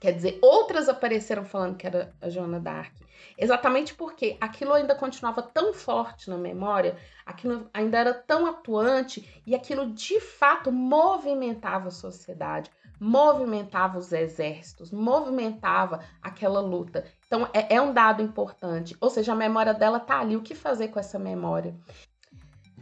Quer 0.00 0.12
dizer, 0.12 0.38
outras 0.40 0.88
apareceram 0.88 1.44
falando 1.44 1.76
que 1.76 1.86
era 1.86 2.14
a 2.22 2.30
Joana 2.30 2.58
Dark. 2.58 2.94
Exatamente 3.36 3.94
porque 3.94 4.38
aquilo 4.40 4.72
ainda 4.72 4.94
continuava 4.94 5.42
tão 5.42 5.74
forte 5.74 6.30
na 6.30 6.38
memória, 6.38 6.96
aquilo 7.26 7.68
ainda 7.74 7.98
era 7.98 8.14
tão 8.14 8.46
atuante 8.46 9.42
e 9.46 9.54
aquilo 9.54 9.92
de 9.92 10.20
fato 10.22 10.72
movimentava 10.72 11.88
a 11.88 11.90
sociedade 11.90 12.70
movimentava 12.98 13.98
os 13.98 14.12
exércitos, 14.12 14.90
movimentava 14.90 16.00
aquela 16.22 16.60
luta. 16.60 17.04
Então 17.26 17.48
é, 17.52 17.76
é 17.76 17.80
um 17.80 17.92
dado 17.92 18.22
importante. 18.22 18.96
Ou 19.00 19.10
seja, 19.10 19.32
a 19.32 19.36
memória 19.36 19.74
dela 19.74 20.00
tá 20.00 20.20
ali. 20.20 20.36
O 20.36 20.42
que 20.42 20.54
fazer 20.54 20.88
com 20.88 20.98
essa 20.98 21.18
memória? 21.18 21.74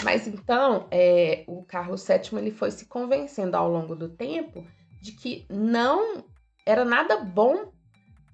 Mas 0.03 0.27
então 0.27 0.87
é, 0.91 1.45
o 1.47 1.65
Carlos 1.65 2.07
VII 2.07 2.39
ele 2.39 2.51
foi 2.51 2.71
se 2.71 2.87
convencendo 2.87 3.57
ao 3.57 3.69
longo 3.69 3.95
do 3.95 4.09
tempo 4.09 4.65
de 5.01 5.13
que 5.13 5.47
não 5.49 6.25
era 6.67 6.85
nada 6.85 7.17
bom 7.19 7.73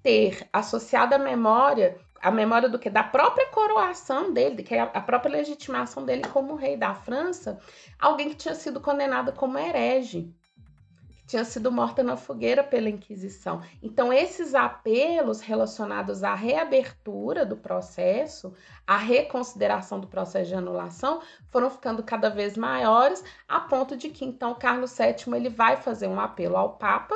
ter 0.01 0.47
associado 0.51 1.13
a 1.13 1.19
memória 1.19 1.99
a 2.21 2.29
memória 2.29 2.69
do 2.69 2.77
que 2.77 2.89
da 2.89 3.03
própria 3.03 3.47
coroação 3.47 4.31
dele, 4.31 4.61
que 4.61 4.75
é 4.75 4.81
a 4.81 5.01
própria 5.01 5.31
legitimação 5.31 6.05
dele 6.05 6.21
como 6.31 6.55
rei 6.55 6.77
da 6.77 6.93
França, 6.93 7.59
alguém 7.99 8.29
que 8.29 8.35
tinha 8.35 8.53
sido 8.53 8.79
condenado 8.79 9.33
como 9.33 9.57
herege 9.57 10.31
tinha 11.31 11.45
sido 11.45 11.71
morta 11.71 12.03
na 12.03 12.17
fogueira 12.17 12.61
pela 12.61 12.89
Inquisição. 12.89 13.61
Então, 13.81 14.11
esses 14.11 14.53
apelos 14.53 15.39
relacionados 15.39 16.25
à 16.25 16.35
reabertura 16.35 17.45
do 17.45 17.55
processo, 17.55 18.53
à 18.85 18.97
reconsideração 18.97 19.97
do 19.97 20.07
processo 20.07 20.49
de 20.49 20.55
anulação, 20.55 21.21
foram 21.47 21.69
ficando 21.69 22.03
cada 22.03 22.29
vez 22.29 22.57
maiores, 22.57 23.23
a 23.47 23.61
ponto 23.61 23.95
de 23.95 24.09
que 24.09 24.25
então 24.25 24.53
Carlos 24.53 24.97
VII 24.97 25.33
ele 25.33 25.47
vai 25.47 25.77
fazer 25.77 26.07
um 26.07 26.19
apelo 26.19 26.57
ao 26.57 26.73
Papa 26.73 27.15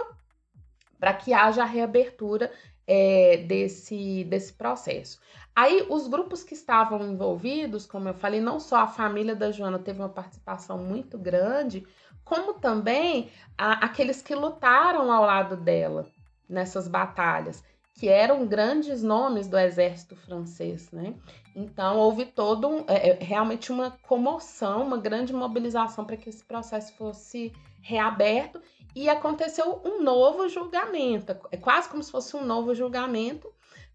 para 0.98 1.14
que 1.14 1.34
haja 1.34 1.64
a 1.64 1.66
reabertura 1.66 2.50
é, 2.88 3.44
desse, 3.46 4.24
desse 4.24 4.54
processo. 4.54 5.20
Aí, 5.54 5.86
os 5.90 6.08
grupos 6.08 6.42
que 6.42 6.54
estavam 6.54 7.06
envolvidos, 7.06 7.86
como 7.86 8.08
eu 8.08 8.14
falei, 8.14 8.40
não 8.40 8.62
só 8.62 8.78
a 8.78 8.88
família 8.88 9.36
da 9.36 9.52
Joana 9.52 9.80
teve 9.80 10.00
uma 10.00 10.10
participação 10.10 10.78
muito 10.78 11.18
grande, 11.18 11.86
como 12.26 12.56
também 12.56 13.30
a, 13.58 13.86
aqueles 13.86 14.22
que 14.22 14.36
lutaram 14.36 15.12
ao 15.12 15.24
lado 15.24 15.56
dela 15.56 16.08
nessas 16.50 16.88
batalhas, 16.88 17.64
que 17.94 18.10
eram 18.10 18.46
grandes 18.46 19.02
nomes 19.02 19.48
do 19.48 19.58
exército 19.58 20.16
francês, 20.16 20.92
né? 20.92 21.14
Então 21.56 21.98
houve 21.98 22.26
todo 22.26 22.68
um, 22.68 22.86
é, 22.88 23.12
é 23.12 23.18
realmente 23.24 23.72
uma 23.72 23.92
comoção, 24.02 24.84
uma 24.84 24.98
grande 24.98 25.32
mobilização 25.32 26.04
para 26.04 26.18
que 26.18 26.28
esse 26.28 26.44
processo 26.44 26.94
fosse 26.94 27.54
reaberto 27.82 28.62
e 28.94 29.08
aconteceu 29.08 29.82
um 29.86 30.02
novo 30.02 30.50
julgamento, 30.50 31.38
é 31.52 31.58
quase 31.58 31.88
como 31.88 32.04
se 32.04 32.12
fosse 32.12 32.36
um 32.36 32.44
novo 32.44 32.74
julgamento 32.74 33.50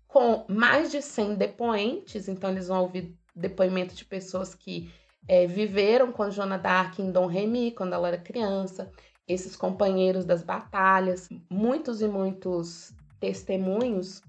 com 0.07 0.45
mais 0.49 0.91
de 0.91 1.01
100 1.03 1.35
depoentes, 1.37 2.29
então 2.29 2.51
eles 2.51 2.69
vão 2.69 2.83
ouvir 2.83 3.17
depoimento 3.35 3.95
de 3.95 4.05
pessoas 4.05 4.55
que 4.55 4.93
é, 5.29 5.47
viveram 5.47 6.13
com 6.13 6.31
Joana 6.31 6.59
d'Arc 6.59 6.99
em 7.01 7.13
Dom 7.13 7.27
Remy 7.27 7.73
quando 7.73 7.93
ela 7.93 8.09
era 8.09 8.19
criança, 8.19 8.91
esses 9.27 9.55
companheiros 9.55 10.25
das 10.25 10.43
batalhas, 10.43 11.29
muitos 11.49 12.03
e 12.03 12.09
muitos 12.09 12.93
testemunhos 13.21 14.23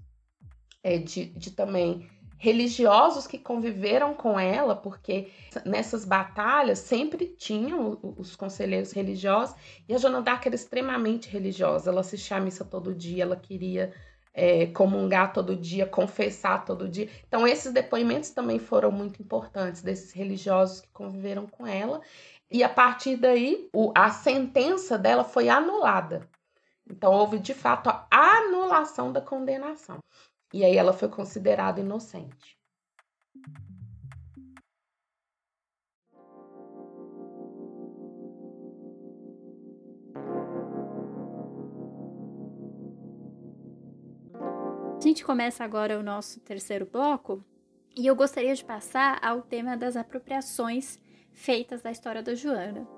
é, 0.82 0.98
de, 0.98 1.26
de 1.26 1.50
também 1.50 2.08
religiosos 2.42 3.24
que 3.24 3.38
conviveram 3.38 4.14
com 4.14 4.38
ela, 4.38 4.74
porque 4.74 5.28
nessas 5.64 6.04
batalhas 6.04 6.80
sempre 6.80 7.26
tinham 7.26 8.00
os 8.18 8.34
conselheiros 8.34 8.90
religiosos, 8.90 9.54
e 9.88 9.94
a 9.94 9.98
Joana 9.98 10.20
d'Arc 10.20 10.46
era 10.46 10.56
extremamente 10.56 11.28
religiosa, 11.28 11.88
ela 11.88 12.00
assistia 12.00 12.38
à 12.38 12.40
missa 12.40 12.64
todo 12.64 12.92
dia, 12.92 13.22
ela 13.22 13.36
queria 13.36 13.94
é, 14.34 14.66
comungar 14.66 15.32
todo 15.32 15.56
dia, 15.56 15.86
confessar 15.86 16.64
todo 16.64 16.88
dia. 16.88 17.08
Então, 17.26 17.46
esses 17.46 17.72
depoimentos 17.72 18.30
também 18.30 18.58
foram 18.58 18.90
muito 18.90 19.20
importantes, 19.20 19.82
desses 19.82 20.12
religiosos 20.12 20.80
que 20.80 20.88
conviveram 20.90 21.46
com 21.46 21.66
ela, 21.66 22.00
e 22.50 22.62
a 22.62 22.68
partir 22.68 23.16
daí, 23.16 23.68
o, 23.72 23.92
a 23.94 24.10
sentença 24.10 24.98
dela 24.98 25.24
foi 25.24 25.48
anulada. 25.48 26.28
Então, 26.88 27.12
houve 27.12 27.38
de 27.38 27.54
fato 27.54 27.88
a 27.88 28.06
anulação 28.10 29.12
da 29.12 29.20
condenação. 29.20 29.98
E 30.52 30.64
aí 30.64 30.76
ela 30.76 30.92
foi 30.92 31.08
considerada 31.08 31.80
inocente. 31.80 32.58
Gente 45.12 45.26
começa 45.26 45.62
agora 45.62 45.98
o 45.98 46.02
nosso 46.02 46.40
terceiro 46.40 46.88
bloco 46.90 47.44
e 47.94 48.06
eu 48.06 48.16
gostaria 48.16 48.54
de 48.54 48.64
passar 48.64 49.18
ao 49.22 49.42
tema 49.42 49.76
das 49.76 49.94
apropriações 49.94 50.98
feitas 51.34 51.82
da 51.82 51.90
história 51.90 52.22
da 52.22 52.34
Joana. 52.34 52.88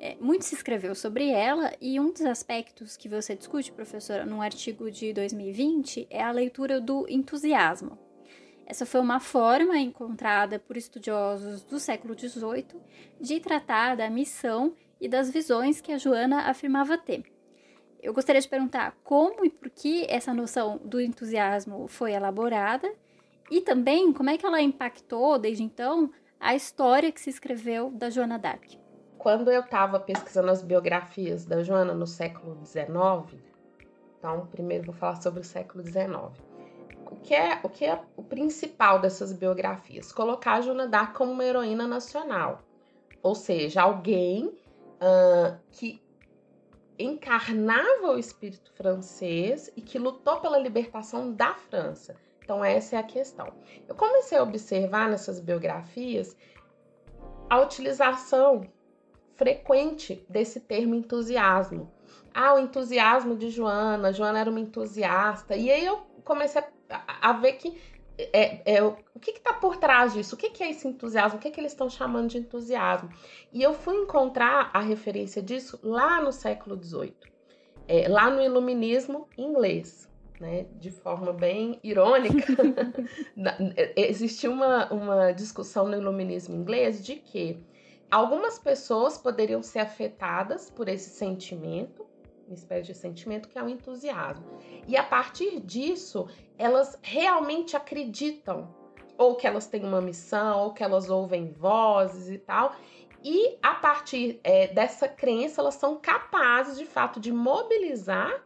É, 0.00 0.16
muito 0.20 0.44
se 0.44 0.56
escreveu 0.56 0.96
sobre 0.96 1.30
ela 1.30 1.72
e 1.80 2.00
um 2.00 2.12
dos 2.12 2.22
aspectos 2.22 2.96
que 2.96 3.08
você 3.08 3.36
discute, 3.36 3.70
professora, 3.70 4.26
num 4.26 4.42
artigo 4.42 4.90
de 4.90 5.12
2020 5.12 6.08
é 6.10 6.20
a 6.20 6.32
leitura 6.32 6.80
do 6.80 7.06
entusiasmo. 7.08 7.96
Essa 8.66 8.84
foi 8.84 9.00
uma 9.00 9.20
forma 9.20 9.78
encontrada 9.78 10.58
por 10.58 10.76
estudiosos 10.76 11.62
do 11.62 11.78
século 11.78 12.18
XVIII 12.18 12.66
de 13.20 13.38
tratar 13.38 13.94
da 13.94 14.10
missão 14.10 14.74
e 15.00 15.08
das 15.08 15.30
visões 15.30 15.80
que 15.80 15.92
a 15.92 15.98
Joana 15.98 16.50
afirmava 16.50 16.98
ter. 16.98 17.22
Eu 18.02 18.14
gostaria 18.14 18.40
de 18.40 18.48
perguntar 18.48 18.96
como 19.04 19.44
e 19.44 19.50
por 19.50 19.68
que 19.70 20.06
essa 20.08 20.32
noção 20.32 20.80
do 20.84 21.00
entusiasmo 21.00 21.86
foi 21.86 22.12
elaborada 22.12 22.90
e 23.50 23.60
também 23.60 24.12
como 24.12 24.30
é 24.30 24.38
que 24.38 24.46
ela 24.46 24.60
impactou, 24.60 25.38
desde 25.38 25.62
então, 25.62 26.10
a 26.38 26.54
história 26.54 27.12
que 27.12 27.20
se 27.20 27.30
escreveu 27.30 27.90
da 27.90 28.08
Joana 28.08 28.38
d'Arc 28.38 28.78
quando 29.20 29.50
eu 29.52 29.60
estava 29.60 30.00
pesquisando 30.00 30.50
as 30.50 30.62
biografias 30.62 31.44
da 31.44 31.62
Joana 31.62 31.92
no 31.92 32.06
século 32.06 32.58
XIX, 32.64 33.38
então 34.18 34.46
primeiro 34.46 34.84
vou 34.84 34.94
falar 34.94 35.20
sobre 35.20 35.40
o 35.40 35.44
século 35.44 35.84
XIX. 35.84 36.10
O 37.10 37.16
que 37.16 37.34
é 37.34 37.60
o, 37.62 37.68
que 37.68 37.84
é 37.84 38.00
o 38.16 38.22
principal 38.22 38.98
dessas 38.98 39.30
biografias? 39.34 40.10
Colocar 40.10 40.54
a 40.54 40.60
Joana 40.62 40.88
d'Arc 40.88 41.14
como 41.14 41.32
uma 41.32 41.44
heroína 41.44 41.86
nacional, 41.86 42.62
ou 43.22 43.34
seja, 43.34 43.82
alguém 43.82 44.46
uh, 44.46 45.58
que 45.70 46.02
encarnava 47.04 48.12
o 48.12 48.18
espírito 48.18 48.72
francês 48.72 49.72
e 49.76 49.80
que 49.80 49.98
lutou 49.98 50.40
pela 50.40 50.58
libertação 50.58 51.32
da 51.32 51.54
França. 51.54 52.16
Então, 52.42 52.64
essa 52.64 52.96
é 52.96 52.98
a 52.98 53.02
questão. 53.02 53.52
Eu 53.88 53.94
comecei 53.94 54.36
a 54.36 54.42
observar 54.42 55.08
nessas 55.08 55.40
biografias 55.40 56.36
a 57.48 57.60
utilização 57.60 58.66
frequente 59.34 60.24
desse 60.28 60.60
termo 60.60 60.94
entusiasmo. 60.94 61.90
Ah, 62.34 62.54
o 62.54 62.58
entusiasmo 62.58 63.36
de 63.36 63.50
Joana, 63.50 64.12
Joana 64.12 64.40
era 64.40 64.50
uma 64.50 64.60
entusiasta. 64.60 65.56
E 65.56 65.70
aí 65.70 65.84
eu 65.84 65.98
comecei 66.24 66.62
a, 66.90 67.30
a 67.30 67.32
ver 67.32 67.54
que 67.54 67.80
é, 68.32 68.76
é, 68.76 68.82
o 68.82 68.96
que 69.20 69.30
está 69.30 69.52
por 69.52 69.76
trás 69.76 70.12
disso? 70.12 70.34
O 70.34 70.38
que, 70.38 70.50
que 70.50 70.62
é 70.62 70.70
esse 70.70 70.86
entusiasmo? 70.86 71.38
O 71.38 71.40
que, 71.40 71.50
que 71.50 71.60
eles 71.60 71.72
estão 71.72 71.88
chamando 71.88 72.28
de 72.28 72.38
entusiasmo? 72.38 73.10
E 73.52 73.62
eu 73.62 73.72
fui 73.74 73.94
encontrar 73.96 74.70
a 74.72 74.80
referência 74.80 75.42
disso 75.42 75.78
lá 75.82 76.20
no 76.20 76.32
século 76.32 76.82
XVIII, 76.82 77.14
é, 77.86 78.08
lá 78.08 78.30
no 78.30 78.42
iluminismo 78.42 79.28
inglês. 79.36 80.08
Né, 80.40 80.64
de 80.80 80.90
forma 80.90 81.34
bem 81.34 81.78
irônica, 81.84 82.54
existiu 83.94 84.52
uma, 84.52 84.90
uma 84.90 85.32
discussão 85.32 85.86
no 85.86 85.94
iluminismo 85.94 86.56
inglês 86.56 87.04
de 87.04 87.16
que 87.16 87.62
Algumas 88.10 88.58
pessoas 88.58 89.16
poderiam 89.16 89.62
ser 89.62 89.78
afetadas 89.78 90.68
por 90.68 90.88
esse 90.88 91.10
sentimento, 91.10 92.04
uma 92.50 92.56
espécie 92.56 92.86
de 92.88 92.94
sentimento 92.94 93.48
que 93.48 93.58
é 93.58 93.62
o 93.62 93.68
entusiasmo. 93.68 94.44
E 94.86 94.96
a 94.96 95.04
partir 95.04 95.60
disso, 95.60 96.28
elas 96.58 96.98
realmente 97.00 97.76
acreditam, 97.76 98.74
ou 99.16 99.36
que 99.36 99.46
elas 99.46 99.66
têm 99.66 99.84
uma 99.84 100.00
missão, 100.00 100.64
ou 100.64 100.72
que 100.72 100.82
elas 100.82 101.08
ouvem 101.08 101.52
vozes 101.52 102.28
e 102.28 102.38
tal. 102.38 102.74
E 103.22 103.56
a 103.62 103.74
partir 103.74 104.40
é, 104.42 104.66
dessa 104.68 105.06
crença, 105.06 105.60
elas 105.60 105.74
são 105.74 105.96
capazes 105.96 106.76
de 106.76 106.86
fato 106.86 107.20
de 107.20 107.30
mobilizar 107.30 108.44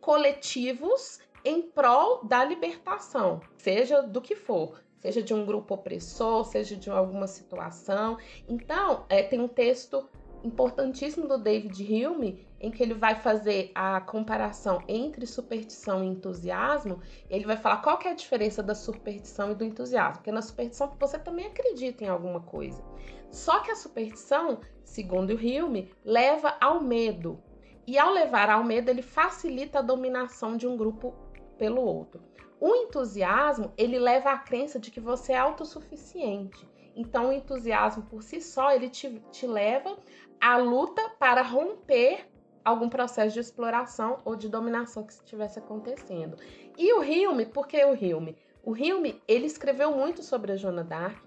coletivos 0.00 1.18
em 1.44 1.62
prol 1.62 2.22
da 2.24 2.44
libertação, 2.44 3.40
seja 3.56 4.02
do 4.02 4.20
que 4.20 4.36
for, 4.36 4.80
seja 4.98 5.22
de 5.22 5.32
um 5.32 5.44
grupo 5.44 5.74
opressor, 5.74 6.44
seja 6.44 6.76
de 6.76 6.90
alguma 6.90 7.26
situação. 7.26 8.18
Então, 8.46 9.06
é, 9.08 9.22
tem 9.22 9.40
um 9.40 9.48
texto 9.48 10.08
importantíssimo 10.44 11.26
do 11.28 11.38
David 11.38 11.82
Hume 11.82 12.46
em 12.60 12.70
que 12.70 12.82
ele 12.82 12.94
vai 12.94 13.14
fazer 13.14 13.70
a 13.74 14.00
comparação 14.00 14.82
entre 14.86 15.26
superstição 15.26 16.04
e 16.04 16.08
entusiasmo. 16.08 17.00
Ele 17.28 17.46
vai 17.46 17.56
falar 17.56 17.78
qual 17.78 17.98
que 17.98 18.06
é 18.06 18.10
a 18.10 18.14
diferença 18.14 18.62
da 18.62 18.74
superstição 18.74 19.52
e 19.52 19.54
do 19.54 19.64
entusiasmo, 19.64 20.16
porque 20.16 20.32
na 20.32 20.42
superstição 20.42 20.94
você 20.98 21.18
também 21.18 21.46
acredita 21.46 22.04
em 22.04 22.08
alguma 22.08 22.40
coisa. 22.40 22.82
Só 23.30 23.60
que 23.60 23.70
a 23.70 23.76
superstição, 23.76 24.60
segundo 24.84 25.34
Hume, 25.34 25.92
leva 26.04 26.56
ao 26.60 26.80
medo. 26.80 27.42
E 27.86 27.98
ao 27.98 28.12
levar 28.12 28.50
ao 28.50 28.62
medo, 28.62 28.90
ele 28.90 29.02
facilita 29.02 29.78
a 29.78 29.82
dominação 29.82 30.56
de 30.56 30.66
um 30.66 30.76
grupo 30.76 31.14
pelo 31.56 31.80
outro. 31.80 32.22
O 32.60 32.74
entusiasmo, 32.74 33.72
ele 33.76 33.98
leva 33.98 34.30
à 34.30 34.38
crença 34.38 34.78
de 34.78 34.90
que 34.90 35.00
você 35.00 35.32
é 35.32 35.38
autossuficiente. 35.38 36.68
Então, 36.94 37.30
o 37.30 37.32
entusiasmo 37.32 38.02
por 38.02 38.22
si 38.22 38.40
só, 38.40 38.72
ele 38.72 38.90
te, 38.90 39.20
te 39.30 39.46
leva 39.46 39.96
à 40.40 40.56
luta 40.56 41.08
para 41.18 41.42
romper 41.42 42.28
algum 42.64 42.88
processo 42.88 43.34
de 43.34 43.40
exploração 43.40 44.18
ou 44.24 44.36
de 44.36 44.48
dominação 44.48 45.04
que 45.04 45.12
estivesse 45.12 45.58
acontecendo. 45.58 46.36
E 46.76 46.92
o 46.92 47.02
Hilme, 47.02 47.46
por 47.46 47.66
que 47.66 47.84
o 47.84 47.94
Hilme? 47.94 48.36
O 48.62 48.76
Hilme, 48.76 49.20
ele 49.26 49.46
escreveu 49.46 49.92
muito 49.92 50.22
sobre 50.22 50.52
a 50.52 50.56
Joana 50.56 50.84
d'Arc, 50.84 51.18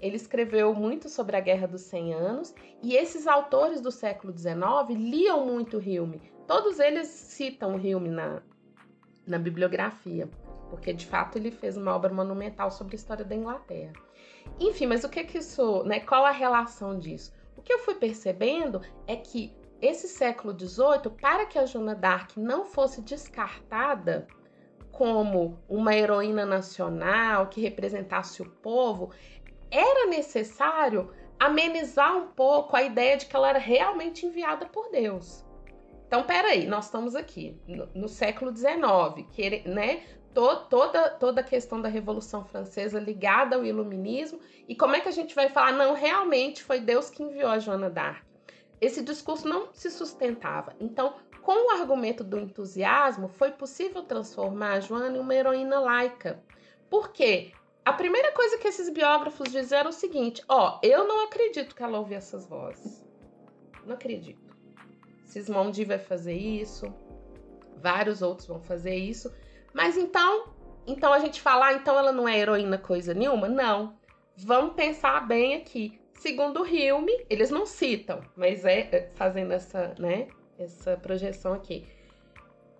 ele 0.00 0.16
escreveu 0.16 0.74
muito 0.74 1.08
sobre 1.08 1.36
a 1.36 1.40
Guerra 1.40 1.66
dos 1.66 1.82
100 1.82 2.14
Anos, 2.14 2.54
e 2.82 2.96
esses 2.96 3.26
autores 3.26 3.80
do 3.80 3.90
século 3.90 4.36
XIX 4.36 4.54
liam 4.90 5.46
muito 5.46 5.78
o 5.78 5.82
Hilme. 5.82 6.20
Todos 6.46 6.78
eles 6.78 7.08
citam 7.08 7.76
o 7.76 7.80
Hilme 7.80 8.10
na, 8.10 8.42
na 9.26 9.38
bibliografia 9.38 10.28
porque 10.72 10.90
de 10.90 11.04
fato 11.04 11.36
ele 11.36 11.50
fez 11.50 11.76
uma 11.76 11.94
obra 11.94 12.10
monumental 12.14 12.70
sobre 12.70 12.94
a 12.94 12.96
história 12.96 13.26
da 13.26 13.36
Inglaterra. 13.36 13.92
Enfim, 14.58 14.86
mas 14.86 15.04
o 15.04 15.08
que 15.10 15.22
que 15.22 15.36
isso, 15.36 15.82
né? 15.84 16.00
Qual 16.00 16.24
a 16.24 16.30
relação 16.30 16.98
disso? 16.98 17.30
O 17.62 17.64
que 17.64 17.72
eu 17.72 17.78
fui 17.78 17.94
percebendo 17.94 18.80
é 19.06 19.14
que 19.14 19.54
esse 19.80 20.08
século 20.08 20.52
XVIII, 20.52 21.12
para 21.20 21.46
que 21.46 21.56
a 21.56 21.64
Joana 21.64 21.94
d'Arc 21.94 22.36
não 22.36 22.64
fosse 22.64 23.00
descartada 23.00 24.26
como 24.90 25.56
uma 25.68 25.94
heroína 25.94 26.44
nacional 26.44 27.46
que 27.46 27.60
representasse 27.60 28.42
o 28.42 28.50
povo, 28.50 29.12
era 29.70 30.08
necessário 30.08 31.12
amenizar 31.38 32.16
um 32.16 32.26
pouco 32.32 32.74
a 32.74 32.82
ideia 32.82 33.16
de 33.16 33.26
que 33.26 33.36
ela 33.36 33.50
era 33.50 33.60
realmente 33.60 34.26
enviada 34.26 34.66
por 34.66 34.90
Deus. 34.90 35.44
Então, 36.08 36.24
peraí, 36.24 36.66
nós 36.66 36.86
estamos 36.86 37.14
aqui 37.14 37.56
no, 37.68 37.86
no 37.94 38.08
século 38.08 38.52
XIX, 38.54 39.24
que, 39.30 39.68
né, 39.68 40.02
to, 40.34 40.56
toda, 40.68 41.10
toda 41.10 41.40
a 41.40 41.44
questão 41.44 41.80
da 41.80 41.88
Revolução 41.88 42.44
Francesa 42.44 42.98
ligada 42.98 43.56
ao 43.56 43.64
iluminismo. 43.64 44.40
E 44.68 44.74
como 44.74 44.96
é 44.96 45.00
que 45.00 45.08
a 45.08 45.12
gente 45.12 45.34
vai 45.34 45.48
falar, 45.48 45.72
não, 45.72 45.94
realmente 45.94 46.62
foi 46.62 46.80
Deus 46.80 47.10
que 47.10 47.22
enviou 47.22 47.50
a 47.50 47.58
Joana 47.58 47.90
d'Arc? 47.90 48.22
Esse 48.80 49.02
discurso 49.02 49.46
não 49.46 49.72
se 49.72 49.90
sustentava. 49.90 50.74
Então, 50.80 51.14
com 51.42 51.66
o 51.66 51.70
argumento 51.70 52.24
do 52.24 52.38
entusiasmo, 52.38 53.28
foi 53.28 53.50
possível 53.50 54.02
transformar 54.02 54.74
a 54.74 54.80
Joana 54.80 55.16
em 55.16 55.20
uma 55.20 55.34
heroína 55.34 55.80
laica. 55.80 56.42
Por 56.88 57.12
quê? 57.12 57.52
A 57.84 57.92
primeira 57.92 58.32
coisa 58.32 58.58
que 58.58 58.68
esses 58.68 58.88
biógrafos 58.88 59.50
disseram 59.50 59.86
é 59.86 59.88
o 59.90 59.92
seguinte: 59.92 60.42
ó, 60.48 60.78
eu 60.82 61.06
não 61.06 61.24
acredito 61.24 61.74
que 61.74 61.82
ela 61.82 61.98
ouvia 61.98 62.18
essas 62.18 62.46
vozes. 62.46 63.04
Não 63.84 63.94
acredito. 63.94 64.56
Sismondi 65.24 65.84
vai 65.84 65.98
fazer 65.98 66.36
isso, 66.36 66.92
vários 67.76 68.22
outros 68.22 68.46
vão 68.46 68.60
fazer 68.60 68.94
isso. 68.94 69.32
Mas 69.72 69.96
então, 69.96 70.48
então 70.86 71.12
a 71.12 71.18
gente 71.18 71.40
falar, 71.40 71.68
ah, 71.68 71.72
então 71.74 71.98
ela 71.98 72.12
não 72.12 72.28
é 72.28 72.38
heroína 72.38 72.78
coisa 72.78 73.14
nenhuma? 73.14 73.48
Não. 73.48 73.96
Vamos 74.36 74.74
pensar 74.74 75.26
bem 75.26 75.54
aqui. 75.54 76.00
Segundo 76.14 76.66
Hilme, 76.66 77.26
eles 77.28 77.50
não 77.50 77.66
citam, 77.66 78.20
mas 78.36 78.64
é, 78.64 78.80
é 78.92 79.10
fazendo 79.14 79.52
essa, 79.52 79.94
né, 79.98 80.28
essa 80.58 80.96
projeção 80.96 81.52
aqui. 81.52 81.86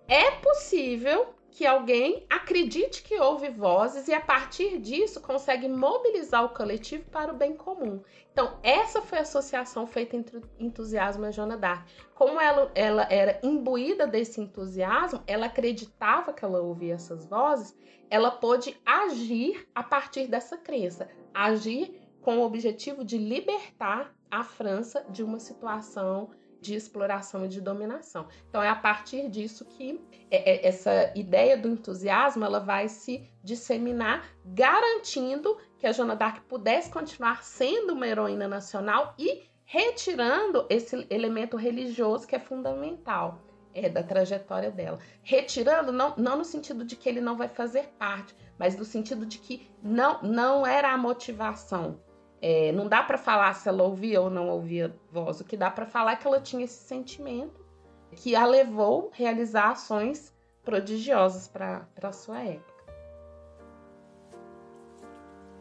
É 0.07 0.31
possível 0.31 1.33
que 1.53 1.67
alguém 1.67 2.25
acredite 2.27 3.03
que 3.03 3.19
ouve 3.19 3.47
vozes 3.47 4.07
e 4.07 4.13
a 4.13 4.19
partir 4.19 4.79
disso 4.79 5.21
consegue 5.21 5.67
mobilizar 5.67 6.43
o 6.43 6.49
coletivo 6.49 7.05
para 7.11 7.31
o 7.31 7.37
bem 7.37 7.55
comum. 7.55 8.01
Então, 8.31 8.57
essa 8.63 9.03
foi 9.03 9.19
a 9.19 9.21
associação 9.21 9.85
feita 9.85 10.17
entre 10.17 10.41
entusiasmo 10.57 11.27
e 11.27 11.31
Joana 11.31 11.55
d'Arc. 11.55 11.87
Como 12.15 12.41
ela, 12.41 12.71
ela 12.73 13.07
era 13.07 13.39
imbuída 13.43 14.07
desse 14.07 14.41
entusiasmo, 14.41 15.21
ela 15.27 15.45
acreditava 15.45 16.33
que 16.33 16.43
ela 16.43 16.59
ouvia 16.59 16.95
essas 16.95 17.27
vozes, 17.27 17.77
ela 18.09 18.31
pôde 18.31 18.75
agir 18.83 19.67
a 19.75 19.83
partir 19.83 20.25
dessa 20.25 20.57
crença, 20.57 21.07
agir 21.31 22.01
com 22.19 22.39
o 22.39 22.43
objetivo 22.43 23.05
de 23.05 23.19
libertar 23.19 24.11
a 24.31 24.43
França 24.43 25.05
de 25.07 25.21
uma 25.21 25.39
situação 25.39 26.31
de 26.63 26.73
exploração 26.73 27.45
e 27.45 27.47
de 27.49 27.59
dominação. 27.59 28.27
Então 28.49 28.63
é 28.63 28.69
a 28.69 28.75
partir 28.75 29.29
disso 29.29 29.65
que 29.65 30.01
é, 30.31 30.51
é, 30.51 30.67
essa 30.67 31.11
ideia 31.13 31.57
do 31.57 31.67
entusiasmo 31.67 32.45
ela 32.45 32.59
vai 32.59 32.87
se 32.87 33.29
disseminar, 33.43 34.25
garantindo 34.45 35.57
que 35.77 35.85
a 35.85 35.91
Joana 35.91 36.15
d'Arc 36.15 36.41
pudesse 36.47 36.89
continuar 36.89 37.43
sendo 37.43 37.93
uma 37.93 38.07
heroína 38.07 38.47
nacional 38.47 39.13
e 39.19 39.43
retirando 39.65 40.65
esse 40.69 41.05
elemento 41.09 41.57
religioso 41.57 42.25
que 42.25 42.35
é 42.35 42.39
fundamental 42.39 43.41
é, 43.73 43.89
da 43.89 44.01
trajetória 44.01 44.71
dela. 44.71 44.99
Retirando, 45.21 45.91
não, 45.91 46.13
não 46.15 46.37
no 46.37 46.45
sentido 46.45 46.85
de 46.85 46.95
que 46.95 47.09
ele 47.09 47.19
não 47.19 47.35
vai 47.35 47.49
fazer 47.49 47.89
parte, 47.99 48.33
mas 48.57 48.77
no 48.77 48.85
sentido 48.85 49.25
de 49.25 49.37
que 49.37 49.69
não, 49.81 50.21
não 50.21 50.65
era 50.65 50.93
a 50.93 50.97
motivação 50.97 51.99
é, 52.45 52.73
não 52.73 52.89
dá 52.89 53.01
para 53.01 53.17
falar 53.17 53.53
se 53.53 53.69
ela 53.69 53.83
ouvia 53.83 54.19
ou 54.19 54.29
não 54.29 54.49
ouvia 54.49 54.93
voz. 55.09 55.39
O 55.39 55.45
que 55.45 55.55
dá 55.55 55.71
para 55.71 55.85
falar 55.85 56.11
é 56.11 56.15
que 56.17 56.27
ela 56.27 56.41
tinha 56.41 56.65
esse 56.65 56.83
sentimento 56.83 57.65
que 58.11 58.35
a 58.35 58.45
levou 58.45 59.09
a 59.13 59.15
realizar 59.15 59.69
ações 59.69 60.33
prodigiosas 60.61 61.47
para 61.47 61.87
a 62.01 62.11
sua 62.11 62.41
época. 62.41 62.73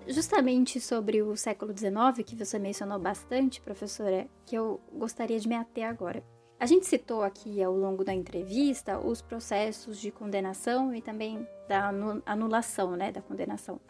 Justamente 0.08 0.80
sobre 0.80 1.22
o 1.22 1.36
século 1.36 1.72
XIX, 1.72 2.26
que 2.26 2.34
você 2.34 2.58
mencionou 2.58 2.98
bastante, 2.98 3.60
professora, 3.60 4.26
que 4.44 4.56
eu 4.56 4.80
gostaria 4.92 5.38
de 5.38 5.48
me 5.48 5.54
ater 5.54 5.88
agora. 5.88 6.20
A 6.58 6.66
gente 6.66 6.86
citou 6.86 7.22
aqui 7.22 7.62
ao 7.62 7.76
longo 7.76 8.04
da 8.04 8.12
entrevista 8.12 8.98
os 8.98 9.22
processos 9.22 10.00
de 10.00 10.10
condenação 10.10 10.92
e 10.92 11.00
também 11.00 11.46
da 11.68 11.92
anulação 12.26 12.96
né, 12.96 13.12
da 13.12 13.22
condenação 13.22 13.80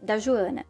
da 0.00 0.18
Joana. 0.18 0.66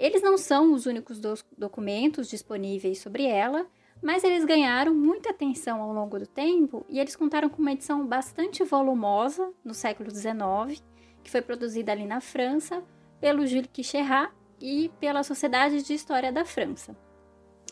Eles 0.00 0.22
não 0.22 0.38
são 0.38 0.72
os 0.72 0.86
únicos 0.86 1.20
documentos 1.58 2.26
disponíveis 2.26 3.00
sobre 3.00 3.26
ela, 3.26 3.66
mas 4.02 4.24
eles 4.24 4.46
ganharam 4.46 4.94
muita 4.94 5.28
atenção 5.28 5.82
ao 5.82 5.92
longo 5.92 6.18
do 6.18 6.26
tempo 6.26 6.86
e 6.88 6.98
eles 6.98 7.14
contaram 7.14 7.50
com 7.50 7.60
uma 7.60 7.72
edição 7.72 8.06
bastante 8.06 8.64
volumosa 8.64 9.52
no 9.62 9.74
século 9.74 10.10
XIX, 10.10 10.82
que 11.22 11.30
foi 11.30 11.42
produzida 11.42 11.92
ali 11.92 12.06
na 12.06 12.18
França 12.18 12.82
pelo 13.20 13.46
Jules 13.46 13.68
Quicherat 13.70 14.32
e 14.58 14.90
pela 14.98 15.22
Sociedade 15.22 15.82
de 15.82 15.92
História 15.92 16.32
da 16.32 16.46
França. 16.46 16.96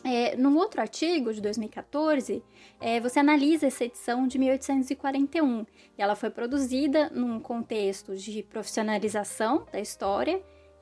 É, 0.03 0.37
num 0.37 0.55
outro 0.55 0.81
artigo 0.81 1.33
de 1.33 1.41
2014, 1.41 2.43
é, 2.79 2.99
você 2.99 3.21
analisa 3.21 3.65
essa 3.65 3.85
edição 3.85 4.27
de 4.27 4.37
1841 4.37 5.65
e 5.97 6.01
ela 6.01 6.15
foi 6.15 6.29
produzida 6.29 7.09
num 7.09 7.39
contexto 7.39 8.15
de 8.15 8.43
profissionalização 8.43 9.65
da 9.73 9.79
história 9.79 10.39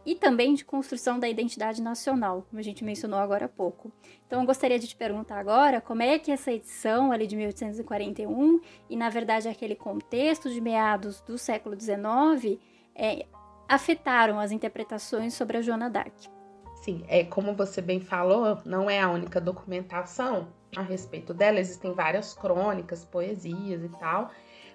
e 0.07 0.15
também 0.15 0.53
de 0.53 0.63
construção 0.63 1.19
da 1.19 1.27
identidade 1.27 1.81
nacional, 1.81 2.45
como 2.49 2.61
a 2.61 2.63
gente 2.63 2.81
mencionou 2.81 3.19
agora 3.19 3.43
há 3.43 3.49
pouco. 3.49 3.91
Então, 4.25 4.39
eu 4.39 4.45
gostaria 4.45 4.79
de 4.79 4.87
te 4.87 4.95
perguntar 4.95 5.37
agora 5.37 5.81
como 5.81 6.01
é 6.01 6.17
que 6.17 6.31
essa 6.31 6.49
edição 6.49 7.11
ali 7.11 7.27
de 7.27 7.35
1841 7.35 8.61
e, 8.89 8.95
na 8.95 9.09
verdade, 9.09 9.49
aquele 9.49 9.75
contexto 9.75 10.49
de 10.49 10.61
meados 10.61 11.19
do 11.19 11.37
século 11.37 11.77
XIX 11.77 12.57
é, 12.95 13.25
afetaram 13.67 14.39
as 14.39 14.53
interpretações 14.53 15.33
sobre 15.33 15.57
a 15.57 15.61
Joana 15.61 15.89
d'Arc. 15.89 16.29
Sim, 16.75 17.03
é 17.09 17.25
como 17.25 17.53
você 17.53 17.81
bem 17.81 17.99
falou, 17.99 18.59
não 18.63 18.89
é 18.89 19.01
a 19.01 19.09
única 19.09 19.41
documentação 19.41 20.47
a 20.73 20.81
respeito 20.81 21.33
dela, 21.33 21.59
existem 21.59 21.91
várias 21.91 22.33
crônicas, 22.33 23.03
poesias 23.03 23.83
e 23.83 23.89
tal. 23.99 24.31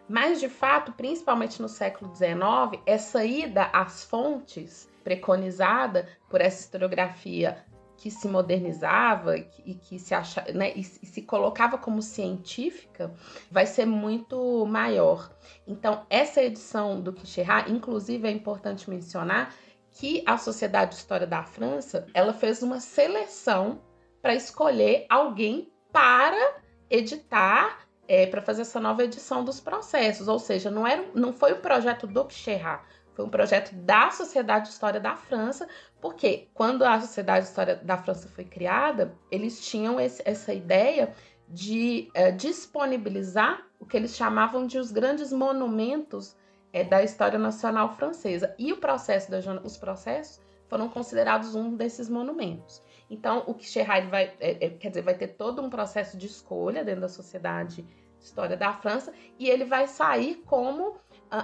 Mas, 0.06 0.40
de 0.40 0.48
fato, 0.50 0.92
principalmente 0.92 1.62
no 1.62 1.70
século 1.70 2.14
XIX, 2.14 2.82
essa 2.84 3.24
ida 3.24 3.70
às 3.72 4.04
fontes 4.04 4.91
preconizada 5.02 6.08
por 6.28 6.40
essa 6.40 6.60
historiografia 6.60 7.64
que 8.02 8.10
se 8.10 8.26
modernizava 8.26 9.36
e 9.36 9.74
que 9.74 9.96
se 9.96 10.12
acha, 10.12 10.44
né, 10.52 10.72
e 10.74 10.82
se 10.82 11.22
colocava 11.22 11.78
como 11.78 12.02
científica, 12.02 13.14
vai 13.48 13.64
ser 13.64 13.86
muito 13.86 14.66
maior. 14.66 15.30
Então, 15.68 16.04
essa 16.10 16.42
edição 16.42 17.00
do 17.00 17.12
Quicherat, 17.12 17.70
inclusive, 17.70 18.26
é 18.26 18.30
importante 18.32 18.90
mencionar 18.90 19.54
que 19.92 20.24
a 20.26 20.36
Sociedade 20.36 20.92
de 20.92 20.96
História 20.96 21.28
da 21.28 21.44
França, 21.44 22.06
ela 22.12 22.32
fez 22.32 22.60
uma 22.60 22.80
seleção 22.80 23.80
para 24.20 24.34
escolher 24.34 25.06
alguém 25.08 25.72
para 25.92 26.56
editar, 26.90 27.86
é, 28.08 28.26
para 28.26 28.42
fazer 28.42 28.62
essa 28.62 28.80
nova 28.80 29.04
edição 29.04 29.44
dos 29.44 29.60
processos. 29.60 30.26
Ou 30.26 30.40
seja, 30.40 30.70
não, 30.72 30.86
era, 30.86 31.04
não 31.14 31.32
foi 31.32 31.52
o 31.52 31.60
projeto 31.60 32.06
do 32.06 32.24
Quicherat, 32.24 32.82
foi 33.14 33.24
um 33.24 33.28
projeto 33.28 33.74
da 33.74 34.10
Sociedade 34.10 34.66
de 34.66 34.72
História 34.72 35.00
da 35.00 35.14
França, 35.14 35.68
porque 36.00 36.48
quando 36.54 36.82
a 36.82 37.00
Sociedade 37.00 37.44
de 37.44 37.50
História 37.50 37.76
da 37.76 37.96
França 37.98 38.28
foi 38.28 38.44
criada, 38.44 39.14
eles 39.30 39.64
tinham 39.66 40.00
esse, 40.00 40.22
essa 40.24 40.52
ideia 40.52 41.12
de 41.48 42.10
é, 42.14 42.30
disponibilizar 42.30 43.66
o 43.78 43.84
que 43.84 43.96
eles 43.96 44.16
chamavam 44.16 44.66
de 44.66 44.78
os 44.78 44.90
grandes 44.90 45.32
monumentos 45.32 46.36
é, 46.72 46.82
da 46.82 47.02
história 47.02 47.38
nacional 47.38 47.94
francesa. 47.94 48.54
E 48.58 48.72
o 48.72 48.78
processo 48.78 49.30
da, 49.30 49.38
os 49.62 49.76
processos 49.76 50.40
foram 50.66 50.88
considerados 50.88 51.54
um 51.54 51.76
desses 51.76 52.08
monumentos. 52.08 52.82
Então, 53.10 53.44
o 53.46 53.52
que 53.52 53.64
Quicherat 53.64 54.06
vai, 54.06 54.32
é, 54.40 54.70
quer 54.70 54.88
dizer, 54.88 55.02
vai 55.02 55.14
ter 55.14 55.28
todo 55.28 55.60
um 55.60 55.68
processo 55.68 56.16
de 56.16 56.26
escolha 56.26 56.82
dentro 56.82 57.02
da 57.02 57.08
Sociedade 57.10 57.82
de 57.82 58.24
História 58.24 58.56
da 58.56 58.72
França 58.72 59.12
e 59.38 59.50
ele 59.50 59.66
vai 59.66 59.86
sair 59.86 60.36
como 60.46 60.96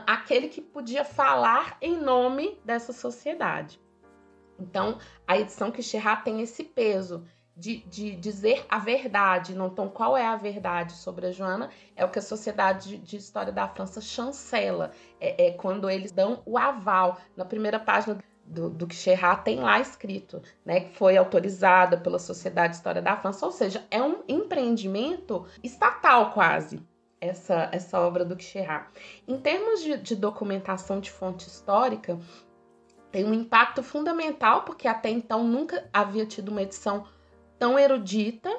aquele 0.06 0.48
que 0.48 0.60
podia 0.60 1.04
falar 1.04 1.78
em 1.80 1.96
nome 1.96 2.60
dessa 2.64 2.92
sociedade. 2.92 3.80
Então, 4.58 4.98
a 5.26 5.38
edição 5.38 5.70
que 5.70 5.82
tem 6.24 6.42
esse 6.42 6.64
peso 6.64 7.24
de, 7.56 7.78
de, 7.86 8.14
dizer 8.14 8.64
a 8.68 8.78
verdade. 8.78 9.52
Então, 9.52 9.88
qual 9.88 10.16
é 10.16 10.26
a 10.26 10.36
verdade 10.36 10.92
sobre 10.92 11.26
a 11.26 11.32
Joana? 11.32 11.70
É 11.96 12.04
o 12.04 12.08
que 12.08 12.18
a 12.18 12.22
Sociedade 12.22 12.98
de 12.98 13.16
História 13.16 13.52
da 13.52 13.66
França 13.66 14.00
chancela. 14.00 14.92
É, 15.20 15.46
é 15.48 15.50
quando 15.52 15.88
eles 15.88 16.12
dão 16.12 16.42
o 16.44 16.58
aval. 16.58 17.18
Na 17.36 17.44
primeira 17.44 17.80
página 17.80 18.18
do, 18.44 18.68
do 18.68 18.86
Quicherat 18.86 19.42
tem 19.42 19.60
lá 19.60 19.80
escrito, 19.80 20.42
né, 20.64 20.80
que 20.80 20.96
foi 20.96 21.16
autorizada 21.16 21.98
pela 21.98 22.18
Sociedade 22.18 22.72
de 22.72 22.76
História 22.76 23.02
da 23.02 23.16
França, 23.16 23.44
ou 23.44 23.52
seja, 23.52 23.84
é 23.90 24.02
um 24.02 24.22
empreendimento 24.26 25.46
estatal 25.62 26.32
quase 26.32 26.82
essa, 27.20 27.68
essa 27.72 28.00
obra 28.00 28.24
do 28.24 28.36
Quicherat. 28.36 28.86
Em 29.26 29.38
termos 29.38 29.82
de, 29.82 29.96
de 29.98 30.16
documentação 30.16 31.00
de 31.00 31.10
fonte 31.10 31.48
histórica, 31.48 32.18
tem 33.10 33.24
um 33.24 33.34
impacto 33.34 33.82
fundamental, 33.82 34.62
porque 34.62 34.86
até 34.86 35.10
então 35.10 35.44
nunca 35.44 35.88
havia 35.92 36.26
tido 36.26 36.50
uma 36.50 36.62
edição 36.62 37.06
tão 37.58 37.78
erudita. 37.78 38.50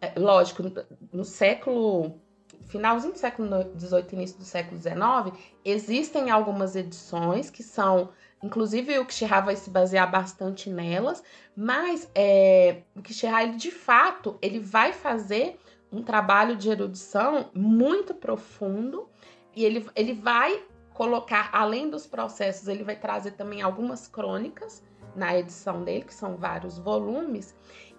É, 0.00 0.18
lógico, 0.18 0.62
no 1.12 1.24
século 1.24 2.20
finalzinho 2.66 3.12
do 3.12 3.18
século 3.18 3.48
XVIII, 3.78 4.06
início 4.12 4.38
do 4.38 4.44
século 4.44 4.80
XIX, 4.80 5.38
existem 5.64 6.30
algumas 6.30 6.74
edições 6.74 7.50
que 7.50 7.62
são, 7.62 8.10
inclusive 8.42 8.98
o 8.98 9.06
Quicherat 9.06 9.44
vai 9.44 9.56
se 9.56 9.70
basear 9.70 10.10
bastante 10.10 10.70
nelas, 10.70 11.22
mas 11.56 12.10
é, 12.14 12.82
o 12.94 13.02
Quicherat, 13.02 13.48
ele, 13.48 13.56
de 13.56 13.70
fato, 13.70 14.38
ele 14.42 14.58
vai 14.58 14.92
fazer 14.92 15.58
um 15.94 16.02
trabalho 16.02 16.56
de 16.56 16.68
erudição 16.68 17.50
muito 17.54 18.12
profundo 18.12 19.08
e 19.54 19.64
ele, 19.64 19.86
ele 19.94 20.12
vai 20.12 20.64
colocar, 20.92 21.50
além 21.52 21.88
dos 21.88 22.06
processos, 22.06 22.66
ele 22.66 22.82
vai 22.82 22.96
trazer 22.96 23.32
também 23.32 23.62
algumas 23.62 24.08
crônicas 24.08 24.82
na 25.14 25.38
edição 25.38 25.84
dele, 25.84 26.04
que 26.04 26.14
são 26.14 26.36
vários 26.36 26.78
volumes, 26.78 27.54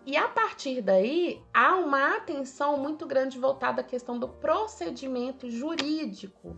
E 0.05 0.15
a 0.15 0.27
partir 0.27 0.83
daí, 0.83 1.41
há 1.51 1.75
uma 1.77 2.17
atenção 2.17 2.77
muito 2.77 3.07
grande 3.07 3.39
voltada 3.39 3.81
à 3.81 3.83
questão 3.83 4.19
do 4.19 4.27
procedimento 4.27 5.49
jurídico 5.49 6.55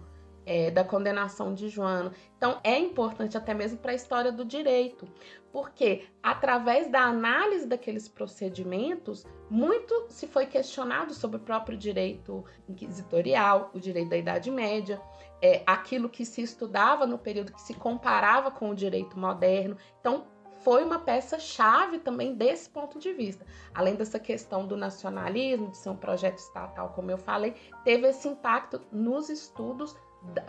é, 0.47 0.71
da 0.71 0.83
condenação 0.83 1.53
de 1.53 1.67
Joana. 1.67 2.13
Então, 2.37 2.59
é 2.63 2.79
importante 2.79 3.37
até 3.37 3.53
mesmo 3.53 3.77
para 3.77 3.91
a 3.91 3.95
história 3.95 4.31
do 4.31 4.45
direito, 4.45 5.05
porque 5.51 6.05
através 6.23 6.89
da 6.89 7.01
análise 7.01 7.67
daqueles 7.67 8.07
procedimentos, 8.07 9.25
muito 9.49 10.05
se 10.07 10.25
foi 10.25 10.45
questionado 10.45 11.13
sobre 11.13 11.35
o 11.37 11.41
próprio 11.41 11.77
direito 11.77 12.45
inquisitorial, 12.67 13.71
o 13.73 13.79
direito 13.79 14.09
da 14.09 14.17
Idade 14.17 14.49
Média, 14.49 15.01
é, 15.41 15.61
aquilo 15.67 16.09
que 16.09 16.25
se 16.25 16.41
estudava 16.41 17.05
no 17.05 17.17
período 17.17 17.51
que 17.51 17.61
se 17.61 17.73
comparava 17.73 18.49
com 18.49 18.69
o 18.69 18.75
direito 18.75 19.19
moderno. 19.19 19.75
Então, 19.99 20.25
foi 20.63 20.83
uma 20.83 20.99
peça-chave 20.99 21.99
também 21.99 22.33
desse 22.33 22.69
ponto 22.69 22.97
de 22.99 23.13
vista. 23.13 23.45
Além 23.73 23.95
dessa 23.95 24.19
questão 24.19 24.65
do 24.65 24.75
nacionalismo, 24.75 25.69
de 25.69 25.77
ser 25.77 25.89
um 25.89 25.95
projeto 25.95 26.39
estatal, 26.39 26.93
como 26.95 27.11
eu 27.11 27.17
falei, 27.17 27.53
teve 27.83 28.07
esse 28.07 28.27
impacto 28.27 28.81
nos 28.91 29.29
estudos 29.29 29.95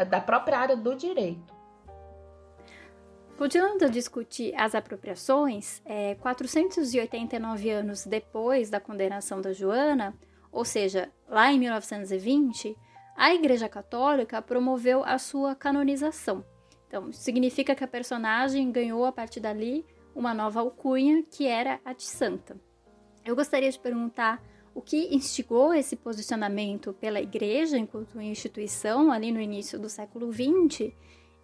da 0.08 0.20
própria 0.20 0.58
área 0.58 0.76
do 0.76 0.94
direito. 0.94 1.58
Continuando 3.36 3.84
a 3.84 3.88
discutir 3.88 4.52
as 4.56 4.74
apropriações, 4.74 5.80
é, 5.84 6.16
489 6.16 7.70
anos 7.70 8.04
depois 8.04 8.68
da 8.68 8.80
condenação 8.80 9.40
da 9.40 9.52
Joana, 9.52 10.12
ou 10.50 10.64
seja, 10.64 11.08
lá 11.28 11.52
em 11.52 11.58
1920, 11.60 12.76
a 13.16 13.32
Igreja 13.32 13.68
Católica 13.68 14.42
promoveu 14.42 15.04
a 15.04 15.18
sua 15.18 15.54
canonização. 15.54 16.44
Então, 16.88 17.12
significa 17.12 17.74
que 17.76 17.84
a 17.84 17.88
personagem 17.88 18.72
ganhou 18.72 19.04
a 19.04 19.12
partir 19.12 19.40
dali 19.40 19.86
uma 20.14 20.34
nova 20.34 20.58
alcunha, 20.58 21.22
que 21.22 21.46
era 21.46 21.80
a 21.84 21.92
de 21.92 22.04
santa. 22.04 22.56
Eu 23.24 23.36
gostaria 23.36 23.70
de 23.70 23.78
perguntar 23.78 24.42
o 24.78 24.80
que 24.80 25.12
instigou 25.12 25.74
esse 25.74 25.96
posicionamento 25.96 26.92
pela 26.92 27.20
igreja 27.20 27.76
enquanto 27.76 28.20
instituição 28.20 29.10
ali 29.10 29.32
no 29.32 29.40
início 29.40 29.76
do 29.76 29.88
século 29.88 30.32
XX 30.32 30.92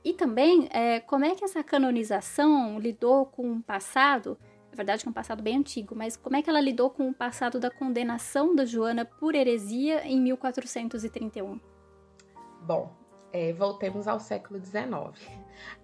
e 0.04 0.12
também 0.12 0.68
é, 0.70 1.00
como 1.00 1.24
é 1.24 1.34
que 1.34 1.44
essa 1.44 1.60
canonização 1.64 2.78
lidou 2.78 3.26
com 3.26 3.54
o 3.54 3.60
passado, 3.60 4.38
na 4.70 4.76
verdade 4.76 5.02
com 5.02 5.10
um 5.10 5.12
passado 5.12 5.42
bem 5.42 5.56
antigo, 5.56 5.96
mas 5.96 6.16
como 6.16 6.36
é 6.36 6.42
que 6.42 6.48
ela 6.48 6.60
lidou 6.60 6.90
com 6.90 7.08
o 7.08 7.12
passado 7.12 7.58
da 7.58 7.72
condenação 7.72 8.54
da 8.54 8.64
Joana 8.64 9.04
por 9.04 9.34
heresia 9.34 10.06
em 10.06 10.20
1431? 10.20 11.58
Bom, 12.62 12.92
é, 13.32 13.52
voltemos 13.52 14.06
ao 14.06 14.20
século 14.20 14.64
XIX. 14.64 15.28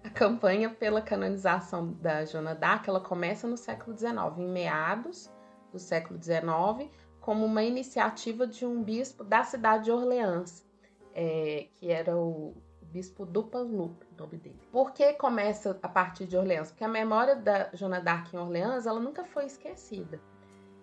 A 0.05 0.09
campanha 0.09 0.69
pela 0.69 1.01
canonização 1.01 1.91
da 1.99 2.23
Joana 2.23 2.55
d'Arc 2.55 2.87
ela 2.87 3.01
começa 3.01 3.45
no 3.45 3.57
século 3.57 3.97
XIX, 3.97 4.37
em 4.37 4.47
meados 4.47 5.29
do 5.69 5.79
século 5.79 6.17
XIX, 6.17 6.89
como 7.21 7.45
uma 7.45 7.63
iniciativa 7.63 8.47
de 8.47 8.65
um 8.65 8.83
bispo 8.83 9.23
da 9.23 9.43
cidade 9.43 9.85
de 9.85 9.91
Orleans, 9.91 10.65
é, 11.13 11.67
que 11.75 11.89
era 11.89 12.17
o 12.17 12.55
bispo 12.81 13.25
Dupanloup, 13.25 14.03
o 14.11 14.21
nome 14.21 14.37
dele. 14.37 14.59
Por 14.71 14.91
que 14.91 15.13
começa 15.13 15.79
a 15.81 15.87
partir 15.87 16.25
de 16.25 16.35
Orleans? 16.35 16.71
Porque 16.71 16.83
a 16.83 16.89
memória 16.89 17.35
da 17.35 17.69
Joana 17.73 18.01
d'Arc 18.01 18.33
em 18.33 18.39
Orleans 18.39 18.85
ela 18.85 18.99
nunca 18.99 19.23
foi 19.23 19.45
esquecida. 19.45 20.19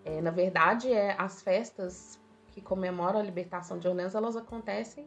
É, 0.04 0.20
na 0.22 0.30
verdade, 0.30 0.92
é, 0.92 1.14
as 1.18 1.42
festas 1.42 2.18
que 2.52 2.62
comemoram 2.62 3.20
a 3.20 3.22
libertação 3.22 3.78
de 3.78 3.86
Orleans 3.88 4.14
elas 4.14 4.36
acontecem 4.36 5.06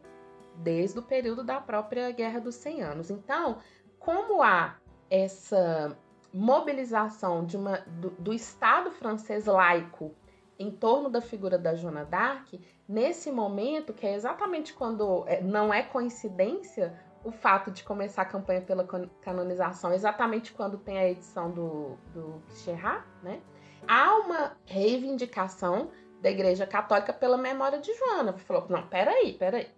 desde 0.56 0.98
o 0.98 1.02
período 1.02 1.42
da 1.42 1.60
própria 1.60 2.10
Guerra 2.12 2.40
dos 2.40 2.54
100 2.56 2.82
Anos. 2.82 3.10
Então, 3.10 3.58
como 3.98 4.42
há 4.42 4.76
essa 5.10 5.96
mobilização 6.32 7.44
de 7.44 7.56
uma, 7.56 7.78
do, 7.78 8.10
do 8.10 8.32
Estado 8.32 8.90
francês 8.90 9.46
laico 9.46 10.14
em 10.58 10.70
torno 10.70 11.08
da 11.08 11.20
figura 11.20 11.58
da 11.58 11.74
Joana 11.74 12.04
d'Arc, 12.04 12.60
nesse 12.88 13.30
momento, 13.30 13.92
que 13.92 14.06
é 14.06 14.14
exatamente 14.14 14.74
quando 14.74 15.24
é, 15.26 15.40
não 15.40 15.72
é 15.72 15.82
coincidência 15.82 16.98
o 17.24 17.30
fato 17.30 17.70
de 17.70 17.84
começar 17.84 18.22
a 18.22 18.26
campanha 18.26 18.60
pela 18.60 18.86
canonização, 19.20 19.92
exatamente 19.92 20.52
quando 20.52 20.76
tem 20.78 20.98
a 20.98 21.08
edição 21.08 21.50
do, 21.50 21.96
do 22.12 22.42
Cherrat, 22.56 23.04
né? 23.22 23.40
Há 23.86 24.16
uma 24.16 24.56
reivindicação 24.64 25.90
da 26.20 26.30
Igreja 26.30 26.66
Católica 26.66 27.12
pela 27.12 27.36
memória 27.36 27.80
de 27.80 27.92
Joana. 27.94 28.32
Falou, 28.34 28.66
não, 28.68 28.86
peraí, 28.86 29.32
peraí 29.34 29.68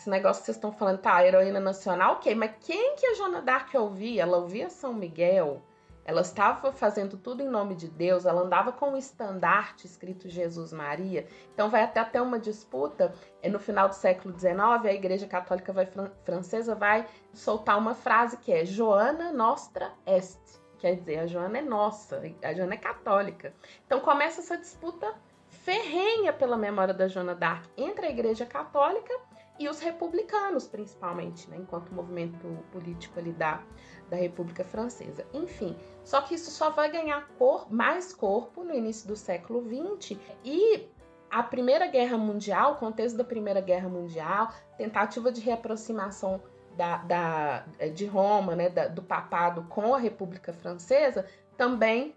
esse 0.00 0.08
negócio 0.08 0.40
que 0.40 0.46
vocês 0.46 0.56
estão 0.56 0.72
falando, 0.72 0.98
tá, 0.98 1.24
heroína 1.24 1.60
nacional, 1.60 2.14
ok, 2.14 2.34
mas 2.34 2.52
quem 2.60 2.96
que 2.96 3.06
a 3.06 3.14
Joana 3.14 3.42
Dark 3.42 3.74
ouvia? 3.74 4.22
Ela 4.22 4.38
ouvia 4.38 4.70
São 4.70 4.94
Miguel, 4.94 5.62
ela 6.10 6.22
estava 6.22 6.72
fazendo 6.72 7.16
tudo 7.16 7.40
em 7.40 7.48
nome 7.48 7.76
de 7.76 7.86
Deus, 7.86 8.26
ela 8.26 8.42
andava 8.42 8.72
com 8.72 8.90
um 8.90 8.96
estandarte 8.96 9.86
escrito 9.86 10.28
Jesus 10.28 10.72
Maria. 10.72 11.24
Então 11.54 11.70
vai 11.70 11.84
até 11.84 12.02
ter 12.02 12.20
uma 12.20 12.36
disputa, 12.36 13.14
é 13.40 13.48
no 13.48 13.60
final 13.60 13.88
do 13.88 13.94
século 13.94 14.36
XIX, 14.36 14.58
a 14.84 14.92
Igreja 14.92 15.28
Católica 15.28 15.72
vai, 15.72 15.88
francesa 16.24 16.74
vai 16.74 17.06
soltar 17.32 17.78
uma 17.78 17.94
frase 17.94 18.36
que 18.38 18.52
é 18.52 18.64
Joana 18.64 19.32
Nostra 19.32 19.92
Est, 20.04 20.60
quer 20.80 20.96
dizer, 20.96 21.20
a 21.20 21.26
Joana 21.28 21.58
é 21.58 21.62
nossa, 21.62 22.20
a 22.42 22.52
Joana 22.54 22.74
é 22.74 22.78
católica. 22.78 23.54
Então 23.86 24.00
começa 24.00 24.40
essa 24.40 24.58
disputa 24.58 25.14
ferrenha 25.46 26.32
pela 26.32 26.56
memória 26.56 26.92
da 26.92 27.06
Joana 27.06 27.36
d'Arc 27.36 27.68
entre 27.76 28.06
a 28.06 28.10
Igreja 28.10 28.44
Católica 28.44 29.14
e 29.60 29.68
os 29.68 29.78
republicanos, 29.78 30.66
principalmente, 30.66 31.48
né, 31.50 31.58
enquanto 31.58 31.92
movimento 31.92 32.38
político 32.72 33.18
ali 33.20 33.30
da, 33.30 33.62
da 34.08 34.16
República 34.16 34.64
Francesa. 34.64 35.26
Enfim, 35.34 35.76
só 36.02 36.22
que 36.22 36.34
isso 36.34 36.50
só 36.50 36.70
vai 36.70 36.90
ganhar 36.90 37.28
cor, 37.38 37.70
mais 37.70 38.14
corpo 38.14 38.64
no 38.64 38.74
início 38.74 39.06
do 39.06 39.14
século 39.14 39.62
XX 39.62 40.18
e 40.42 40.88
a 41.30 41.42
Primeira 41.42 41.86
Guerra 41.86 42.16
Mundial, 42.16 42.72
o 42.72 42.76
contexto 42.76 43.18
da 43.18 43.22
Primeira 43.22 43.60
Guerra 43.60 43.88
Mundial, 43.90 44.50
tentativa 44.78 45.30
de 45.30 45.42
reaproximação 45.42 46.42
da, 46.74 46.96
da, 46.96 47.66
de 47.94 48.06
Roma, 48.06 48.56
né, 48.56 48.70
da, 48.70 48.88
do 48.88 49.02
papado 49.02 49.64
com 49.68 49.94
a 49.94 49.98
República 49.98 50.54
Francesa, 50.54 51.26
também 51.58 52.16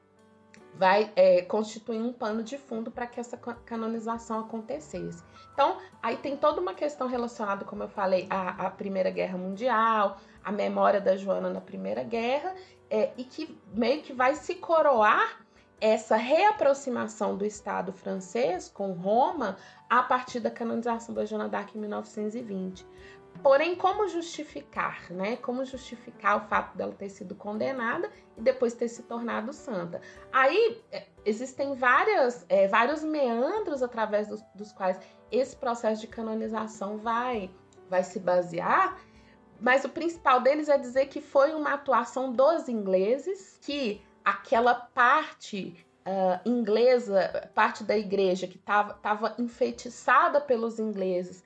vai 0.75 1.11
é, 1.15 1.41
constituir 1.43 2.01
um 2.01 2.11
pano 2.11 2.43
de 2.43 2.57
fundo 2.57 2.89
para 2.89 3.05
que 3.05 3.19
essa 3.19 3.37
canonização 3.37 4.39
acontecesse. 4.39 5.23
Então, 5.53 5.77
aí 6.01 6.17
tem 6.17 6.35
toda 6.35 6.59
uma 6.59 6.73
questão 6.73 7.07
relacionada, 7.07 7.63
como 7.63 7.83
eu 7.83 7.89
falei, 7.89 8.25
à, 8.29 8.65
à 8.65 8.69
Primeira 8.69 9.11
Guerra 9.11 9.37
Mundial, 9.37 10.17
a 10.43 10.51
memória 10.51 10.99
da 10.99 11.15
Joana 11.15 11.49
na 11.49 11.61
Primeira 11.61 12.03
Guerra, 12.03 12.55
é, 12.89 13.11
e 13.17 13.23
que 13.23 13.59
meio 13.73 14.01
que 14.01 14.13
vai 14.13 14.35
se 14.35 14.55
coroar 14.55 15.43
essa 15.79 16.15
reaproximação 16.15 17.35
do 17.35 17.45
Estado 17.45 17.91
francês 17.91 18.69
com 18.69 18.93
Roma 18.93 19.57
a 19.89 20.01
partir 20.01 20.39
da 20.39 20.49
canonização 20.49 21.13
da 21.13 21.25
Joana 21.25 21.49
d'Arc 21.49 21.75
em 21.75 21.79
1920. 21.79 22.85
Porém, 23.41 23.75
como 23.75 24.07
justificar, 24.07 25.11
né? 25.11 25.35
Como 25.37 25.65
justificar 25.65 26.37
o 26.37 26.47
fato 26.47 26.77
dela 26.77 26.93
ter 26.93 27.09
sido 27.09 27.35
condenada 27.35 28.09
e 28.37 28.41
depois 28.41 28.73
ter 28.73 28.87
se 28.87 29.03
tornado 29.03 29.51
santa? 29.51 30.01
Aí 30.31 30.81
é, 30.91 31.07
existem 31.25 31.75
várias, 31.75 32.45
é, 32.47 32.67
vários 32.67 33.03
meandros 33.03 33.83
através 33.83 34.27
dos, 34.27 34.41
dos 34.55 34.71
quais 34.71 34.97
esse 35.31 35.55
processo 35.55 35.99
de 35.99 36.07
canonização 36.07 36.97
vai, 36.97 37.49
vai 37.89 38.03
se 38.03 38.19
basear, 38.19 38.97
mas 39.59 39.83
o 39.83 39.89
principal 39.89 40.41
deles 40.41 40.69
é 40.69 40.77
dizer 40.77 41.07
que 41.07 41.21
foi 41.21 41.53
uma 41.53 41.73
atuação 41.73 42.31
dos 42.31 42.67
ingleses, 42.69 43.57
que 43.61 44.01
aquela 44.23 44.75
parte 44.75 45.85
uh, 46.05 46.39
inglesa, 46.47 47.49
parte 47.53 47.83
da 47.83 47.97
igreja 47.97 48.47
que 48.47 48.57
estava 48.57 49.35
enfeitiçada 49.37 50.39
pelos 50.39 50.79
ingleses, 50.79 51.43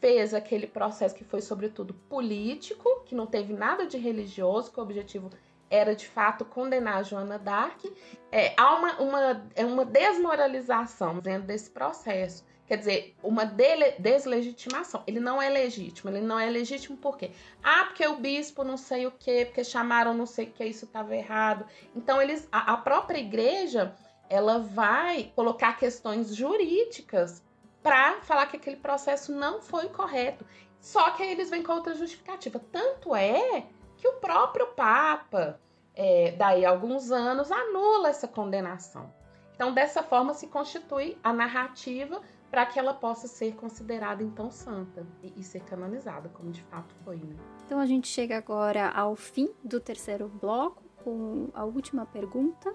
fez 0.00 0.32
aquele 0.32 0.66
processo 0.66 1.14
que 1.14 1.24
foi, 1.24 1.40
sobretudo, 1.40 1.94
político, 2.08 3.02
que 3.04 3.14
não 3.14 3.26
teve 3.26 3.52
nada 3.52 3.86
de 3.86 3.98
religioso, 3.98 4.70
que 4.72 4.78
o 4.78 4.82
objetivo 4.82 5.30
era 5.70 5.94
de 5.94 6.06
fato 6.06 6.44
condenar 6.44 7.04
Joana 7.04 7.38
d'Arc. 7.38 7.84
É, 8.32 8.54
há 8.56 8.74
uma, 8.74 9.00
uma, 9.00 9.48
é 9.54 9.64
uma 9.64 9.84
desmoralização 9.84 11.18
dentro 11.18 11.46
desse 11.46 11.70
processo. 11.70 12.44
Quer 12.66 12.76
dizer, 12.76 13.16
uma 13.22 13.46
dele, 13.46 13.92
deslegitimação. 13.98 15.02
Ele 15.06 15.20
não 15.20 15.40
é 15.40 15.48
legítimo. 15.48 16.10
Ele 16.10 16.20
não 16.20 16.38
é 16.38 16.50
legítimo 16.50 16.98
por 16.98 17.16
quê? 17.16 17.30
Ah, 17.62 17.86
porque 17.86 18.06
o 18.06 18.16
bispo 18.16 18.62
não 18.62 18.76
sei 18.76 19.06
o 19.06 19.10
quê, 19.10 19.46
porque 19.46 19.64
chamaram 19.64 20.12
não 20.12 20.26
sei 20.26 20.46
o 20.46 20.50
que, 20.50 20.64
isso 20.64 20.84
estava 20.84 21.16
errado. 21.16 21.64
Então, 21.96 22.20
eles, 22.20 22.46
a, 22.52 22.74
a 22.74 22.76
própria 22.76 23.18
igreja, 23.18 23.94
ela 24.28 24.58
vai 24.58 25.32
colocar 25.34 25.78
questões 25.78 26.34
jurídicas 26.34 27.42
para 27.82 28.20
falar 28.22 28.46
que 28.46 28.56
aquele 28.56 28.76
processo 28.76 29.32
não 29.32 29.60
foi 29.60 29.88
correto. 29.88 30.44
Só 30.80 31.10
que 31.10 31.22
aí 31.22 31.30
eles 31.30 31.50
vêm 31.50 31.62
com 31.62 31.72
outra 31.72 31.94
justificativa. 31.94 32.60
Tanto 32.70 33.14
é 33.14 33.66
que 33.96 34.06
o 34.06 34.14
próprio 34.14 34.68
Papa, 34.68 35.60
é, 35.94 36.32
daí 36.32 36.64
a 36.64 36.70
alguns 36.70 37.10
anos, 37.10 37.50
anula 37.50 38.08
essa 38.08 38.28
condenação. 38.28 39.12
Então, 39.54 39.74
dessa 39.74 40.02
forma, 40.02 40.34
se 40.34 40.46
constitui 40.46 41.18
a 41.22 41.32
narrativa 41.32 42.22
para 42.50 42.64
que 42.64 42.78
ela 42.78 42.94
possa 42.94 43.28
ser 43.28 43.54
considerada 43.56 44.22
então 44.22 44.50
santa 44.50 45.06
e, 45.22 45.42
ser 45.42 45.60
canonizada, 45.64 46.28
como 46.30 46.50
de 46.50 46.62
fato 46.62 46.94
foi. 47.04 47.16
Né? 47.16 47.36
Então 47.66 47.78
a 47.78 47.86
gente 47.86 48.08
chega 48.08 48.38
agora 48.38 48.88
ao 48.88 49.14
fim 49.14 49.50
do 49.62 49.80
terceiro 49.80 50.28
bloco 50.28 50.82
com 51.04 51.50
a 51.54 51.64
última 51.64 52.06
pergunta. 52.06 52.74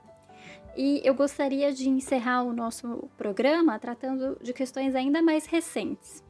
E 0.75 1.01
eu 1.03 1.13
gostaria 1.13 1.71
de 1.71 1.87
encerrar 1.87 2.43
o 2.43 2.51
nosso 2.51 3.09
programa 3.17 3.77
tratando 3.77 4.37
de 4.41 4.53
questões 4.53 4.95
ainda 4.95 5.21
mais 5.21 5.45
recentes. 5.45 6.23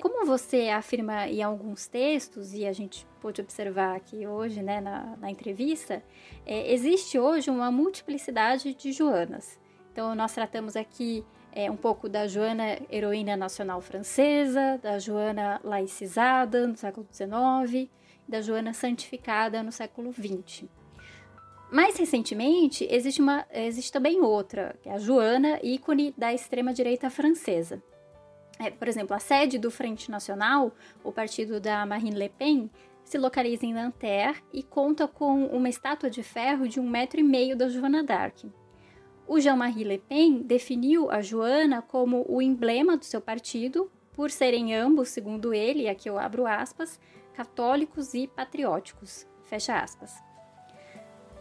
Como 0.00 0.26
você 0.26 0.68
afirma 0.68 1.28
em 1.28 1.42
alguns 1.42 1.86
textos, 1.86 2.52
e 2.54 2.66
a 2.66 2.72
gente 2.72 3.06
pôde 3.20 3.40
observar 3.40 3.96
aqui 3.96 4.26
hoje 4.26 4.60
né, 4.62 4.80
na, 4.80 5.16
na 5.16 5.30
entrevista, 5.30 6.02
é, 6.44 6.72
existe 6.72 7.18
hoje 7.18 7.50
uma 7.50 7.70
multiplicidade 7.70 8.74
de 8.74 8.92
Joanas. 8.92 9.60
Então, 9.92 10.14
nós 10.14 10.32
tratamos 10.32 10.74
aqui 10.74 11.24
é, 11.52 11.70
um 11.70 11.76
pouco 11.76 12.08
da 12.08 12.26
Joana 12.26 12.78
heroína 12.90 13.36
nacional 13.36 13.80
francesa, 13.80 14.78
da 14.82 14.98
Joana 14.98 15.60
laicizada 15.62 16.66
no 16.66 16.76
século 16.76 17.06
XIX, 17.12 17.88
da 18.26 18.40
Joana 18.40 18.72
santificada 18.72 19.62
no 19.62 19.70
século 19.70 20.12
XX. 20.12 20.64
Mais 21.72 21.96
recentemente, 21.96 22.86
existe, 22.90 23.22
uma, 23.22 23.46
existe 23.50 23.90
também 23.90 24.20
outra, 24.20 24.76
que 24.82 24.90
é 24.90 24.92
a 24.92 24.98
Joana, 24.98 25.58
ícone 25.62 26.14
da 26.18 26.30
extrema-direita 26.30 27.08
francesa. 27.08 27.82
É, 28.58 28.70
por 28.70 28.88
exemplo, 28.88 29.16
a 29.16 29.18
sede 29.18 29.58
do 29.58 29.70
Frente 29.70 30.10
Nacional, 30.10 30.72
o 31.02 31.10
partido 31.10 31.58
da 31.58 31.86
Marine 31.86 32.14
Le 32.14 32.28
Pen, 32.28 32.70
se 33.02 33.16
localiza 33.16 33.64
em 33.64 33.72
Nanterre 33.72 34.42
e 34.52 34.62
conta 34.62 35.08
com 35.08 35.46
uma 35.46 35.70
estátua 35.70 36.10
de 36.10 36.22
ferro 36.22 36.68
de 36.68 36.78
um 36.78 36.86
metro 36.86 37.18
e 37.18 37.22
meio 37.22 37.56
da 37.56 37.70
Joana 37.70 38.04
d'Arc. 38.04 38.52
O 39.26 39.40
Jean-Marie 39.40 39.84
Le 39.84 39.96
Pen 39.96 40.42
definiu 40.42 41.10
a 41.10 41.22
Joana 41.22 41.80
como 41.80 42.26
o 42.28 42.42
emblema 42.42 42.98
do 42.98 43.04
seu 43.06 43.22
partido, 43.22 43.90
por 44.12 44.30
serem 44.30 44.74
ambos, 44.74 45.08
segundo 45.08 45.54
ele, 45.54 45.88
aqui 45.88 46.10
eu 46.10 46.18
abro 46.18 46.46
aspas, 46.46 47.00
católicos 47.32 48.12
e 48.12 48.26
patrióticos. 48.26 49.26
Fecha 49.44 49.80
aspas. 49.80 50.31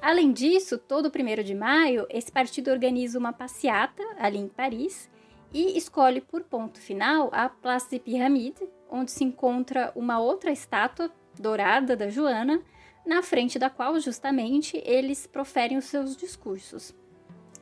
Além 0.02 0.34
disso, 0.34 0.80
todo 0.80 1.12
1 1.16 1.43
de 1.43 1.54
maio, 1.54 2.08
esse 2.10 2.32
partido 2.32 2.72
organiza 2.72 3.20
uma 3.20 3.32
passeata 3.32 4.04
ali 4.18 4.39
em 4.39 4.47
Paris 4.47 5.08
e 5.54 5.78
escolhe 5.78 6.20
por 6.20 6.41
ponto 6.41 6.80
final 6.80 7.30
a 7.32 7.47
Place 7.47 7.88
des 7.88 7.99
Pyramides, 7.99 8.68
onde 8.89 9.12
se 9.12 9.24
encontra 9.24 9.91
uma 9.95 10.20
outra 10.20 10.52
estátua 10.52 11.12
dourada 11.39 11.95
da 11.95 12.10
Joana, 12.10 12.64
na 13.06 13.22
frente 13.22 13.60
da 13.60 13.70
qual 13.70 13.99
justamente 13.99 14.82
eles 14.84 15.28
proferem 15.28 15.78
os 15.78 15.86
seus 15.86 16.18
discursos. 16.18 16.95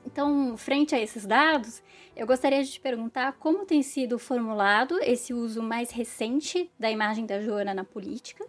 Então, 0.05 0.55
frente 0.55 0.95
a 0.95 0.99
esses 0.99 1.25
dados, 1.25 1.83
eu 2.15 2.25
gostaria 2.25 2.63
de 2.63 2.71
te 2.71 2.79
perguntar 2.79 3.33
como 3.33 3.65
tem 3.65 3.83
sido 3.83 4.17
formulado 4.17 4.97
esse 5.01 5.33
uso 5.33 5.61
mais 5.61 5.91
recente 5.91 6.71
da 6.79 6.89
imagem 6.89 7.25
da 7.25 7.41
Joana 7.41 7.73
na 7.73 7.83
política 7.83 8.45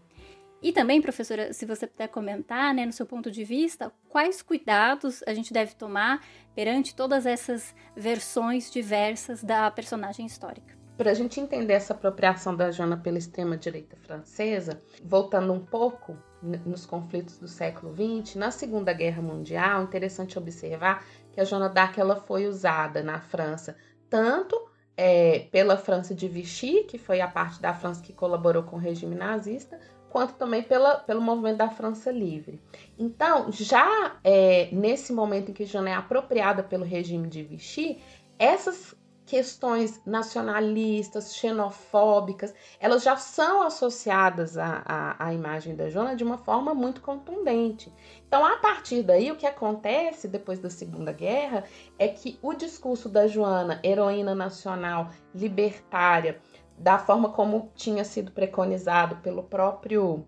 e 0.62 0.72
também, 0.72 1.00
professora, 1.00 1.52
se 1.52 1.64
você 1.64 1.86
puder 1.86 2.08
comentar, 2.08 2.74
né, 2.74 2.84
no 2.84 2.92
seu 2.92 3.06
ponto 3.06 3.30
de 3.30 3.44
vista, 3.44 3.90
quais 4.08 4.42
cuidados 4.42 5.22
a 5.26 5.32
gente 5.32 5.52
deve 5.52 5.74
tomar 5.74 6.22
perante 6.54 6.94
todas 6.94 7.24
essas 7.24 7.74
versões 7.96 8.70
diversas 8.70 9.42
da 9.42 9.70
personagem 9.70 10.26
histórica. 10.26 10.78
Para 10.98 11.12
a 11.12 11.14
gente 11.14 11.40
entender 11.40 11.72
essa 11.72 11.94
apropriação 11.94 12.54
da 12.54 12.70
Joana 12.70 12.94
pela 12.94 13.16
extrema-direita 13.16 13.96
francesa, 13.96 14.82
voltando 15.02 15.50
um 15.50 15.64
pouco 15.64 16.14
nos 16.42 16.84
conflitos 16.84 17.38
do 17.38 17.48
século 17.48 17.94
XX, 17.94 18.34
na 18.34 18.50
Segunda 18.50 18.92
Guerra 18.92 19.22
Mundial, 19.22 19.82
interessante 19.82 20.38
observar 20.38 21.06
que 21.32 21.40
a 21.40 21.44
Joana 21.44 21.70
d'Arc 21.70 21.98
ela 21.98 22.16
foi 22.16 22.46
usada 22.46 23.02
na 23.02 23.18
França 23.18 23.76
tanto 24.10 24.68
é, 24.94 25.48
pela 25.50 25.78
França 25.78 26.14
de 26.14 26.28
Vichy, 26.28 26.84
que 26.84 26.98
foi 26.98 27.22
a 27.22 27.28
parte 27.28 27.62
da 27.62 27.72
França 27.72 28.02
que 28.02 28.12
colaborou 28.12 28.62
com 28.62 28.76
o 28.76 28.78
regime 28.78 29.14
nazista, 29.14 29.80
quanto 30.10 30.34
também 30.34 30.62
pela, 30.62 30.96
pelo 30.96 31.22
movimento 31.22 31.58
da 31.58 31.70
França 31.70 32.10
Livre. 32.10 32.60
Então, 32.98 33.50
já 33.50 34.16
é, 34.22 34.68
nesse 34.72 35.12
momento 35.12 35.50
em 35.50 35.54
que 35.54 35.64
Jeanne 35.64 35.90
é 35.90 35.94
apropriada 35.94 36.62
pelo 36.62 36.84
regime 36.84 37.28
de 37.28 37.42
Vichy, 37.42 38.02
essas 38.38 38.94
questões 39.30 40.04
nacionalistas, 40.04 41.36
xenofóbicas, 41.36 42.52
elas 42.80 43.04
já 43.04 43.16
são 43.16 43.62
associadas 43.62 44.58
à, 44.58 44.82
à, 44.84 45.26
à, 45.26 45.32
imagem 45.32 45.76
da 45.76 45.88
Joana 45.88 46.16
de 46.16 46.24
uma 46.24 46.36
forma 46.36 46.74
muito 46.74 47.00
contundente. 47.00 47.92
Então, 48.26 48.44
a 48.44 48.56
partir 48.56 49.04
daí, 49.04 49.30
o 49.30 49.36
que 49.36 49.46
acontece 49.46 50.26
depois 50.26 50.58
da 50.58 50.68
Segunda 50.68 51.12
Guerra 51.12 51.62
é 51.96 52.08
que 52.08 52.40
o 52.42 52.52
discurso 52.54 53.08
da 53.08 53.28
Joana, 53.28 53.78
heroína 53.84 54.34
nacional, 54.34 55.10
libertária, 55.32 56.40
da 56.80 56.98
forma 56.98 57.28
como 57.28 57.70
tinha 57.74 58.04
sido 58.04 58.32
preconizado 58.32 59.16
pelo 59.16 59.42
próprio 59.42 60.26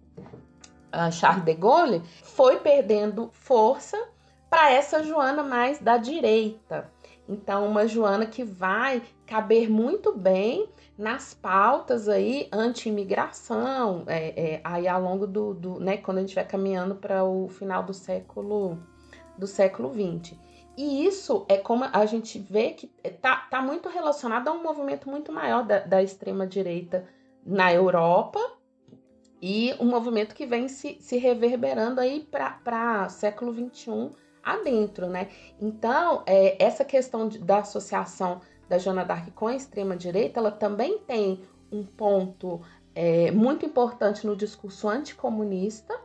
uh, 0.92 1.10
Charles 1.10 1.44
de 1.44 1.54
Gaulle, 1.54 2.02
foi 2.22 2.58
perdendo 2.60 3.30
força 3.32 3.98
para 4.50 4.70
essa 4.70 5.02
Joana 5.02 5.42
mais 5.42 5.78
da 5.78 5.96
direita. 5.96 6.90
Então, 7.26 7.66
uma 7.66 7.88
Joana 7.88 8.26
que 8.26 8.44
vai 8.44 9.00
caber 9.26 9.70
muito 9.70 10.14
bem 10.14 10.68
nas 10.98 11.32
pautas 11.32 12.06
aí 12.06 12.48
anti-imigração, 12.52 14.04
é, 14.06 14.54
é, 14.56 14.60
aí 14.62 14.86
ao 14.86 15.00
longo 15.00 15.26
do, 15.26 15.54
do, 15.54 15.80
né, 15.80 15.96
quando 15.96 16.18
a 16.18 16.20
gente 16.20 16.34
vai 16.34 16.44
caminhando 16.44 16.96
para 16.96 17.24
o 17.24 17.48
final 17.48 17.82
do 17.82 17.94
século 17.94 18.78
do 19.38 19.46
século 19.46 19.90
20. 19.90 20.38
E 20.76 21.06
isso 21.06 21.44
é 21.48 21.58
como 21.58 21.84
a 21.84 22.06
gente 22.06 22.38
vê 22.38 22.70
que 22.70 22.90
está 23.04 23.36
tá 23.50 23.60
muito 23.60 23.88
relacionado 23.88 24.48
a 24.48 24.52
um 24.52 24.62
movimento 24.62 25.08
muito 25.08 25.30
maior 25.30 25.64
da, 25.64 25.80
da 25.80 26.02
extrema-direita 26.02 27.06
na 27.44 27.72
Europa 27.72 28.40
e 29.40 29.74
um 29.80 29.86
movimento 29.86 30.34
que 30.34 30.46
vem 30.46 30.68
se, 30.68 30.96
se 31.00 31.18
reverberando 31.18 32.00
aí 32.00 32.20
para 32.30 33.08
século 33.08 33.52
XXI 33.52 34.10
adentro, 34.42 35.08
né? 35.08 35.28
Então, 35.60 36.22
é, 36.26 36.62
essa 36.62 36.84
questão 36.84 37.28
de, 37.28 37.38
da 37.38 37.58
associação 37.58 38.40
da 38.68 38.78
Joana 38.78 39.04
d'Arc 39.04 39.30
com 39.32 39.48
a 39.48 39.54
extrema-direita, 39.54 40.40
ela 40.40 40.50
também 40.50 40.98
tem 41.00 41.42
um 41.70 41.84
ponto 41.84 42.60
é, 42.94 43.30
muito 43.30 43.66
importante 43.66 44.26
no 44.26 44.36
discurso 44.36 44.88
anticomunista, 44.88 45.98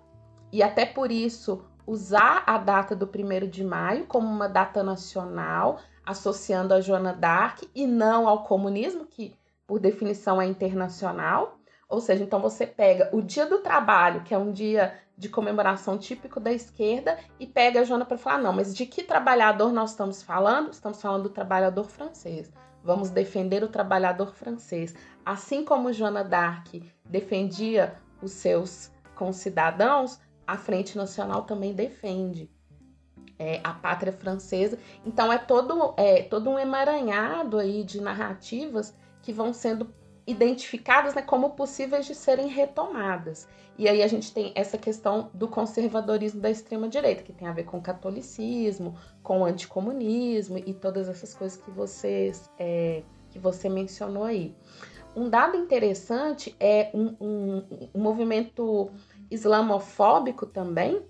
e 0.51 0.63
até 0.63 0.85
por 0.85 1.11
isso 1.11 1.63
usar 1.87 2.43
a 2.45 2.57
data 2.57 2.93
do 2.93 3.05
1 3.05 3.47
de 3.47 3.63
maio 3.63 4.05
como 4.05 4.27
uma 4.27 4.49
data 4.49 4.83
nacional, 4.83 5.79
associando 6.05 6.73
a 6.73 6.81
Joana 6.81 7.13
d'Arc 7.13 7.63
e 7.73 7.87
não 7.87 8.27
ao 8.27 8.43
comunismo, 8.43 9.05
que 9.05 9.33
por 9.65 9.79
definição 9.79 10.41
é 10.41 10.45
internacional. 10.45 11.57
Ou 11.89 12.01
seja, 12.01 12.23
então 12.23 12.41
você 12.41 12.67
pega 12.67 13.09
o 13.13 13.21
Dia 13.21 13.45
do 13.45 13.59
Trabalho, 13.59 14.21
que 14.23 14.33
é 14.33 14.37
um 14.37 14.51
dia 14.51 14.99
de 15.17 15.29
comemoração 15.29 15.97
típico 15.97 16.39
da 16.39 16.51
esquerda, 16.51 17.17
e 17.39 17.47
pega 17.47 17.79
a 17.79 17.83
Joana 17.85 18.05
para 18.05 18.17
falar: 18.17 18.39
não, 18.39 18.51
mas 18.51 18.75
de 18.75 18.85
que 18.85 19.01
trabalhador 19.01 19.71
nós 19.71 19.91
estamos 19.91 20.21
falando? 20.21 20.71
Estamos 20.71 21.01
falando 21.01 21.23
do 21.23 21.29
trabalhador 21.29 21.85
francês. 21.85 22.51
Vamos 22.83 23.09
defender 23.09 23.63
o 23.63 23.69
trabalhador 23.69 24.33
francês. 24.33 24.93
Assim 25.25 25.63
como 25.63 25.91
Joana 25.91 26.23
d'Arc 26.23 26.83
defendia 27.05 27.95
os 28.21 28.31
seus 28.31 28.91
concidadãos, 29.15 30.19
a 30.47 30.57
Frente 30.57 30.97
Nacional 30.97 31.43
também 31.43 31.73
defende 31.73 32.49
é, 33.37 33.59
a 33.63 33.73
pátria 33.73 34.13
francesa. 34.13 34.79
Então 35.05 35.31
é 35.31 35.37
todo, 35.37 35.93
é 35.97 36.23
todo 36.23 36.49
um 36.49 36.57
emaranhado 36.57 37.59
aí 37.59 37.83
de 37.83 38.01
narrativas 38.01 38.95
que 39.21 39.33
vão 39.33 39.53
sendo 39.53 39.93
identificadas 40.25 41.13
né, 41.13 41.21
como 41.21 41.51
possíveis 41.51 42.05
de 42.05 42.15
serem 42.15 42.47
retomadas. 42.47 43.47
E 43.77 43.87
aí 43.87 44.01
a 44.01 44.07
gente 44.07 44.33
tem 44.33 44.51
essa 44.55 44.77
questão 44.77 45.29
do 45.33 45.47
conservadorismo 45.47 46.41
da 46.41 46.49
extrema-direita, 46.49 47.23
que 47.23 47.31
tem 47.31 47.47
a 47.47 47.53
ver 47.53 47.63
com 47.63 47.77
o 47.77 47.81
catolicismo, 47.81 48.97
com 49.21 49.41
o 49.41 49.45
anticomunismo 49.45 50.57
e 50.57 50.73
todas 50.73 51.07
essas 51.07 51.33
coisas 51.33 51.61
que, 51.61 51.69
vocês, 51.69 52.49
é, 52.57 53.03
que 53.29 53.37
você 53.37 53.69
mencionou 53.69 54.23
aí. 54.23 54.55
Um 55.15 55.29
dado 55.29 55.55
interessante 55.57 56.55
é 56.59 56.89
um, 56.93 57.15
um, 57.19 57.63
um 57.93 58.01
movimento 58.01 58.91
islamofóbico 59.29 60.45
também, 60.45 61.05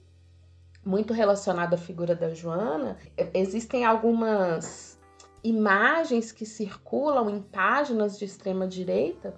muito 0.86 1.14
relacionado 1.14 1.74
à 1.74 1.78
figura 1.78 2.16
da 2.16 2.34
Joana. 2.34 2.98
Existem 3.34 3.86
algumas 3.86 5.00
imagens 5.44 6.32
que 6.32 6.46
circulam 6.46 7.30
em 7.30 7.42
páginas 7.42 8.18
de 8.18 8.26
extrema 8.26 8.68
direita 8.68 9.36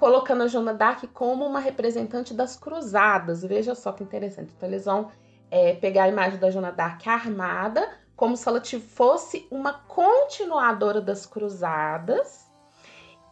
colocando 0.00 0.44
a 0.44 0.46
Joana 0.46 0.72
d'Arc 0.72 1.06
como 1.08 1.44
uma 1.44 1.60
representante 1.60 2.32
das 2.32 2.56
cruzadas. 2.56 3.42
Veja 3.42 3.74
só 3.74 3.92
que 3.92 4.02
interessante. 4.02 4.54
Então 4.56 4.66
eles 4.66 4.86
vão 4.86 5.10
é, 5.50 5.74
pegar 5.74 6.04
a 6.04 6.08
imagem 6.08 6.38
da 6.38 6.50
Joana 6.50 6.72
d'Arc 6.72 7.06
armada, 7.06 7.86
como 8.16 8.34
se 8.34 8.48
ela 8.48 8.62
fosse 8.64 9.46
uma 9.50 9.74
continuadora 9.74 11.02
das 11.02 11.26
cruzadas 11.26 12.49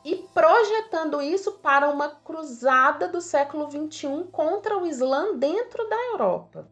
e 0.09 0.17
projetando 0.33 1.21
isso 1.21 1.53
para 1.59 1.91
uma 1.91 2.09
cruzada 2.09 3.09
do 3.09 3.21
século 3.21 3.71
XXI 3.71 4.25
contra 4.33 4.79
o 4.79 4.87
Islã 4.87 5.37
dentro 5.37 5.87
da 5.87 5.97
Europa. 6.07 6.67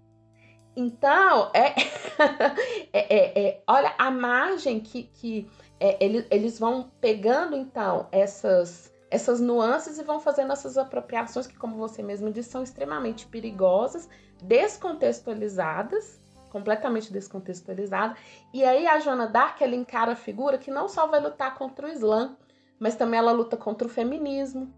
Então, 0.75 1.51
é, 1.53 1.75
é, 2.95 3.15
é, 3.15 3.47
é, 3.47 3.63
olha 3.67 3.95
a 3.99 4.11
margem 4.11 4.81
que, 4.81 5.03
que 5.03 5.51
é, 5.79 6.03
eles, 6.03 6.27
eles 6.31 6.59
vão 6.59 6.91
pegando, 6.99 7.55
então, 7.55 8.09
essas, 8.11 8.91
essas 9.11 9.39
nuances 9.39 9.99
e 9.99 10.03
vão 10.03 10.19
fazendo 10.19 10.55
essas 10.55 10.79
apropriações 10.79 11.47
que, 11.47 11.59
como 11.59 11.77
você 11.77 12.03
mesmo 12.03 12.31
disse, 12.31 12.49
são 12.49 12.63
extremamente 12.63 13.27
perigosas, 13.27 14.09
descontextualizadas, 14.43 16.19
completamente 16.51 17.13
descontextualizada. 17.13 18.17
E 18.55 18.65
aí 18.65 18.87
a 18.87 18.99
Joana 18.99 19.27
Dark 19.27 19.61
ela 19.61 19.75
encara 19.75 20.13
a 20.13 20.17
figura 20.17 20.57
que 20.57 20.71
não 20.71 20.89
só 20.89 21.07
vai 21.07 21.21
lutar 21.21 21.55
contra 21.55 21.87
o 21.87 21.91
Islã, 21.91 22.35
mas 22.79 22.95
também 22.95 23.19
ela 23.19 23.33
luta 23.33 23.57
contra 23.57 23.87
o 23.87 23.91
feminismo. 23.91 24.73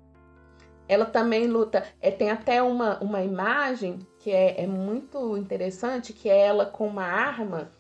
Ela 0.89 1.05
também 1.05 1.47
luta, 1.47 1.85
é, 2.01 2.11
tem 2.11 2.31
até 2.31 2.63
uma, 2.63 2.99
uma 3.01 3.23
imagem 3.23 3.99
que 4.19 4.31
é, 4.31 4.63
é 4.63 4.67
muito 4.67 5.37
interessante, 5.37 6.13
que 6.13 6.29
é 6.29 6.39
ela 6.39 6.65
com 6.65 6.87
uma 6.87 7.05
arma, 7.05 7.71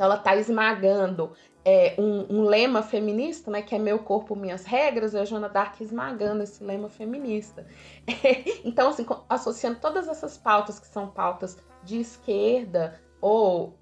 então 0.00 0.06
ela 0.06 0.16
está 0.16 0.34
esmagando 0.34 1.32
é, 1.62 1.94
um, 1.98 2.38
um, 2.38 2.42
lema 2.44 2.82
feminista, 2.82 3.50
né, 3.50 3.60
que 3.60 3.74
é 3.74 3.78
meu 3.78 3.98
corpo, 3.98 4.34
minhas 4.34 4.64
regras, 4.64 5.12
e 5.12 5.18
a 5.18 5.26
Joana 5.26 5.48
Dark 5.48 5.78
esmagando 5.80 6.42
esse 6.42 6.64
lema 6.64 6.88
feminista. 6.88 7.66
então, 8.64 8.88
assim, 8.88 9.04
associando 9.28 9.78
todas 9.78 10.08
essas 10.08 10.38
pautas 10.38 10.80
que 10.80 10.86
são 10.86 11.08
pautas 11.08 11.58
de 11.84 12.00
esquerda 12.00 12.98
ou 13.20 13.76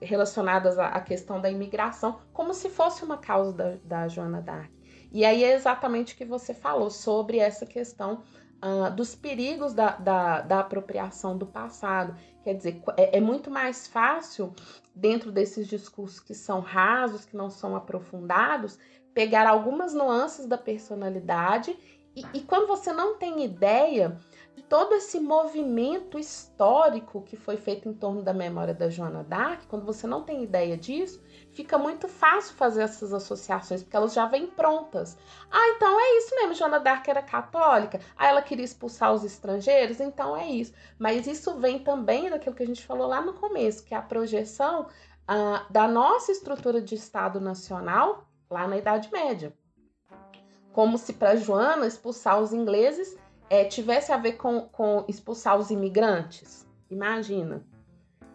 relacionadas 0.00 0.78
à, 0.78 0.98
questão 1.00 1.38
da 1.38 1.50
imigração, 1.50 2.18
como 2.32 2.54
se 2.54 2.70
fosse 2.70 3.04
uma 3.04 3.18
causa 3.18 3.52
da, 3.52 3.76
da 3.84 4.08
Joana 4.08 4.40
Dark. 4.40 4.70
E 5.10 5.24
aí 5.24 5.42
é 5.44 5.54
exatamente 5.54 6.14
o 6.14 6.16
que 6.16 6.24
você 6.24 6.52
falou 6.52 6.90
sobre 6.90 7.38
essa 7.38 7.64
questão 7.64 8.22
uh, 8.62 8.94
dos 8.94 9.14
perigos 9.14 9.72
da, 9.72 9.96
da, 9.96 10.40
da, 10.42 10.60
apropriação 10.60 11.36
do 11.36 11.46
passado. 11.46 12.14
Quer 12.42 12.54
dizer, 12.54 12.82
é, 12.96 13.18
é 13.18 13.20
muito 13.20 13.50
mais 13.50 13.86
fácil, 13.86 14.54
dentro 14.94 15.32
desses 15.32 15.66
discursos 15.66 16.20
que 16.20 16.34
são 16.34 16.60
rasos, 16.60 17.24
que 17.24 17.36
não 17.36 17.50
são 17.50 17.74
aprofundados, 17.74 18.78
pegar 19.14 19.46
algumas 19.46 19.94
nuances 19.94 20.46
da 20.46 20.58
personalidade 20.58 21.76
e, 22.18 22.24
e, 22.34 22.40
quando 22.40 22.66
você 22.66 22.92
não 22.92 23.16
tem 23.16 23.44
ideia 23.44 24.18
de 24.36 24.37
todo 24.58 24.94
esse 24.94 25.20
movimento 25.20 26.18
histórico 26.18 27.22
que 27.22 27.36
foi 27.36 27.56
feito 27.56 27.88
em 27.88 27.92
torno 27.92 28.22
da 28.22 28.32
memória 28.32 28.74
da 28.74 28.88
Joana 28.88 29.22
Dark, 29.22 29.62
quando 29.68 29.84
você 29.84 30.06
não 30.06 30.22
tem 30.22 30.42
ideia 30.42 30.76
disso, 30.76 31.22
fica 31.52 31.76
muito 31.76 32.08
fácil 32.08 32.54
fazer 32.54 32.82
essas 32.82 33.12
associações, 33.12 33.82
porque 33.82 33.96
elas 33.96 34.14
já 34.14 34.26
vêm 34.26 34.46
prontas. 34.46 35.16
Ah, 35.50 35.74
então 35.76 36.00
é 36.00 36.18
isso 36.18 36.34
mesmo, 36.34 36.54
Joana 36.54 36.80
Dark 36.80 37.06
era 37.08 37.22
católica, 37.22 38.00
ah, 38.16 38.26
ela 38.26 38.42
queria 38.42 38.64
expulsar 38.64 39.12
os 39.12 39.24
estrangeiros, 39.24 40.00
então 40.00 40.36
é 40.36 40.46
isso. 40.46 40.72
Mas 40.98 41.26
isso 41.26 41.54
vem 41.58 41.78
também 41.78 42.30
daquilo 42.30 42.54
que 42.54 42.62
a 42.62 42.66
gente 42.66 42.84
falou 42.84 43.06
lá 43.06 43.20
no 43.20 43.34
começo, 43.34 43.84
que 43.84 43.94
é 43.94 43.98
a 43.98 44.02
projeção 44.02 44.86
ah, 45.26 45.66
da 45.68 45.86
nossa 45.86 46.32
estrutura 46.32 46.80
de 46.80 46.94
Estado 46.94 47.40
nacional 47.40 48.26
lá 48.50 48.66
na 48.66 48.78
Idade 48.78 49.10
Média. 49.12 49.52
Como 50.72 50.96
se 50.96 51.12
para 51.12 51.36
Joana 51.36 51.86
expulsar 51.86 52.40
os 52.40 52.52
ingleses 52.52 53.16
é, 53.50 53.64
tivesse 53.64 54.12
a 54.12 54.16
ver 54.16 54.32
com, 54.32 54.62
com 54.68 55.04
expulsar 55.08 55.56
os 55.56 55.70
imigrantes. 55.70 56.66
Imagina. 56.90 57.62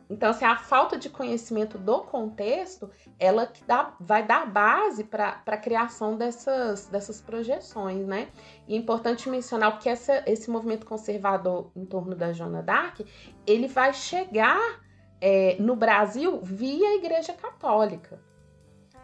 Então, 0.10 0.30
assim, 0.30 0.46
a 0.46 0.56
falta 0.58 0.98
de 0.98 1.10
conhecimento 1.10 1.78
do 1.78 2.02
contexto, 2.02 2.90
ela 3.18 3.48
que 3.48 3.64
dá, 3.64 3.96
vai 4.00 4.26
dar 4.26 4.46
base 4.46 5.04
para 5.04 5.42
a 5.46 5.58
criação 5.58 6.16
dessas, 6.16 6.88
dessas 6.88 7.22
projeções, 7.22 8.06
né? 8.06 8.28
E 8.68 8.76
é 8.76 8.78
importante 8.78 9.30
mencionar 9.30 9.80
que 9.80 9.90
essa, 9.90 10.24
esse 10.28 10.52
movimento 10.52 10.86
conservador 10.86 11.72
em 11.76 11.86
torno 11.86 12.16
da 12.16 12.32
Joana 12.32 12.62
Dark, 12.62 13.00
ele 13.48 13.68
vai 13.68 13.94
chegar 13.94 14.62
é, 15.20 15.56
no 15.60 15.76
Brasil 15.76 16.40
via 16.42 16.98
Igreja 16.98 17.34
Católica. 17.34 18.22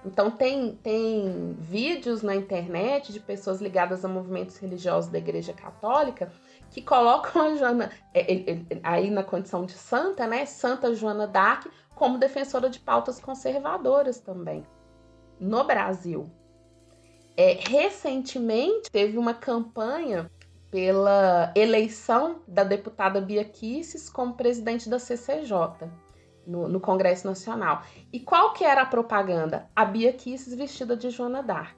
Então 0.06 0.32
tem, 0.32 0.76
tem 0.76 1.56
vídeos 1.60 2.22
na 2.22 2.36
internet 2.36 3.12
de 3.12 3.20
pessoas 3.20 3.60
ligadas 3.60 4.06
a 4.06 4.08
movimentos 4.08 4.58
religiosos 4.58 5.12
da 5.12 5.18
Igreja 5.18 5.54
Católica 5.54 6.32
que 6.72 6.82
colocam 6.82 7.42
a 7.42 7.56
Joana 7.56 7.92
é, 8.14 8.60
aí 8.82 9.10
na 9.10 9.24
condição 9.24 9.66
de 9.66 9.74
santa, 9.74 10.26
né? 10.26 10.46
Santa 10.46 10.94
Joana 10.96 11.28
d'Arc 11.28 11.70
como 11.96 12.18
defensora 12.18 12.70
de 12.70 12.80
pautas 12.80 13.20
conservadoras 13.20 14.20
também 14.20 14.66
no 15.40 15.64
Brasil. 15.66 16.30
É, 17.36 17.58
recentemente 17.68 18.90
teve 18.90 19.18
uma 19.18 19.34
campanha 19.34 20.32
pela 20.72 21.52
eleição 21.56 22.42
da 22.48 22.64
deputada 22.64 23.20
Bia 23.20 23.44
Kisses 23.44 24.10
como 24.10 24.36
presidente 24.36 24.90
da 24.90 25.00
CCJ 25.00 25.90
no, 26.46 26.68
no, 26.68 26.80
Congresso 26.80 27.28
Nacional. 27.28 27.84
E 28.12 28.20
qual 28.20 28.54
que 28.54 28.64
era 28.64 28.82
a 28.82 28.86
propaganda? 28.86 29.70
A 29.76 29.86
Bia 29.86 30.14
Kisses 30.14 30.56
vestida 30.56 30.96
de 30.96 31.10
Joana 31.10 31.44
Dark. 31.44 31.76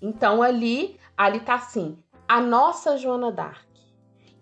Então 0.00 0.42
ali, 0.42 0.98
ali 1.16 1.40
tá 1.40 1.54
assim, 1.54 1.98
a 2.26 2.40
nossa 2.40 2.96
Joana 2.96 3.32
Dark. 3.32 3.66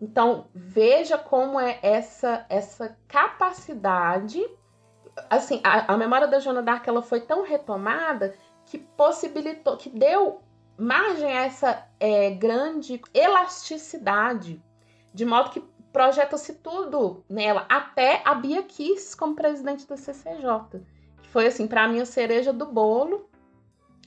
Então 0.01 0.47
veja 0.55 1.17
como 1.17 1.59
é 1.59 1.79
essa 1.83 2.45
essa 2.49 2.97
capacidade, 3.09 4.43
assim, 5.31 5.61
a, 5.65 5.95
a 5.95 5.97
memória 5.97 6.27
da 6.27 6.39
Joana 6.39 6.63
Dark 6.63 6.87
ela 6.87 7.03
foi 7.03 7.21
tão 7.21 7.43
retomada 7.43 8.35
que 8.67 8.79
possibilitou, 8.79 9.77
que 9.77 9.89
deu 9.89 10.43
margem 10.77 11.31
a 11.31 11.45
essa 11.45 11.87
é, 11.99 12.31
grande 12.31 13.01
elasticidade, 13.15 14.63
de 15.15 15.25
modo 15.25 15.51
que 15.51 15.65
projeta-se 15.93 16.55
tudo 16.55 17.25
nela, 17.29 17.67
até 17.69 18.23
a 18.25 18.35
Bia 18.35 18.63
Kiss 18.63 19.17
como 19.17 19.35
presidente 19.35 19.87
da 19.87 19.97
CCJ, 19.97 20.81
que 21.23 21.29
foi 21.29 21.47
assim 21.47 21.67
para 21.67 21.89
mim 21.89 22.01
a 22.01 22.07
cereja 22.07 22.53
do 22.53 22.67
bolo 22.67 23.29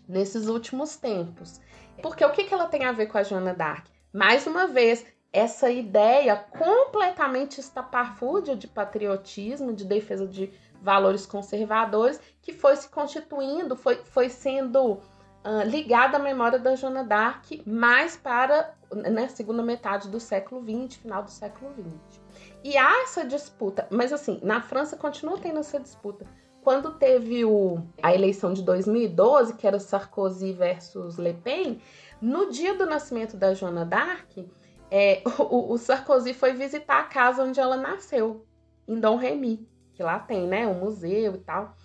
nesses 0.08 0.48
últimos 0.48 0.96
tempos. 0.98 1.60
Porque 2.02 2.24
o 2.24 2.32
que, 2.32 2.44
que 2.44 2.54
ela 2.54 2.68
tem 2.68 2.86
a 2.86 2.92
ver 2.92 3.08
com 3.08 3.18
a 3.18 3.24
Joana 3.24 3.54
Dark? 3.54 3.86
Mais 4.12 4.48
uma 4.48 4.68
vez, 4.68 5.06
essa 5.32 5.70
ideia 5.70 6.36
completamente 6.36 7.60
estapafúrdia 7.60 8.56
de 8.56 8.68
patriotismo, 8.68 9.74
de 9.74 9.86
defesa 9.86 10.26
de 10.28 10.52
valores 10.82 11.26
conservadores, 11.26 12.20
que 12.42 12.54
foi 12.54 12.76
se 12.76 12.90
constituindo, 12.90 13.76
foi, 13.76 13.96
foi 13.96 14.30
sendo 14.30 15.00
uh, 15.46 15.68
ligada 15.68 16.18
à 16.18 16.20
memória 16.20 16.60
da 16.60 16.76
Joana 16.76 17.04
Dark 17.04 17.46
mais 17.66 18.16
para 18.18 18.74
né, 18.94 19.28
segunda 19.28 19.64
metade 19.64 20.10
do 20.10 20.20
século 20.20 20.62
XX, 20.62 20.98
final 20.98 21.24
do 21.24 21.32
século 21.32 21.72
XX. 21.74 22.22
E 22.64 22.78
há 22.78 23.04
essa 23.04 23.26
disputa, 23.26 23.88
mas 23.90 24.12
assim, 24.12 24.40
na 24.44 24.62
França 24.62 24.98
continua 24.98 25.38
tendo 25.38 25.60
essa 25.60 25.80
disputa. 25.80 26.26
Quando 26.62 26.92
teve 26.92 27.46
o, 27.46 27.82
a 28.02 28.14
eleição 28.14 28.54
de 28.54 28.62
2012, 28.64 29.56
que 29.56 29.66
era 29.66 29.80
Sarkozy 29.80 30.52
versus 30.52 31.18
Le 31.18 31.34
Pen, 31.34 31.82
no 32.22 32.52
dia 32.52 32.74
do 32.74 32.86
nascimento 32.86 33.38
da 33.38 33.54
Joana 33.54 33.86
d'Arc, 33.86 34.46
é, 34.92 35.22
o, 35.40 35.74
o, 35.74 35.78
Sarkozy 35.78 36.34
foi 36.34 36.54
visitar 36.54 37.00
a 37.00 37.04
casa 37.04 37.44
onde 37.44 37.60
ela 37.60 37.78
nasceu, 37.78 38.46
em 38.88 39.00
Dom 39.00 39.16
Remy, 39.16 39.68
que 39.94 40.04
lá 40.04 40.20
tem, 40.20 40.48
né, 40.48 40.68
um 40.68 40.74
museu 40.74 41.36
e 41.36 41.40
tal. 41.40 41.76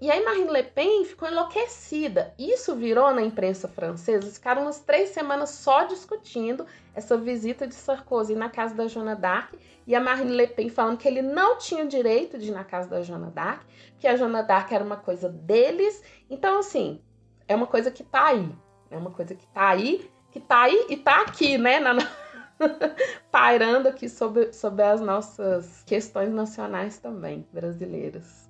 E 0.00 0.10
aí 0.10 0.24
Marine 0.24 0.50
Le 0.50 0.62
Pen 0.62 1.04
ficou 1.04 1.28
enlouquecida. 1.28 2.32
Isso 2.38 2.76
virou 2.76 3.12
na 3.12 3.22
imprensa 3.22 3.66
francesa. 3.66 4.30
Ficaram 4.30 4.62
umas 4.62 4.78
três 4.78 5.10
semanas 5.10 5.50
só 5.50 5.84
discutindo 5.84 6.64
essa 6.94 7.16
visita 7.16 7.66
de 7.66 7.74
Sarkozy 7.74 8.36
na 8.36 8.48
casa 8.48 8.76
da 8.76 8.86
Joana 8.86 9.16
d'Arc 9.16 9.58
e 9.88 9.96
a 9.96 10.00
Marine 10.00 10.30
Le 10.30 10.46
Pen 10.46 10.68
falando 10.68 10.98
que 10.98 11.08
ele 11.08 11.20
não 11.20 11.58
tinha 11.58 11.84
o 11.84 11.88
direito 11.88 12.38
de 12.38 12.48
ir 12.48 12.52
na 12.52 12.62
casa 12.62 12.88
da 12.88 13.02
Joana 13.02 13.30
d'Arc, 13.30 13.64
que 13.98 14.06
a 14.06 14.16
Joana 14.16 14.42
d'Arc 14.42 14.72
era 14.72 14.84
uma 14.84 14.98
coisa 14.98 15.28
deles. 15.28 16.00
Então, 16.30 16.58
assim, 16.58 17.02
é 17.48 17.56
uma 17.56 17.66
coisa 17.66 17.90
que 17.90 18.04
tá 18.04 18.26
aí. 18.26 18.48
É 18.90 18.96
uma 18.96 19.10
coisa 19.10 19.34
que 19.34 19.46
tá 19.48 19.70
aí, 19.70 20.08
que 20.30 20.38
tá 20.38 20.62
aí 20.62 20.86
e 20.90 20.96
tá 20.96 21.22
aqui, 21.22 21.58
né? 21.58 21.80
Na... 21.80 21.94
Pairando 23.32 23.88
aqui 23.88 24.08
sobre, 24.08 24.52
sobre 24.52 24.84
as 24.84 25.00
nossas 25.00 25.82
questões 25.84 26.30
nacionais 26.30 26.98
também, 26.98 27.46
brasileiras. 27.52 28.47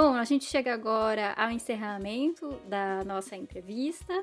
Bom, 0.00 0.14
a 0.14 0.22
gente 0.22 0.44
chega 0.44 0.72
agora 0.72 1.32
ao 1.32 1.50
encerramento 1.50 2.48
da 2.68 3.02
nossa 3.02 3.34
entrevista. 3.34 4.22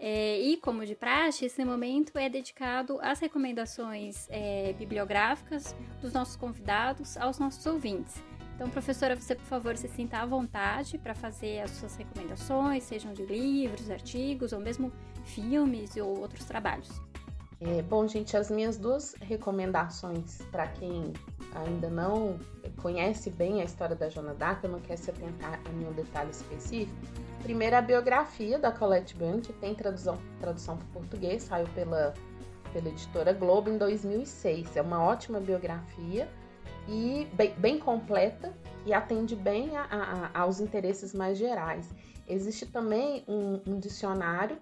É, 0.00 0.40
e, 0.40 0.56
como 0.56 0.86
de 0.86 0.94
praxe, 0.94 1.44
esse 1.44 1.62
momento 1.66 2.16
é 2.16 2.30
dedicado 2.30 2.98
às 3.02 3.20
recomendações 3.20 4.26
é, 4.30 4.72
bibliográficas 4.72 5.76
dos 6.00 6.14
nossos 6.14 6.34
convidados 6.34 7.18
aos 7.18 7.38
nossos 7.38 7.66
ouvintes. 7.66 8.22
Então, 8.54 8.70
professora, 8.70 9.14
você, 9.14 9.34
por 9.34 9.44
favor, 9.44 9.76
se 9.76 9.86
sinta 9.86 10.16
à 10.16 10.24
vontade 10.24 10.96
para 10.96 11.14
fazer 11.14 11.60
as 11.60 11.72
suas 11.72 11.94
recomendações, 11.94 12.82
sejam 12.82 13.12
de 13.12 13.26
livros, 13.26 13.90
artigos 13.90 14.54
ou 14.54 14.60
mesmo 14.60 14.90
filmes 15.26 15.94
ou 15.94 16.20
outros 16.20 16.46
trabalhos. 16.46 16.88
É, 17.64 17.80
bom, 17.82 18.08
gente, 18.08 18.36
as 18.36 18.50
minhas 18.50 18.76
duas 18.76 19.14
recomendações 19.20 20.38
para 20.50 20.66
quem 20.66 21.12
ainda 21.54 21.88
não 21.88 22.36
conhece 22.80 23.30
bem 23.30 23.60
a 23.60 23.64
história 23.64 23.94
da 23.94 24.08
Joana 24.08 24.34
D'Arc, 24.34 24.64
não 24.66 24.80
quer 24.80 24.96
se 24.96 25.10
atentar 25.10 25.60
a 25.64 25.68
nenhum 25.70 25.92
detalhe 25.92 26.30
específico. 26.30 26.92
Primeiro, 27.42 27.76
a 27.76 27.80
biografia 27.80 28.58
da 28.58 28.72
Colette 28.72 29.16
Byrne, 29.16 29.40
que 29.40 29.52
tem 29.52 29.74
tradução, 29.74 30.18
tradução 30.40 30.76
para 30.76 30.86
português, 30.88 31.44
saiu 31.44 31.68
pela, 31.68 32.14
pela 32.72 32.88
editora 32.88 33.32
Globo 33.32 33.70
em 33.70 33.78
2006. 33.78 34.76
É 34.76 34.82
uma 34.82 35.00
ótima 35.00 35.38
biografia 35.38 36.28
e 36.88 37.28
bem, 37.34 37.54
bem 37.58 37.78
completa 37.78 38.52
e 38.84 38.92
atende 38.92 39.36
bem 39.36 39.76
a, 39.76 40.30
a, 40.34 40.40
aos 40.40 40.58
interesses 40.58 41.14
mais 41.14 41.38
gerais. 41.38 41.88
Existe 42.28 42.66
também 42.66 43.24
um, 43.28 43.60
um 43.66 43.78
dicionário, 43.78 44.58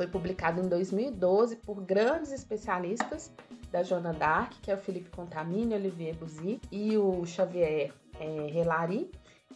foi 0.00 0.06
publicado 0.06 0.62
em 0.62 0.66
2012 0.66 1.56
por 1.56 1.78
grandes 1.82 2.32
especialistas 2.32 3.30
da 3.70 3.82
Joana 3.82 4.14
d'Arc, 4.14 4.58
que 4.62 4.70
é 4.70 4.74
o 4.74 4.78
Felipe 4.78 5.10
Contamini, 5.10 5.74
Olivier 5.74 6.16
Buzy 6.16 6.58
e 6.72 6.96
o 6.96 7.26
Xavier 7.26 7.92
é, 8.18 9.10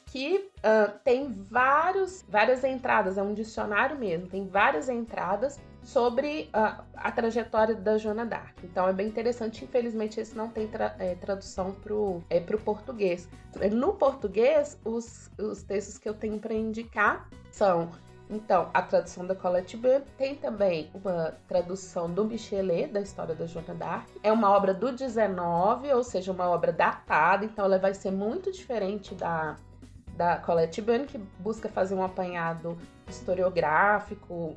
que 0.05 0.37
uh, 0.37 0.99
tem 1.03 1.33
vários, 1.33 2.27
várias 2.29 2.63
entradas, 2.63 3.17
é 3.17 3.23
um 3.23 3.33
dicionário 3.33 3.99
mesmo, 3.99 4.27
tem 4.27 4.47
várias 4.47 4.91
entradas 4.91 5.59
sobre 5.83 6.51
uh, 6.55 6.85
a 6.95 7.11
trajetória 7.11 7.75
da 7.75 7.97
Joana 7.97 8.27
d'Arc. 8.27 8.63
Então 8.65 8.87
é 8.87 8.93
bem 8.93 9.09
interessante, 9.09 9.65
infelizmente 9.65 10.21
esse 10.21 10.37
não 10.37 10.51
tem 10.51 10.69
tra 10.69 10.95
é, 10.99 11.15
tradução 11.15 11.73
para 11.73 11.95
o 11.95 12.23
é, 12.29 12.39
português. 12.39 13.31
No 13.73 13.95
português, 13.95 14.79
os, 14.85 15.31
os 15.39 15.63
textos 15.63 15.97
que 15.97 16.07
eu 16.07 16.13
tenho 16.13 16.39
para 16.39 16.53
indicar 16.53 17.31
são 17.51 17.91
então, 18.35 18.69
a 18.75 18.83
tradução 18.83 19.27
da 19.27 19.35
Colette 19.35 19.77
Bunn 19.77 20.01
tem 20.19 20.35
também 20.35 20.91
uma 20.93 21.35
tradução 21.47 22.11
do 22.13 22.25
Michelet, 22.25 22.89
da 22.89 23.01
história 23.01 23.35
da 23.35 23.47
Joana 23.47 23.75
d'Arc. 23.75 24.09
É 24.23 24.33
uma 24.33 24.51
obra 24.51 24.75
do 24.75 24.91
19, 24.91 25.93
ou 25.93 26.03
seja, 26.03 26.33
uma 26.33 26.49
obra 26.51 26.73
datada, 26.73 27.45
então 27.45 27.65
ela 27.65 27.79
vai 27.79 27.95
ser 27.95 28.11
muito 28.11 28.51
diferente 28.51 29.15
da, 29.15 29.57
da 30.17 30.37
Colette 30.39 30.83
Bunn, 30.83 31.07
que 31.07 31.19
busca 31.39 31.69
fazer 31.69 31.95
um 31.95 32.03
apanhado 32.03 32.77
historiográfico, 33.09 34.57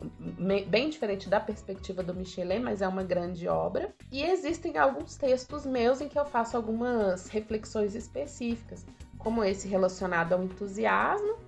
bem 0.67 0.89
diferente 0.89 1.29
da 1.29 1.39
perspectiva 1.39 2.01
do 2.01 2.13
Michelet, 2.13 2.59
mas 2.59 2.81
é 2.81 2.87
uma 2.87 3.03
grande 3.03 3.47
obra. 3.47 3.93
E 4.11 4.23
existem 4.23 4.77
alguns 4.77 5.15
textos 5.15 5.65
meus 5.65 6.01
em 6.01 6.07
que 6.07 6.17
eu 6.17 6.25
faço 6.25 6.57
algumas 6.57 7.27
reflexões 7.27 7.93
específicas, 7.93 8.85
como 9.17 9.43
esse 9.43 9.67
relacionado 9.67 10.33
ao 10.33 10.43
entusiasmo, 10.43 11.46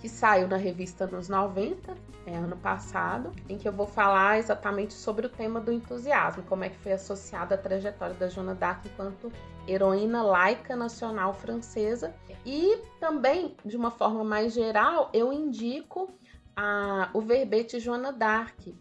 que 0.00 0.08
saiu 0.08 0.48
na 0.48 0.56
revista 0.56 1.06
nos 1.06 1.28
90, 1.28 1.94
é, 2.26 2.34
ano 2.34 2.56
passado, 2.56 3.32
em 3.48 3.58
que 3.58 3.68
eu 3.68 3.72
vou 3.72 3.86
falar 3.86 4.38
exatamente 4.38 4.94
sobre 4.94 5.26
o 5.26 5.28
tema 5.28 5.60
do 5.60 5.72
entusiasmo, 5.72 6.42
como 6.44 6.64
é 6.64 6.70
que 6.70 6.78
foi 6.78 6.92
associada 6.92 7.54
a 7.54 7.58
trajetória 7.58 8.14
da 8.14 8.28
Joana 8.28 8.54
d'Arc 8.54 8.86
enquanto 8.86 9.30
heroína 9.68 10.22
laica 10.22 10.74
nacional 10.74 11.34
francesa. 11.34 12.14
E 12.46 12.78
também, 12.98 13.54
de 13.64 13.76
uma 13.76 13.90
forma 13.90 14.24
mais 14.24 14.54
geral, 14.54 15.10
eu 15.12 15.32
indico 15.32 16.08
a, 16.56 17.10
o 17.12 17.20
verbete 17.20 17.78
Joana 17.78 18.12
d'Arc, 18.12 18.74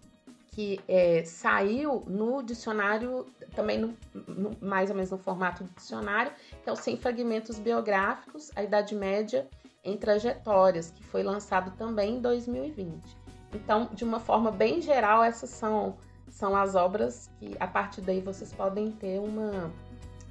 que 0.51 0.79
é, 0.87 1.23
saiu 1.25 2.03
no 2.07 2.41
dicionário, 2.41 3.25
também 3.55 3.77
no, 3.77 3.95
no, 4.27 4.57
mais 4.61 4.89
ou 4.89 4.95
menos 4.95 5.11
no 5.11 5.17
formato 5.17 5.63
de 5.63 5.69
dicionário, 5.71 6.31
que 6.63 6.69
é 6.69 6.71
o 6.71 6.75
Sem 6.75 6.97
Fragmentos 6.97 7.59
Biográficos, 7.59 8.51
a 8.55 8.63
Idade 8.63 8.95
Média 8.95 9.47
em 9.83 9.97
trajetórias, 9.97 10.91
que 10.91 11.03
foi 11.03 11.23
lançado 11.23 11.71
também 11.77 12.17
em 12.17 12.21
2020. 12.21 13.17
Então, 13.53 13.89
de 13.93 14.03
uma 14.03 14.19
forma 14.19 14.51
bem 14.51 14.81
geral, 14.81 15.23
essas 15.23 15.49
são, 15.49 15.97
são 16.27 16.55
as 16.55 16.75
obras 16.75 17.29
que 17.39 17.55
a 17.59 17.67
partir 17.67 18.01
daí 18.01 18.21
vocês 18.21 18.53
podem 18.53 18.91
ter 18.91 19.19
uma, 19.19 19.71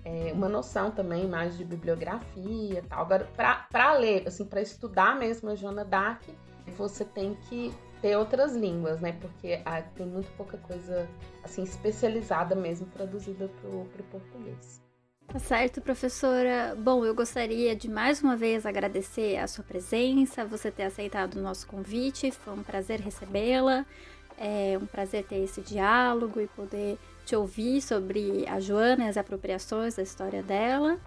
é, 0.05 0.33
uma 0.33 0.49
noção 0.49 0.91
também 0.91 1.27
mais 1.27 1.57
de 1.57 1.65
bibliografia 1.65 2.85
tal. 2.89 3.01
Agora, 3.01 3.29
para 3.37 3.93
ler, 3.95 4.29
assim, 4.29 4.45
para 4.45 4.61
estudar 4.61 5.17
mesmo 5.19 5.51
a 5.51 5.55
Joana 5.55 5.85
Dark, 5.85 6.23
você 6.77 7.05
tem 7.05 7.35
que 7.49 7.75
ter 8.01 8.17
outras 8.17 8.55
línguas, 8.55 9.01
né? 9.01 9.13
Porque 9.21 9.61
ah, 9.65 9.83
tem 9.83 10.07
muito 10.07 10.31
pouca 10.37 10.57
coisa 10.59 11.09
assim 11.43 11.63
especializada 11.63 12.55
mesmo 12.55 12.87
traduzida 12.87 13.49
para 13.61 13.71
o 13.71 14.05
português. 14.11 14.81
Tá 15.31 15.39
certo, 15.39 15.83
professora. 15.83 16.75
Bom, 16.79 17.05
eu 17.05 17.15
gostaria 17.15 17.77
de 17.77 17.87
mais 17.87 18.23
uma 18.23 18.35
vez 18.35 18.65
agradecer 18.65 19.37
a 19.37 19.47
sua 19.47 19.63
presença, 19.63 20.47
você 20.47 20.71
ter 20.71 20.85
aceitado 20.85 21.35
o 21.35 21.43
nosso 21.43 21.67
convite. 21.67 22.31
Foi 22.31 22.55
um 22.55 22.63
prazer 22.63 22.99
recebê-la. 22.99 23.85
É 24.39 24.79
um 24.81 24.87
prazer 24.87 25.25
ter 25.25 25.45
esse 25.45 25.61
diálogo 25.61 26.41
e 26.41 26.47
poder 26.47 26.99
te 27.27 27.37
ouvir 27.37 27.83
sobre 27.83 28.47
a 28.49 28.59
Joana 28.59 29.05
e 29.05 29.09
as 29.09 29.19
apropriações 29.19 29.97
da 29.97 30.03
história 30.03 30.43
dela. 30.43 30.99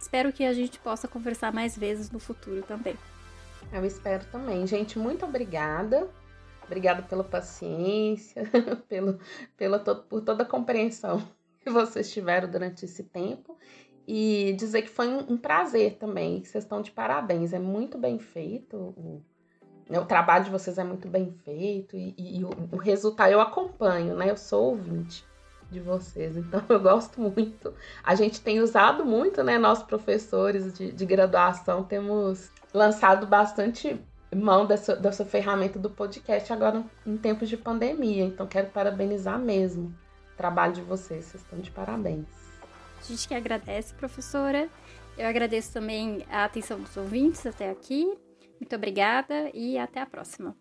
Espero 0.00 0.32
que 0.32 0.42
a 0.42 0.54
gente 0.54 0.78
possa 0.78 1.06
conversar 1.06 1.52
mais 1.52 1.76
vezes 1.76 2.10
no 2.10 2.18
futuro 2.18 2.62
também. 2.62 2.96
Eu 3.70 3.84
espero 3.84 4.24
também. 4.32 4.66
Gente, 4.66 4.98
muito 4.98 5.26
obrigada. 5.26 6.08
Obrigada 6.64 7.02
pela 7.02 7.24
paciência, 7.24 8.42
pelo, 8.88 9.18
pela, 9.54 9.78
por 9.78 10.22
toda 10.22 10.44
a 10.44 10.46
compreensão 10.46 11.22
que 11.60 11.70
vocês 11.70 12.10
tiveram 12.12 12.50
durante 12.50 12.84
esse 12.84 13.04
tempo 13.04 13.56
e 14.06 14.54
dizer 14.58 14.82
que 14.82 14.88
foi 14.88 15.08
um, 15.08 15.36
prazer 15.36 15.96
também. 15.96 16.42
Vocês 16.42 16.64
estão 16.64 16.82
de 16.82 16.90
parabéns, 16.90 17.52
é 17.52 17.58
muito 17.58 17.98
bem 17.98 18.18
feito. 18.18 18.76
O, 18.76 19.22
né, 19.88 20.00
o 20.00 20.06
trabalho 20.06 20.44
de 20.44 20.50
vocês 20.50 20.78
é 20.78 20.84
muito 20.84 21.06
bem 21.08 21.30
feito 21.44 21.96
e, 21.96 22.14
e, 22.16 22.40
e 22.40 22.44
o, 22.44 22.50
o, 22.72 22.76
resultado 22.76 23.30
eu 23.30 23.40
acompanho, 23.40 24.16
né? 24.16 24.30
Eu 24.30 24.36
sou 24.36 24.70
ouvinte 24.70 25.24
de 25.70 25.78
vocês, 25.78 26.36
então 26.36 26.62
eu 26.68 26.80
gosto 26.80 27.20
muito. 27.20 27.72
A 28.02 28.14
gente 28.14 28.40
tem 28.40 28.60
usado 28.60 29.04
muito, 29.04 29.44
né? 29.44 29.58
Nós 29.58 29.82
professores 29.82 30.72
de, 30.72 30.90
de 30.90 31.06
graduação 31.06 31.84
temos 31.84 32.50
lançado 32.72 33.26
bastante 33.26 34.00
mão 34.34 34.64
dessa, 34.64 34.96
dessa 34.96 35.24
ferramenta 35.24 35.78
do 35.78 35.90
podcast 35.90 36.52
agora 36.52 36.84
em 37.06 37.16
tempos 37.16 37.48
de 37.48 37.56
pandemia. 37.56 38.24
Então 38.24 38.46
quero 38.46 38.70
parabenizar 38.70 39.38
mesmo 39.38 39.94
trabalho 40.40 40.72
de 40.72 40.80
vocês. 40.80 41.26
Vocês 41.26 41.42
estão 41.42 41.58
de 41.58 41.70
parabéns. 41.70 42.24
A 42.98 43.04
gente 43.04 43.28
que 43.28 43.34
agradece, 43.34 43.92
professora. 43.92 44.70
Eu 45.18 45.26
agradeço 45.26 45.70
também 45.70 46.24
a 46.30 46.44
atenção 46.44 46.80
dos 46.80 46.96
ouvintes 46.96 47.44
até 47.44 47.68
aqui. 47.70 48.16
Muito 48.58 48.74
obrigada 48.74 49.50
e 49.52 49.78
até 49.78 50.00
a 50.00 50.06
próxima. 50.06 50.56